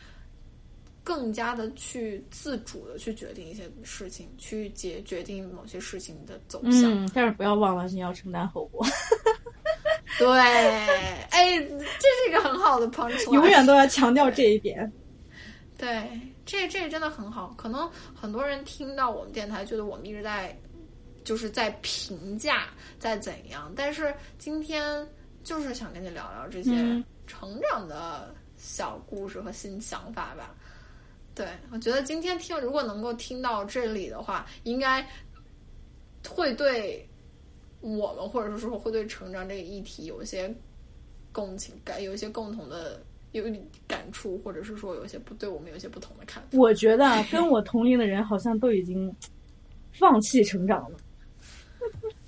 [1.06, 7.06] 更加的去自主的去决定一些事情，去决决定某些事情的走向。
[7.06, 8.84] 嗯，但是不要忘了你要承担后果，
[10.18, 10.27] 对，
[11.30, 14.91] 哎，这是一个很好的 punch， 永远都要强调这一点。
[15.77, 16.10] 对，
[16.44, 17.53] 这这真的很好。
[17.56, 20.57] 可能很多人听到我们电台，觉得我们一直在
[21.23, 25.07] 就是在评价，在怎样，但是今天
[25.44, 30.56] 就是想跟你聊聊这些嗯成长的小故事和新想法吧。
[31.36, 35.06] 对，我觉得今天听，如果能够听到这里的话，应该
[36.30, 37.06] 会对
[37.82, 40.53] 我们，或者是说会对成长这个议题有一些
[41.34, 43.02] 共情感，有一些共同的
[43.34, 43.44] 有
[43.86, 46.49] 感触，或者是说有一些不对我们有一些不同的看法。
[46.53, 49.14] 我觉得啊跟我同龄的人好像都已经
[49.91, 50.98] 放弃成长了。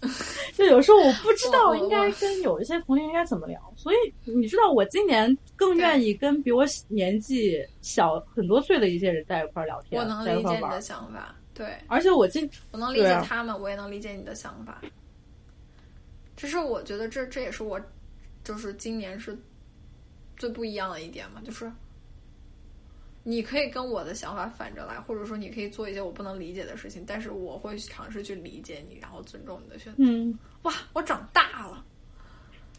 [0.54, 3.96] 就有时候我不知道应该跟有一些同龄人应该怎么聊，所以
[4.26, 10.82] 你知道我今年更愿意跟比我年纪小很多岁的一些人在一块儿聊天，我能理解你的。
[10.82, 14.82] 想法，对而且我今我能理解他们，我也能理解你的想法。
[16.36, 17.80] 只是我觉得这这也是我，
[18.44, 19.38] 就是今年是
[20.36, 21.72] 最不一样的一点嘛，就是
[23.24, 30.04] 你可以跟我的想法反着来，或者说你可以做一些我不能理解的事情，但是我会尝试去理解你，然后尊重你的选择。
[30.04, 31.84] 嗯，哇，我长大了，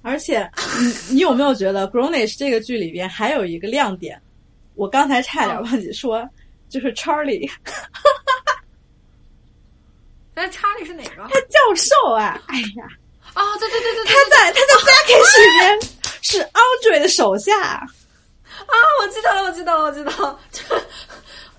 [0.03, 0.51] 而且
[0.81, 4.21] 你你有没有觉得《Grownish》这个剧里边还有一个亮点？
[4.75, 6.29] 我刚才差点忘记说，
[6.69, 7.51] 就是 Charlie，
[10.35, 11.27] 那查理是哪个？
[11.29, 12.87] 他教授啊，哎呀，
[13.35, 15.81] 哦，对对对对对，他在他在 Blackish 里边
[16.23, 17.61] 是 Audrey 的手下。
[17.61, 20.63] 啊，我记得了，我记得了，我记得了，就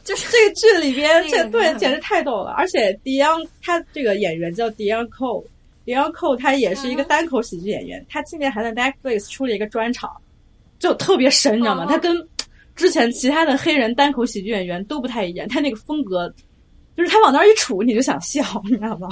[0.04, 2.52] 就是这个剧里边，这对简直太逗了。
[2.52, 5.08] 而且 Dion 他这个演员叫 Dion
[5.90, 10.10] Cole，Dion Cole 他也是一个嗯单口喜剧演员，他今年还在 Netflix 出了一个专场，
[10.78, 11.84] 就特别神，你知道吗？
[11.84, 12.28] 哦他跟
[12.76, 16.34] 之前其他的黑人单口喜剧演员都不太一样，他那个风格
[16.96, 19.10] 就是他往那儿一杵，你就想笑，你知道吗？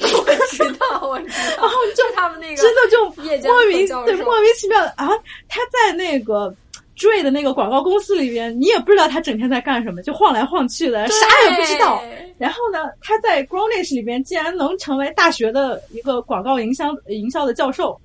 [0.00, 0.06] 我
[0.50, 3.04] 知道，我知道，就他们那个真的就
[3.48, 5.06] 莫名对莫名其妙的啊！
[5.48, 6.54] 他在那个
[7.02, 11.98] Dre 的那个广告公司里边，你也不知道他整天在干什么，就晃来晃去的，啥也不知道。
[12.02, 18.00] 对然后呢，他在 Grownish 里边竟然能成为大学的一个广告营销营销的教授，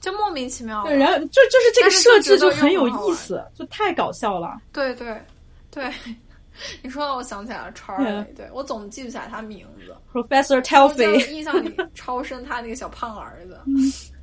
[0.00, 0.84] 就莫名其妙。
[0.84, 4.60] 对，然后就就是这个设置就很有意思，就太搞笑了。
[4.72, 5.16] 对对
[5.70, 5.92] 对，
[6.82, 9.92] 你说到我想起来了，Charlie，对我总记不起来他名字。
[10.12, 13.58] Professor Telfy，就印象里超深，他那个小胖儿子。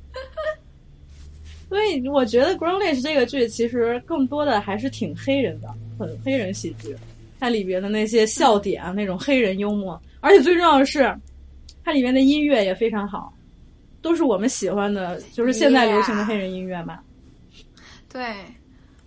[1.72, 6.94] 所以我觉得 Grownish 这个剧其实更多的还是挺黑人的，很黑人喜剧。
[7.40, 11.18] 它里边的那些笑点啊，那种黑人幽默，而且最重要的是，
[11.82, 13.32] 它里面的音乐也非常好，
[14.02, 17.00] 都是我们喜欢的，就是现在流行的黑人音乐嘛。
[18.10, 18.22] 对，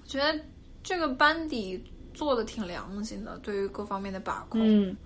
[0.02, 0.36] 我觉得
[0.82, 1.80] 这个班底
[2.16, 4.98] 做的挺良心的，对于各方面的把控，嗯，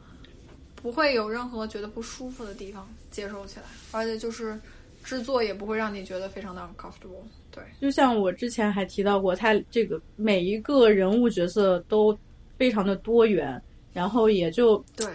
[0.78, 4.58] 不会有任何觉得不舒服的地方，接受起来，而且就是
[5.04, 7.22] 制作也不会让你觉得非常的 uncomfortable。
[7.60, 12.18] 对，就像我之前还提到过，他这个每一个人物角色都
[12.58, 13.62] 非常的多元，
[13.94, 15.08] 然后也就对，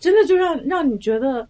[0.00, 1.46] 真的就让让你觉得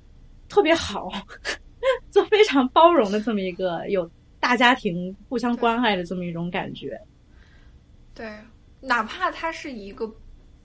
[0.49, 1.11] 特别好，
[2.11, 4.11] 就非常包容的这么一个有
[4.41, 7.01] 大家庭互相关爱的这么一种感觉。
[8.15, 8.31] 对，
[8.81, 10.11] 哪怕它是一个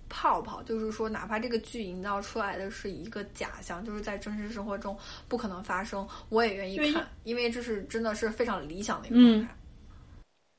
[0.09, 4.97] 泡泡，就是说，哪怕这个剧营造出来的是一个假象，就是在真实生活中
[5.27, 9.56] 不可能发生，我也愿意对看，因为这是真的是非常理想的一个状态。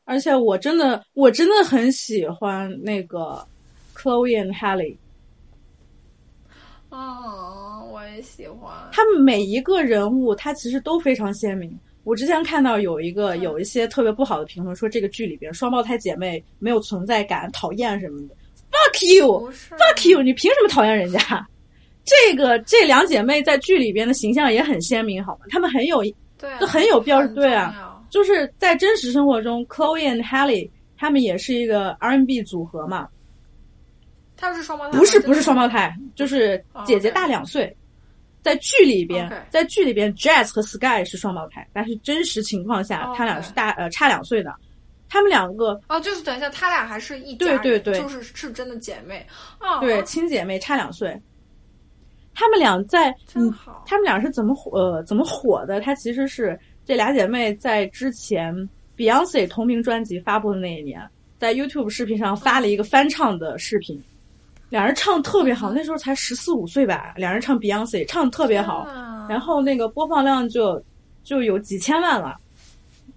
[0.08, 3.46] 而且我真的我真的很喜欢那个
[3.94, 4.96] Chloe and Halle，
[6.88, 8.72] 哦，我也喜欢。
[8.90, 11.78] 他们每一个人物他其实都非常鲜明。
[12.04, 18.34] 我之前看到有一个嗯有一些特别不好的评论，说这个剧里边双胞胎姐妹没有存在感，讨厌什么的。
[18.70, 20.22] Fuck you，fuck you！
[20.22, 21.46] 你凭什么讨厌人家？
[22.02, 25.40] 这个这两姐妹在剧里边的形象也很鲜明，好吗？
[25.50, 26.02] 她们很有，
[26.38, 33.08] 对啊，都很有标很对啊就是在真实生活中，Chloe and Halle 他们也是一个 R&B 组合嘛，
[34.36, 37.74] 他们是双胞胎，不是不是双胞胎，就是姐姐大两岁。
[38.40, 44.54] 在剧里边在剧里边，Jazz 和 Sky 是双胞胎，但是真实情况下，哦他俩是大呃差两岁的。
[45.10, 49.26] 他们两个哦，就是等一下，他俩还是一家，对对对就是是真的姐妹。
[49.60, 51.20] 哦，对亲姐妹差两岁，
[52.32, 53.82] 他们俩在嗯真好。
[53.86, 55.80] 他们俩是怎么火呃怎么火的？
[55.80, 58.66] 他其实是这俩姐妹在之前
[58.96, 60.98] Beyonce 同名专辑发布的那一年，
[61.36, 64.02] 在 YouTube 视频上发了一个翻唱的视频，
[64.70, 70.82] 两人唱特别好，那时候才十四五岁吧，两人唱 Beyonce 唱的特别好，啊然后那个播放量就
[71.22, 72.38] 就有几千万了，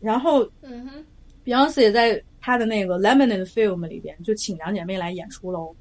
[0.02, 1.06] 然后嗯哼
[1.46, 5.74] ，Beyonce 也在她的那个 Lemonade Film 里边就请两姐妹来演出喽。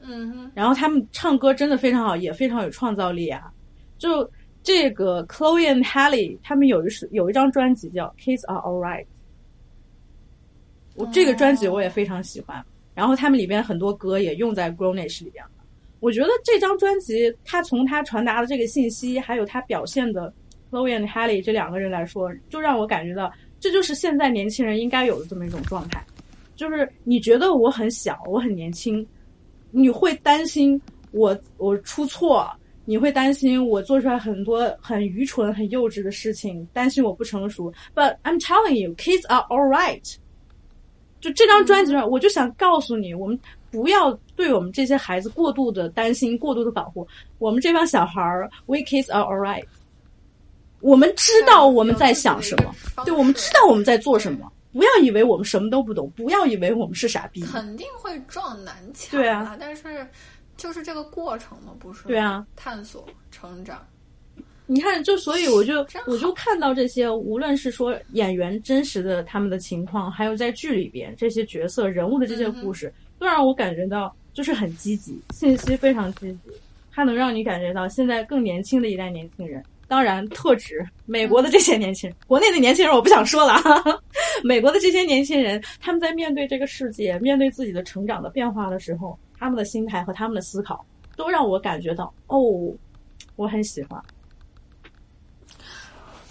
[0.00, 3.52] 嗯哼，然后他们唱歌真的非常好，也非常有创造力啊。
[3.96, 4.28] 就
[4.62, 9.04] 这个 Chloe and Halle，他们有一首有一张专辑叫《Kids Are Alright》，
[10.94, 12.64] 我这个专辑我也非常喜欢。
[12.94, 15.50] 然后他们里边很多歌也用在 Grownish 里边了。
[16.00, 20.32] 我觉得这张专辑，它从它传达的这个信息，还有它表现的
[20.70, 26.04] Chloe and Halle 这两个人来说，就让我感觉到这就是现在年轻人应该有的这么一种状态。
[26.56, 29.06] 就是你觉得我很小，我很年轻，
[29.70, 30.78] 你会担心
[31.12, 32.50] 我我出错，
[32.90, 37.72] 你会担心我做出来很多很愚蠢、很幼稚的事情，担心我不成熟。
[37.94, 40.16] But I'm telling you, kids are all right。
[41.20, 43.38] 就这张专辑上，我就想告诉你，我们
[43.70, 47.06] 不要对我们这些孩子过度的担心、过度的保护。
[47.38, 49.62] 我们这帮小孩儿，we kids are all right。
[50.80, 54.50] 我们知道我们在想什么，对，我们知道我们在做什么。
[54.72, 57.40] 不要以为我们什么都不懂，不要以为我们是傻逼。
[57.42, 60.04] 肯定会撞南墙，对啊，但是
[60.60, 62.06] 就是这个过程嘛，不是？
[62.06, 63.82] 对啊，探索、成长。
[64.66, 76.50] 你看，就所以我就我就看到这些，无论是说演员真实的他们的情况，还有在剧里边这些角色人物的这些故事，都让我感觉到就是很积极，信息非常积极，
[76.92, 83.56] 它能让你感觉到现在更年轻的一代年轻人当然特指美国的这些年轻人，国内的年轻人我不想说了。
[84.44, 90.84] 美国的这些年轻人，他们在面对这个世界、面对自己的成长的变化的时候，他们的心态和他们的思考，
[91.16, 92.38] 都让我感觉到哦，
[93.36, 94.00] 我很喜欢。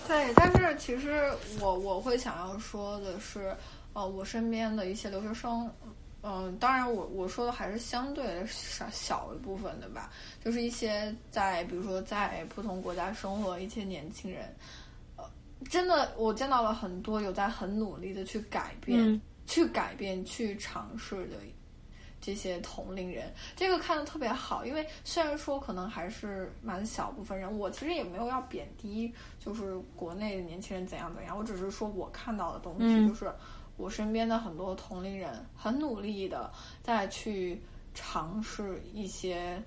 [0.07, 1.29] 对，但是其实
[1.59, 3.55] 我我会想要说的是，
[3.93, 5.69] 呃，我身边的一些留学生。
[6.21, 10.11] 嗯，当然，我我说的还是相对少小一部分的吧，
[10.43, 14.53] 就是一些在比如说在不同国家生活一些年轻人，
[15.15, 15.23] 呃，
[15.69, 21.37] 真的我见到了很多有在很努力的去改变、去改变、去尝试的
[22.29, 24.63] 这些同龄人，这个看的特别好。
[24.63, 33.33] 因为虽然说可能还是蛮小部分人，我其实也没有要贬低，就是国内的年轻人怎样怎样，我只是说我看到的东西就是。
[33.77, 36.51] 我身边的很多同龄人很努力的
[36.83, 37.57] 在去
[37.93, 39.63] 尝试一些，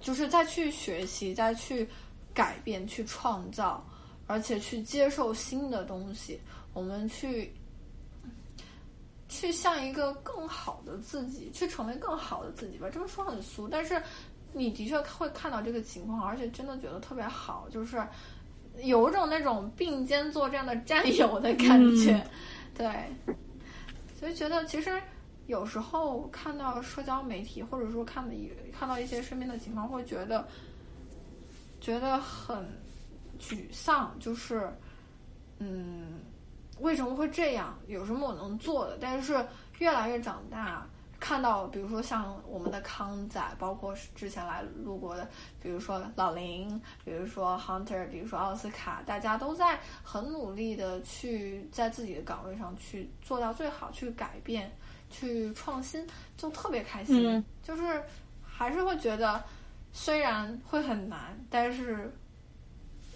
[0.00, 1.86] 就是再去学习，再去
[2.32, 3.84] 改变、去创造，
[4.26, 6.40] 而且去接受新的东西。
[6.72, 7.52] 我们去
[9.34, 12.88] 去向一个更好的自己，去成为更好的自己吧。
[12.88, 14.00] 这么说很俗，但是
[14.52, 18.00] 你的确会看到这个情况，而且真的觉得特别好，就是
[18.82, 22.24] 有一种那种并肩作战的战友的感觉。
[22.74, 22.88] 对，
[24.18, 25.02] 所以觉得其实
[25.46, 28.34] 有时候看到社交媒体，或者说看的
[28.72, 30.46] 看到一些身边的情况，会觉得
[31.80, 32.66] 觉得很
[33.38, 34.16] 沮丧。
[34.18, 34.72] 就是，
[35.58, 36.20] 嗯，
[36.80, 37.78] 为什么会这样？
[37.86, 38.98] 有什么我能做的？
[39.00, 39.46] 但是
[39.78, 40.86] 越来越长大。
[41.20, 45.26] 看到，比如说像我们的康仔，包括之前来录过的，
[45.62, 46.68] 比如说老林，
[47.02, 54.70] 比如说 Hunter，比如说奥斯卡，大家都在很努力的去在自己的岗位上去做到最好，去改变，
[55.08, 56.06] 去创新，
[56.36, 57.42] 就特别开心。
[57.62, 58.02] 就是
[58.42, 59.42] 还是会觉得，
[59.92, 62.14] 虽然会很难，但是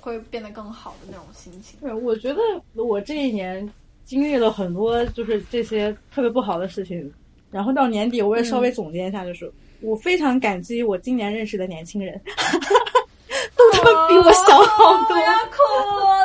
[0.01, 1.79] 会变得更好的那种心情。
[1.81, 2.41] 对，我觉得
[2.75, 3.69] 我这一年
[4.05, 7.13] 经历了很多，就是这些特别不好的事情。
[7.51, 9.51] 然后到年底，我也稍微总结一下，就是
[9.81, 12.21] 我非常感激我今年认识的年轻人，
[13.57, 15.17] 都他妈比我小好多。
[15.17, 15.57] 我要哭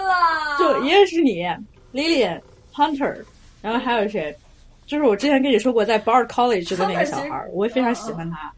[0.05, 0.57] 了。
[0.59, 1.43] 就一个是你
[1.93, 2.41] ，Lilian
[2.73, 3.23] Hunter，
[3.61, 4.35] 然后还有谁？
[4.85, 8.53] 就是我之前跟你说过在 Bard College 的那个小孩，我也非常喜欢他。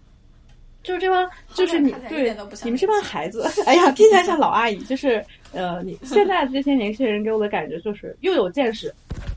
[0.85, 4.77] 就是这帮，就是你对你们这帮孩子，哎呀，听起来像老阿姨。
[4.85, 8.93] 就是 呃，你现在这些年轻人给我的感觉就是又有见识，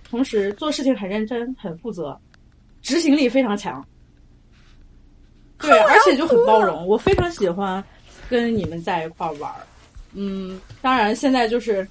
[0.09, 2.19] 同时做事情很认真、很负责。
[2.81, 3.85] 执行力非常强，
[5.61, 6.87] 对，而且就很包容。
[6.87, 7.83] 我非常喜欢
[8.31, 9.67] 跟你们在一块玩儿。
[10.15, 11.87] 嗯，当然现在就是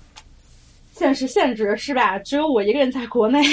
[0.94, 2.18] 现实限制是吧？
[2.20, 3.44] 只有我一个人在国内，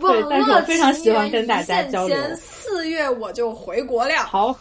[0.00, 2.16] 对，但是我非常喜欢跟大家交流。
[2.34, 4.14] 四月我就回国了。
[4.24, 4.58] 好，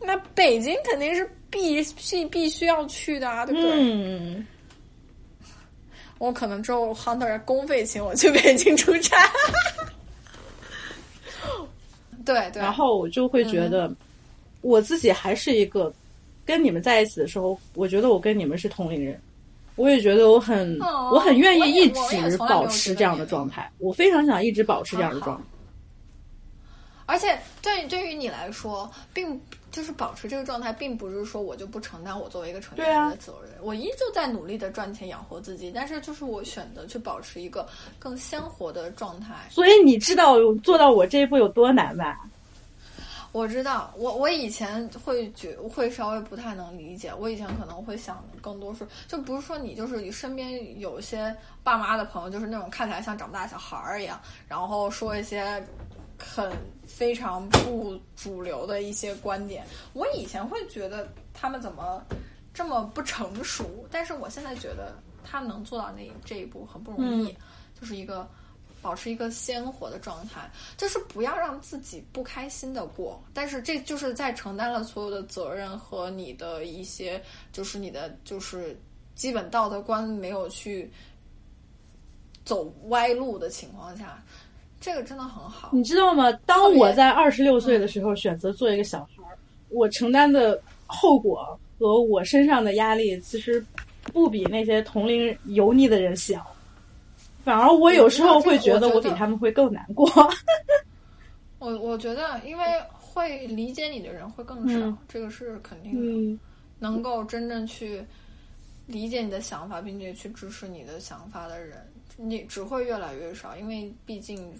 [0.00, 3.72] 那北京肯定是必必必须要去的啊，对不对？
[3.74, 4.46] 嗯，
[6.18, 9.16] 我可能之后 Hunter 公费请我去北京出差。
[12.24, 13.92] 对对，然后我就会觉得，
[14.60, 15.92] 我自己还是一个
[16.44, 19.20] 跟你们在一起的时候，我觉得我跟你们是同龄人，
[19.76, 25.44] 我也觉得我很，我很愿意一直保持这样的状态，我非常想一直保持这样的状态。
[27.08, 29.40] 而且，对对于你来说，并
[29.76, 39.34] 就是保持这个状态，并不是说我就不承担我作为一个成年人的责任，我依旧在努力的赚钱养活自己，但是就是我选择去保持一个更鲜活的状态。
[39.50, 42.26] 所以你知道做到我这一步有多难吧？
[43.32, 55.62] 我知道，我我以前会觉会稍微不太能理解，我以前可能会想更多是，就不是说你就是你身边有些爸妈的朋友，就是那种看起来像长不大的小孩儿一样，然后说一些。
[56.18, 56.50] 很
[56.96, 62.02] 非常不主流的一些观点，我以前会觉得他们怎么
[62.54, 67.36] 这么不成熟，但是我现在觉得他能做到那这一步很不容易，
[67.78, 68.26] 就是一个
[68.80, 78.74] 保持一个鲜活的状态，就是不要让自己不开心的过，但是这就是在承担了所有的责任和你的一些，就是你的就是
[79.14, 80.90] 基本道德观没有去
[82.42, 84.24] 走歪路的情况下。
[84.80, 86.30] 这个真的很好，你知道吗？
[86.46, 89.36] 当我在二十六岁的时候选择做一个小孩儿，
[89.70, 93.64] 我承担的后果和我身上的压力，其实
[94.12, 96.46] 不比那些同龄油腻的人小。
[97.44, 100.08] 反而我有时候会觉得我比他们会更难过。
[101.58, 102.64] 我我觉得，因为
[102.98, 106.38] 会理解你的人会更少，这个是肯定的。
[106.78, 108.04] 能够真正去
[108.86, 111.78] 理解你的想法，并且去支持你的想法的人，
[112.16, 114.58] 你只会越来越少，因为毕竟。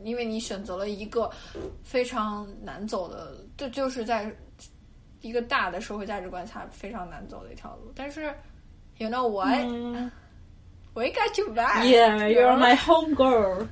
[0.00, 1.32] 因为你选择了一个
[1.82, 4.30] 非常难走的，就就是在
[5.22, 7.90] 一个大的社会价值观下非常难走的一条路。
[7.94, 8.24] 但是
[8.98, 9.56] You know what?
[9.64, 10.12] 嗯
[10.92, 11.86] We got you back.
[11.86, 13.66] Yeah, you're my home girl.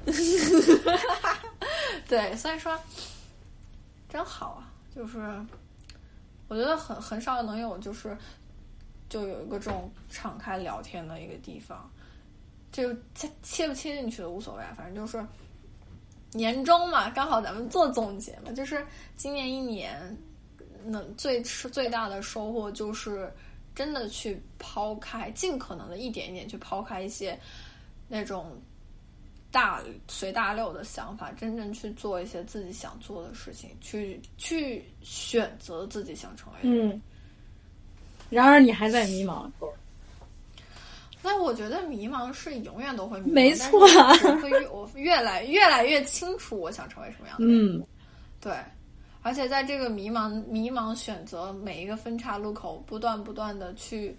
[2.09, 2.81] 对，所以说
[4.09, 5.19] 真好啊，就是
[6.49, 8.17] 我觉得很很少能有，就是
[9.11, 11.91] 就有一个这种敞开聊天的一个地方，
[12.75, 15.25] 这个切切不切进去的无所谓啊，反正就是
[16.33, 18.85] 年终嘛，刚好咱们做总结嘛，就是
[19.17, 19.97] 今年一年，
[20.85, 23.33] 能最最大的收获就是
[23.75, 27.39] 真的去抛开，尽可能的一点一点去抛开一些
[28.09, 28.61] 那种。
[29.55, 36.91] 大随大流的想法，真正去做一些自己想做的事情，去去选择自己想成为的人。
[36.91, 37.03] 嗯，
[38.31, 39.49] 然而你还在迷茫。
[41.25, 47.79] 那我觉得迷茫是永远都会迷茫，没错啊 会越我越来越来越清楚我想成为什么样的人。
[47.79, 47.87] 嗯，
[48.43, 48.53] 对，
[49.23, 54.15] 而且在这个迷茫迷茫选择每一个分岔路口，不断不断的去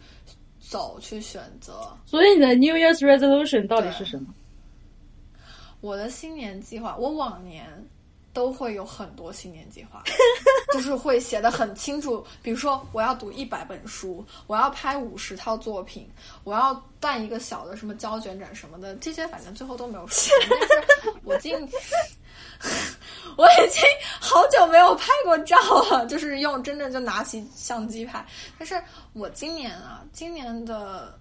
[0.59, 1.95] 走，去选择。
[2.07, 4.33] 所以你的 New Year's Resolution 到底是什么？
[5.81, 7.67] 我的新年计划，我往年
[8.35, 10.03] 都会有很多新年计划，
[10.73, 12.23] 就是会写的很清楚。
[12.43, 16.07] 比如说，我要读一百本书，我要拍五十套作品，
[16.43, 20.49] 我要办一个小的什么胶卷展什么的，这些反正最后都没有实现。
[20.49, 21.57] 但是我今，
[23.37, 23.81] 我已经
[24.19, 25.55] 好久没有拍过照
[25.89, 28.25] 了，就是用真正就拿起相机拍。
[28.59, 28.79] 但是
[29.13, 31.17] 我今年啊，今年的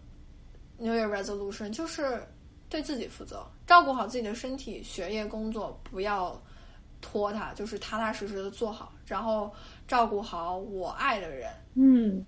[0.78, 2.26] New Year Resolution 就是。
[2.70, 6.42] 对自己负责，照顾好自己的身体、学业、工作，不要
[7.04, 9.52] 拖他，就是踏踏实实的做好，然后
[9.86, 12.24] 照顾好我爱的人，嗯，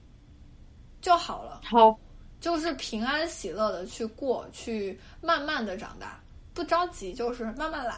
[1.01, 1.63] 就好了。
[1.65, 1.99] 好，
[2.39, 6.21] 就是平安喜乐的去过，去慢慢的长大，
[6.53, 7.97] 不着急，就是慢慢来。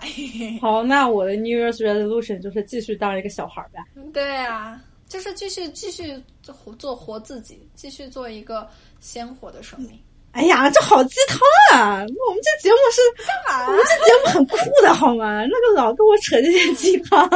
[0.60, 3.84] 好，那我的 New Year's Resolution 就是继续当一个小孩呗。
[4.12, 8.68] 对啊，就是继续继续做做活自己，继续做一个
[9.00, 9.98] 鲜活的生命。
[10.32, 11.40] 哎呀，这好鸡汤
[11.72, 11.98] 啊！
[12.00, 13.66] 我们这节目是干嘛？
[13.66, 15.42] 我们这节目很酷的好吗？
[15.44, 17.28] 那个老跟我扯这些鸡汤，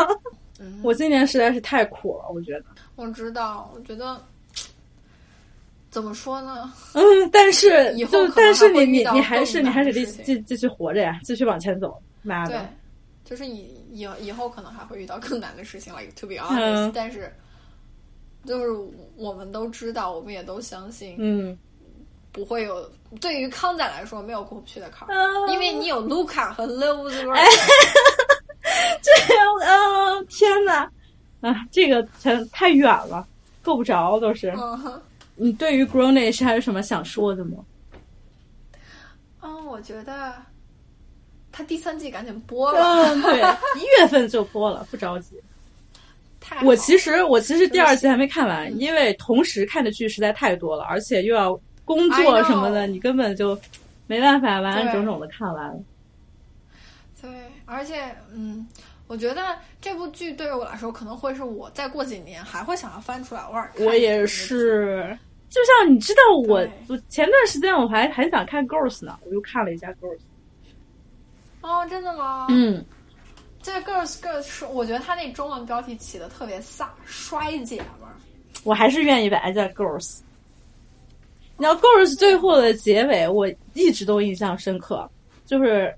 [0.61, 2.65] 嗯、我今年实在是太苦了，我觉得。
[2.95, 4.21] 我知道，我觉得
[5.91, 6.73] 怎么说呢？
[6.95, 7.03] 嗯，
[7.33, 12.01] 但是以后就但是你你你你还是你还是得继继续活着呀，继续往前走。
[12.23, 12.69] 妈对的，，
[13.25, 17.33] 就是以以以后可能还会遇到更难的事情，like to be honest，、嗯但是
[18.47, 18.71] 就是
[19.17, 21.59] 我们都知道，我们也都相信，嗯，
[22.33, 22.91] 不会有
[23.21, 25.49] 对于康仔来说没有过不去的坎儿，嗯。
[25.53, 27.13] 因为你有卢卡和 Lose
[29.03, 30.89] 这样，嗯，天呐，
[31.41, 33.27] 啊，这个太太远了，
[33.63, 34.51] 够不着都是。
[34.57, 35.01] 嗯
[35.35, 37.57] 你对于 Grownish 还有什么想说的吗？
[39.41, 40.35] 嗯，我觉得
[41.51, 43.41] 他第三季赶紧播吧，嗯，对，
[43.81, 45.37] 一月份就播了，不着急。
[46.39, 48.49] 太我其实我其实第二季还没看嗯。
[48.51, 51.59] 完，因为同时看的剧实在太多了，而且又要
[51.95, 53.59] 工作什么的，你根本就
[54.07, 55.85] 没办法完完整整的看完。
[57.21, 57.31] 对，
[57.67, 58.67] 而且嗯。
[59.09, 63.87] 我觉得这部剧对于我来说，可能会是我再过几年还会想要翻出来偶尔看。
[63.87, 64.27] 我也。
[64.27, 65.19] 是，
[65.51, 70.21] 就像你知道我，我前段时间我还很想看 Girls 呢，我又看了一下 Girls。
[71.61, 72.47] 哦，真的吗？
[72.49, 72.83] 嗯，
[73.61, 78.17] 这 Girls Girls 是，我觉得他那中文标题起的特别飒，衰姐们儿。
[78.65, 80.21] 我还是愿意把它叫 Girls。
[81.59, 85.09] 你知道 Girls 最后的结尾，我一直都印象深刻，
[85.45, 85.95] 就是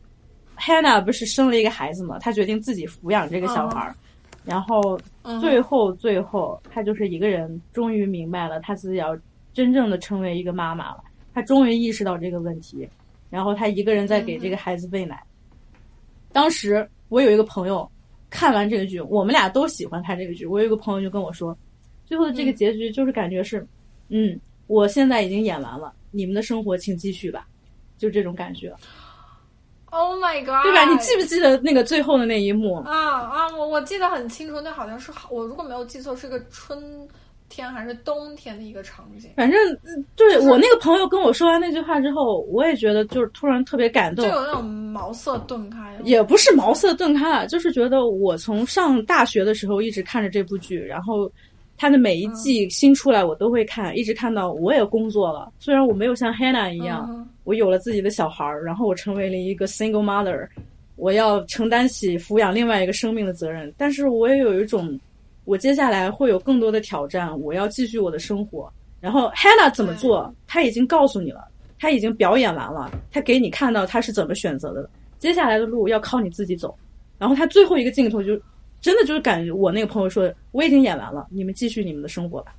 [0.56, 3.94] Hannah 不是生了一个孩子嘛，她决定自己抚养这个小孩儿，
[4.44, 9.16] 然后嗯最后最后，她就是一个人终于明白了，她自己要
[9.52, 11.04] 真正的成为一个妈妈了。
[11.32, 12.88] 她终于意识到这个问题，
[13.30, 15.22] 然后她一个人在给这个孩子喂奶。
[16.32, 17.90] 当时我有一个朋友
[18.28, 20.44] 看完这个剧，我们俩都喜欢看这个剧。
[20.44, 21.56] 我有一个朋友就跟我说，
[22.04, 23.66] 最后的这个结局就是感觉是，
[24.08, 27.46] 嗯，我现在已经演完了，你们的生活请继续吧，
[27.98, 28.74] 就这种感觉
[29.90, 30.62] ，Oh my god！
[30.62, 30.84] 对吧？
[30.90, 32.76] 你记不记得那个最后的那一幕？
[32.76, 33.56] 啊啊！
[33.56, 37.06] 我我记得很清楚，那好像是我如果没有记错，是个春
[37.48, 45.96] 天还是冬天的一个场景，反正嗯对就是我那个朋友跟我说完那句话之后，我也觉得就是突然特别感动，就有那种茅塞顿开。
[46.02, 51.30] 也不是茅塞顿开啊，就是觉得我从上大学的时候一直看着这部剧，然后
[51.76, 55.52] 它的每一季新出来我都会看，一直看到我也工作了。
[55.58, 60.48] 虽然我没有像 Hannah 一样，嗯我有了自己的小孩儿，然后我成为了一个 single mother，
[60.96, 64.98] 我要承担起抚养另外一个生命的责任，但是我也有一种，
[65.44, 68.72] 我接下来会有更多的挑战，我要继续我的生活。
[69.00, 71.44] 然后 Hannah 怎么做，他已经告诉你了，
[71.78, 74.88] 他已经表演完了，他给你看到他是怎么选择的。
[75.18, 76.74] 接下来的路要靠你自己走。
[77.18, 78.40] 然后他最后一个镜头就
[78.84, 82.54] 真的就是感觉我那个朋友说，我已经演完了，你们继续你们的生活吧。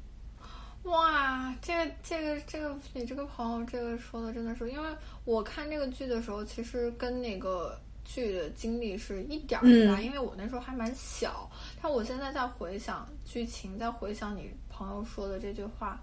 [0.86, 4.90] 哇，这个这个这个，你这个朋友这个说的真的是，因为
[5.24, 11.48] 我看这个剧的时候，其实跟那个剧的经历是一点儿不搭，因为我那时候还蛮小。
[11.80, 16.02] 但我现在在回想剧情，在回想你朋友说的这句话，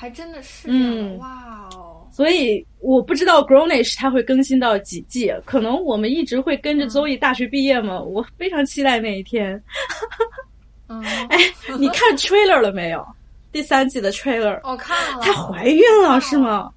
[0.00, 1.18] 还真的是这样。
[1.18, 2.08] 哇哦！
[2.10, 8.00] 所以我不知道《Grownish》它会更新到几季，可能我们一直会跟着 Zoe 大学毕业嘛。
[8.00, 9.62] 我非常期待那一天。
[10.88, 11.38] 嗯， 哎，
[11.78, 13.06] 你看 trailer 了没有？
[13.52, 16.72] 第三季的 trailer，我看了，她怀孕了是吗？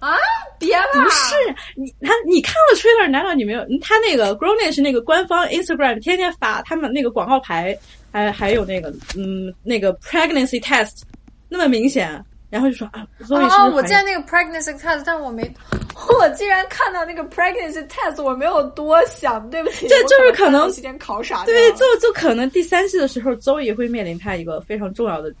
[0.00, 0.14] 啊，
[0.58, 0.84] 别吧！
[0.92, 1.34] 不是
[1.74, 3.60] 你，他你看了 trailer，难道你没有？
[3.80, 7.76] 他那个 Grownish 那个官方 Instagram 天天发他们那个广告牌，
[8.12, 11.02] 还还有那个嗯那个 pregnancy test，
[11.48, 13.06] 那么明显，然后就说啊，
[13.48, 15.42] 啊，我见那个 pregnancy test，但我没，
[16.18, 25.32] 我竟然看到那个 pregnancy test，我没有多想，对不起，这就是可能期间考傻，对，就就可能第三季的时候，周也会面临他一个非常重要的。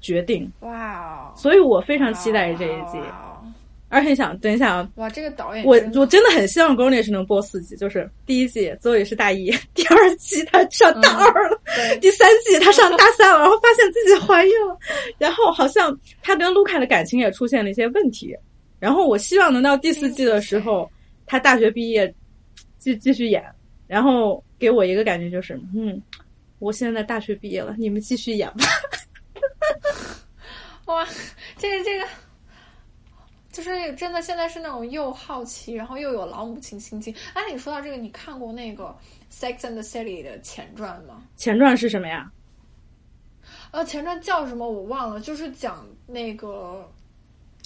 [0.00, 1.32] 决定哇！
[1.34, 2.98] 所以我非常期待这一季，
[3.94, 4.90] 而且想等一下啊！
[4.96, 11.56] 哇，这个导演我我真的很希望《Grownish》能播四季，就是第一季 Zoe 是大一，第二季他上大二了，
[12.00, 14.76] 第三季他上大三了，然后发现自己怀孕了，
[15.16, 18.36] 然后好像他跟卢卡的感情也出现了一些问题，
[18.80, 20.90] 然后我希望能到第四季的时候，
[21.24, 22.12] 他大学毕业
[22.78, 23.44] 继继续演，
[23.86, 26.02] 然后给我一个感觉就是，嗯，
[26.58, 28.64] 我现在大学毕业了，你们继续演吧。
[30.86, 31.06] 哇，
[31.56, 32.04] 这个这个，
[33.54, 37.14] 就是真的，现在是那种又好奇，然后又有老母亲心情。
[37.34, 38.94] 哎，你说到这个，你看过那个
[39.32, 41.22] 《Sex and the City》的前传吗？
[41.36, 42.28] 前传是什么呀？
[43.70, 46.90] 呃，前传叫什么我忘了，就是讲那个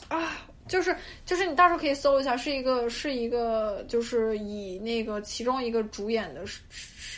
[0.08, 0.36] 啊，
[0.68, 0.94] 就是
[1.24, 6.44] 就是你到时候可以搜一下，是一个是一个，就是以那个其中一个主演的。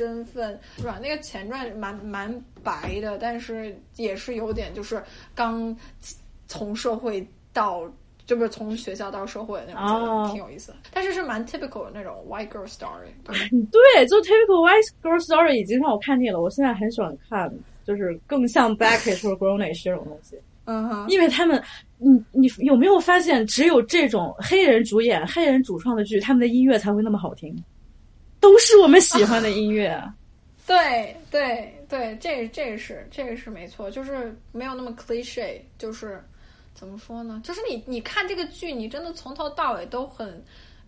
[0.00, 0.98] 身份是吧？
[1.02, 5.02] 那个前传蛮蛮白的，但是也是有点就是
[5.34, 5.76] 刚
[6.46, 7.82] 从社会到，
[8.30, 10.72] 就不是从学校到社会那种，挺有意思。
[10.94, 13.10] 但是是蛮 typical 的那种 white girl story。
[13.26, 16.40] 对，就 typical white girl story 已经让我看腻了。
[16.40, 17.52] 我现在很喜欢看，
[17.84, 20.38] 就是更像 blackish 或 grownish 这种东西。
[20.66, 21.60] 嗯哼，因为他们，
[21.98, 27.52] 你你有没有发现，只有这种黑人主演、黑人主创的剧，他们的音乐才会那么好听。
[28.38, 30.00] 都是我们喜欢的音乐，
[30.68, 36.22] 对对对，这这是这个是没错，就是没有那么 cliche，就是
[36.74, 37.40] 怎么说呢？
[37.44, 40.42] 就是你你看这个剧，你真的从头到尾都很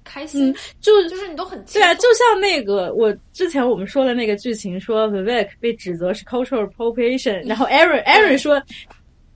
[0.04, 8.62] 开心，就就是你都很对啊，就像那个我之前我们说的那个剧情，说 Vivek 被指责是 cultural appropriation，然后 Aaron Aaron 说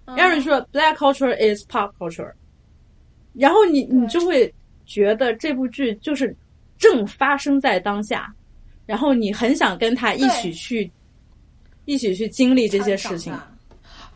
[0.06, 2.32] Aaron 说 Black culture is pop culture，
[3.35, 4.52] 然后你你就会
[4.86, 6.35] 觉得这部剧就是。
[6.78, 8.31] 正发生在当下，
[8.85, 10.90] 然后你很想跟他一起去，
[11.86, 13.32] 一起去经历这些事情。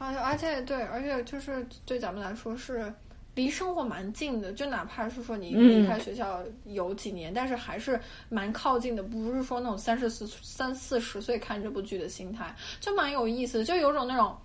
[0.01, 2.93] 而而且对，而且就是对咱们来说是
[3.35, 9.03] 离生活蛮近的，就哪怕是说你离开学校有几年，但是还是蛮靠近的。
[9.03, 14.37] 不是说那种三十四三四十岁看这部剧的心态，就蛮有意思，就有种那种，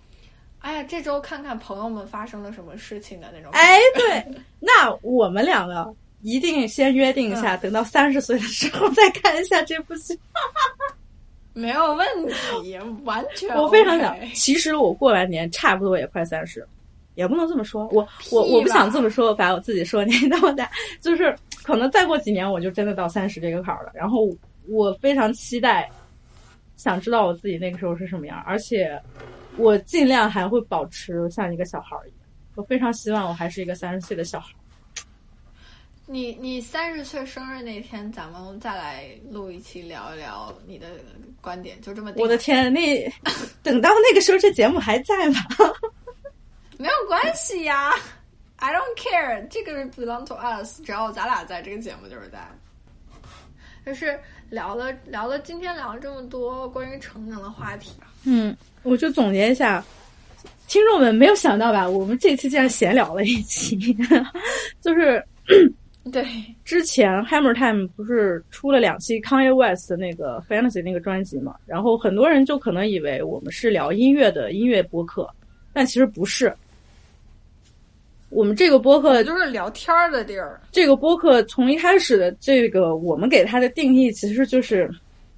[0.60, 3.50] 哎呀，这周看看朋友们发生了什么事情的那种。
[3.52, 4.24] 哎，对，
[4.60, 5.92] 那我们两个。
[6.22, 10.18] 一定先约定一下，等到三十岁的时候再看一下这部剧，
[11.56, 12.06] 没有问
[12.62, 13.56] 题，完全。
[13.56, 16.62] 我非常想，其实我过完年差不多也快三十，
[17.14, 20.70] 也不能这么说，我我我不想这么说，把我自己说年纪那么大，
[21.00, 23.92] 就是可能再过几年我就真的到三十这个坎儿了。
[23.94, 24.28] 然后
[24.68, 25.90] 我非常期待，
[26.76, 29.00] 想知道我自己那个时候是什么样，而且
[29.56, 32.18] 我尽量还会保持像一个小孩儿一样。
[32.54, 34.52] 我非常希望我还是一个三十岁的小孩。
[36.08, 40.86] 你你三十岁生日那天，咱们再来录一期聊一聊你的
[41.40, 42.12] 观点，就这么。
[42.16, 43.12] 我的天，那
[43.60, 45.40] 等到那个时候，这节目还在吗？
[46.78, 47.92] 没有关系呀
[48.56, 52.38] ，I don't care，这个 belong to us，只要咱俩在这个节目就是在。
[53.84, 54.18] 就是
[54.50, 57.92] 聊了聊了，今天聊了这么多关于成长的话题。
[58.24, 59.84] 嗯，我就总结一下，
[60.68, 61.88] 听众们没有想到吧？
[61.88, 63.76] 我们这次竟然闲聊了一期，
[64.80, 65.24] 就是。
[66.12, 66.24] 对，
[66.64, 71.56] 之前 Hammer Time 不是出了两期 Kanye West 的那个 Fantasy 那个专辑嘛？
[71.66, 75.28] 然后很多人就可能以为我们是聊音乐的音乐播客，
[75.72, 76.54] 但其实不是。
[78.28, 80.60] 我们这个播客就是聊天的地儿。
[80.70, 84.88] 这个播客从一开始的这个，我们给它的定义其实就是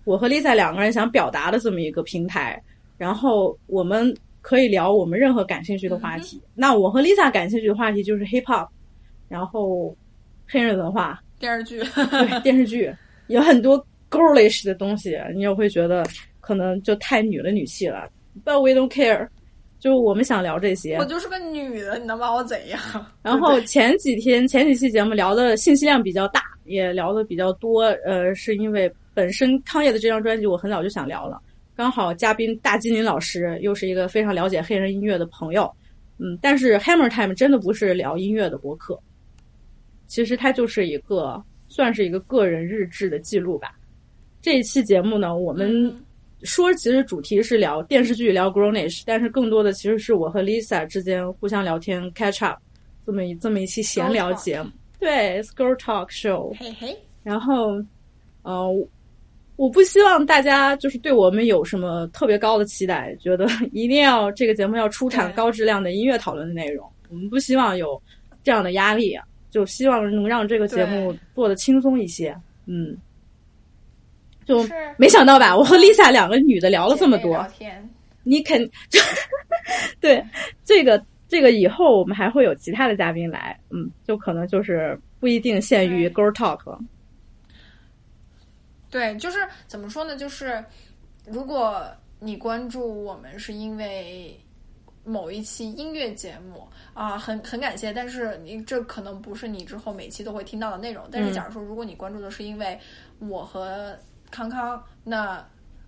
[0.05, 2.63] 我和 Lisa 两个人想表达的这么一个平台。
[2.99, 6.43] 然后我们可以聊我们任何感兴趣的话题。
[6.55, 8.69] 那我和 Lisa 感兴趣的话题就是 Hip Hop，
[9.29, 9.97] 然后。
[10.49, 12.93] 黑人文化电视剧，对电视剧
[13.27, 16.05] 有很多 girlish 的东西，你也会觉得
[16.41, 18.09] 可能就太女了女气了。
[18.45, 19.29] But we don't care，
[19.79, 20.97] 就我们想聊这些。
[20.97, 22.81] 我就是个女的，你能把我怎样？
[23.23, 27.83] 然后前几天前几期节目聊的信息量比较大，也聊的比较多。
[28.05, 31.41] 呃，是因为本身康业的这张专辑我很早就想聊了，
[31.77, 35.71] 刚好嘉宾大金林老师又是一个非常了解黑人音乐的朋友。
[36.21, 38.99] 嗯，但是 Hammer Time 真的不是聊音乐的博客，
[40.09, 43.79] 其实它就是一个算是一个个人日志的记录吧。
[44.43, 45.95] 这一期节目呢，我们
[46.43, 52.59] 说其实主题是聊电视剧，聊 Grownish，但是更多的其实是我和 Lisa 之间互相聊天 catch up
[53.07, 54.71] 这么一这么一期闲聊节目。
[54.99, 56.57] 对，Girl Talk Show。
[56.59, 56.97] 嘿嘿。
[57.23, 57.83] 然后，
[58.43, 58.69] 呃，
[59.57, 66.89] 我不希望大家就是对我们有什么特别高的期待，觉得 一定要这个节目要出产高质量的音乐讨论的内容。
[67.11, 68.01] 我们不希望有
[68.43, 72.37] 这样的压力啊，就希望能让这个节目做的轻松一些。
[72.67, 72.97] 嗯。
[74.45, 74.67] 就
[74.97, 75.55] 没想到吧？
[75.55, 77.47] 我和 Lisa 两个女的聊了这么多，
[78.23, 78.59] 你肯
[78.89, 78.99] 就
[80.01, 80.25] 对
[80.65, 86.79] 这个这个以后我们还会有其他的嘉宾来，嗯，就可能就是不一定限于 Girl Talk。
[88.91, 90.17] 对，就是怎么说呢？
[90.17, 90.65] 就是
[91.27, 91.87] 如果
[92.19, 94.35] 你关注我们是因为
[95.09, 101.05] 某一期音乐节目啊，很很感谢，但是你这可能不是你之后每期都会听到的内容。
[101.11, 102.79] 但是假如说如果你关注的是因为
[103.19, 103.97] 我和
[104.31, 105.45] 康康，那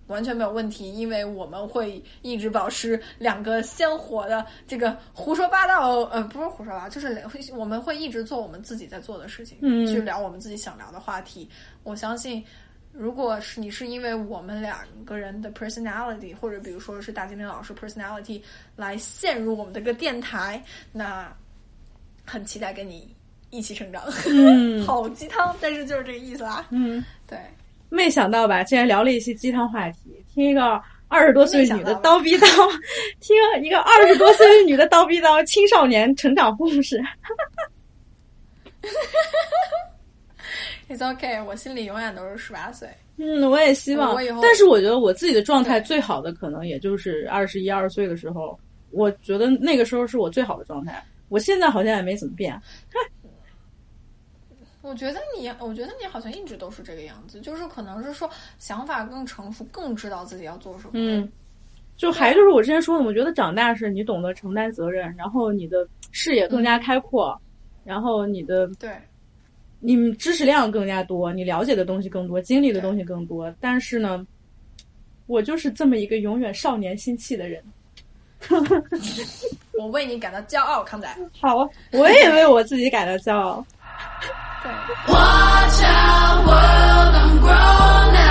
[0.07, 7.23] 完全没有问题，因为我们会一直保持两个鲜活的这个胡说八道，呃，不是胡说八道，就是
[7.55, 11.47] 我们会一直做我们自己在做的事情，嗯，去聊我们自己想聊的话题。
[11.83, 12.43] 我相信，
[12.93, 18.41] 如果是你是因为我们两个人的 personality，或者比如说是大金玲老师 personality
[18.75, 20.61] 来陷入我们的个电台，
[20.91, 21.33] 那
[22.25, 23.15] 很期待跟你
[23.49, 24.03] 一起成长。
[24.27, 26.65] 嗯， 好鸡汤，但是就是这个意思啦。
[26.69, 27.37] 嗯，对。
[27.89, 30.23] 没想到吧，竟然聊了一些鸡汤话题。
[30.33, 32.47] 听一个二十多岁女的叨逼叨，
[33.19, 37.01] 听一个二十多岁女的叨逼叨青少年成长故事。
[40.91, 42.89] It's okay，我心里永远都是十八岁。
[43.15, 44.15] 嗯，我也希望。
[44.41, 48.59] 但是我觉得我自己的状态最好的可能也就是二十一二岁的时候，
[48.91, 51.01] 我觉得那个时候是我最好的状态。
[51.29, 52.59] 我现在好像也没怎么变。
[54.81, 60.91] 我觉得你，我觉得你好像一直都是这个样子，就是可能是说想法更成熟，更知道自己要做什么。
[60.93, 61.31] 嗯，
[61.95, 67.39] 就还就是我之前说的，我觉得长大是你懂得承担责任，然后你的视野更加开阔，
[67.85, 68.91] 然后你的对，
[69.81, 73.53] 你知识量更加多，你了解的东西更多，经历的东西更多。
[73.59, 74.25] 但是呢，
[75.25, 77.63] 我就是这么一个永远少年心气的人。
[79.77, 81.07] 我为你感到骄傲，康仔。
[81.39, 83.65] 好，我也为我自己感到骄傲。
[85.07, 88.30] Watch out, world, I'm growing.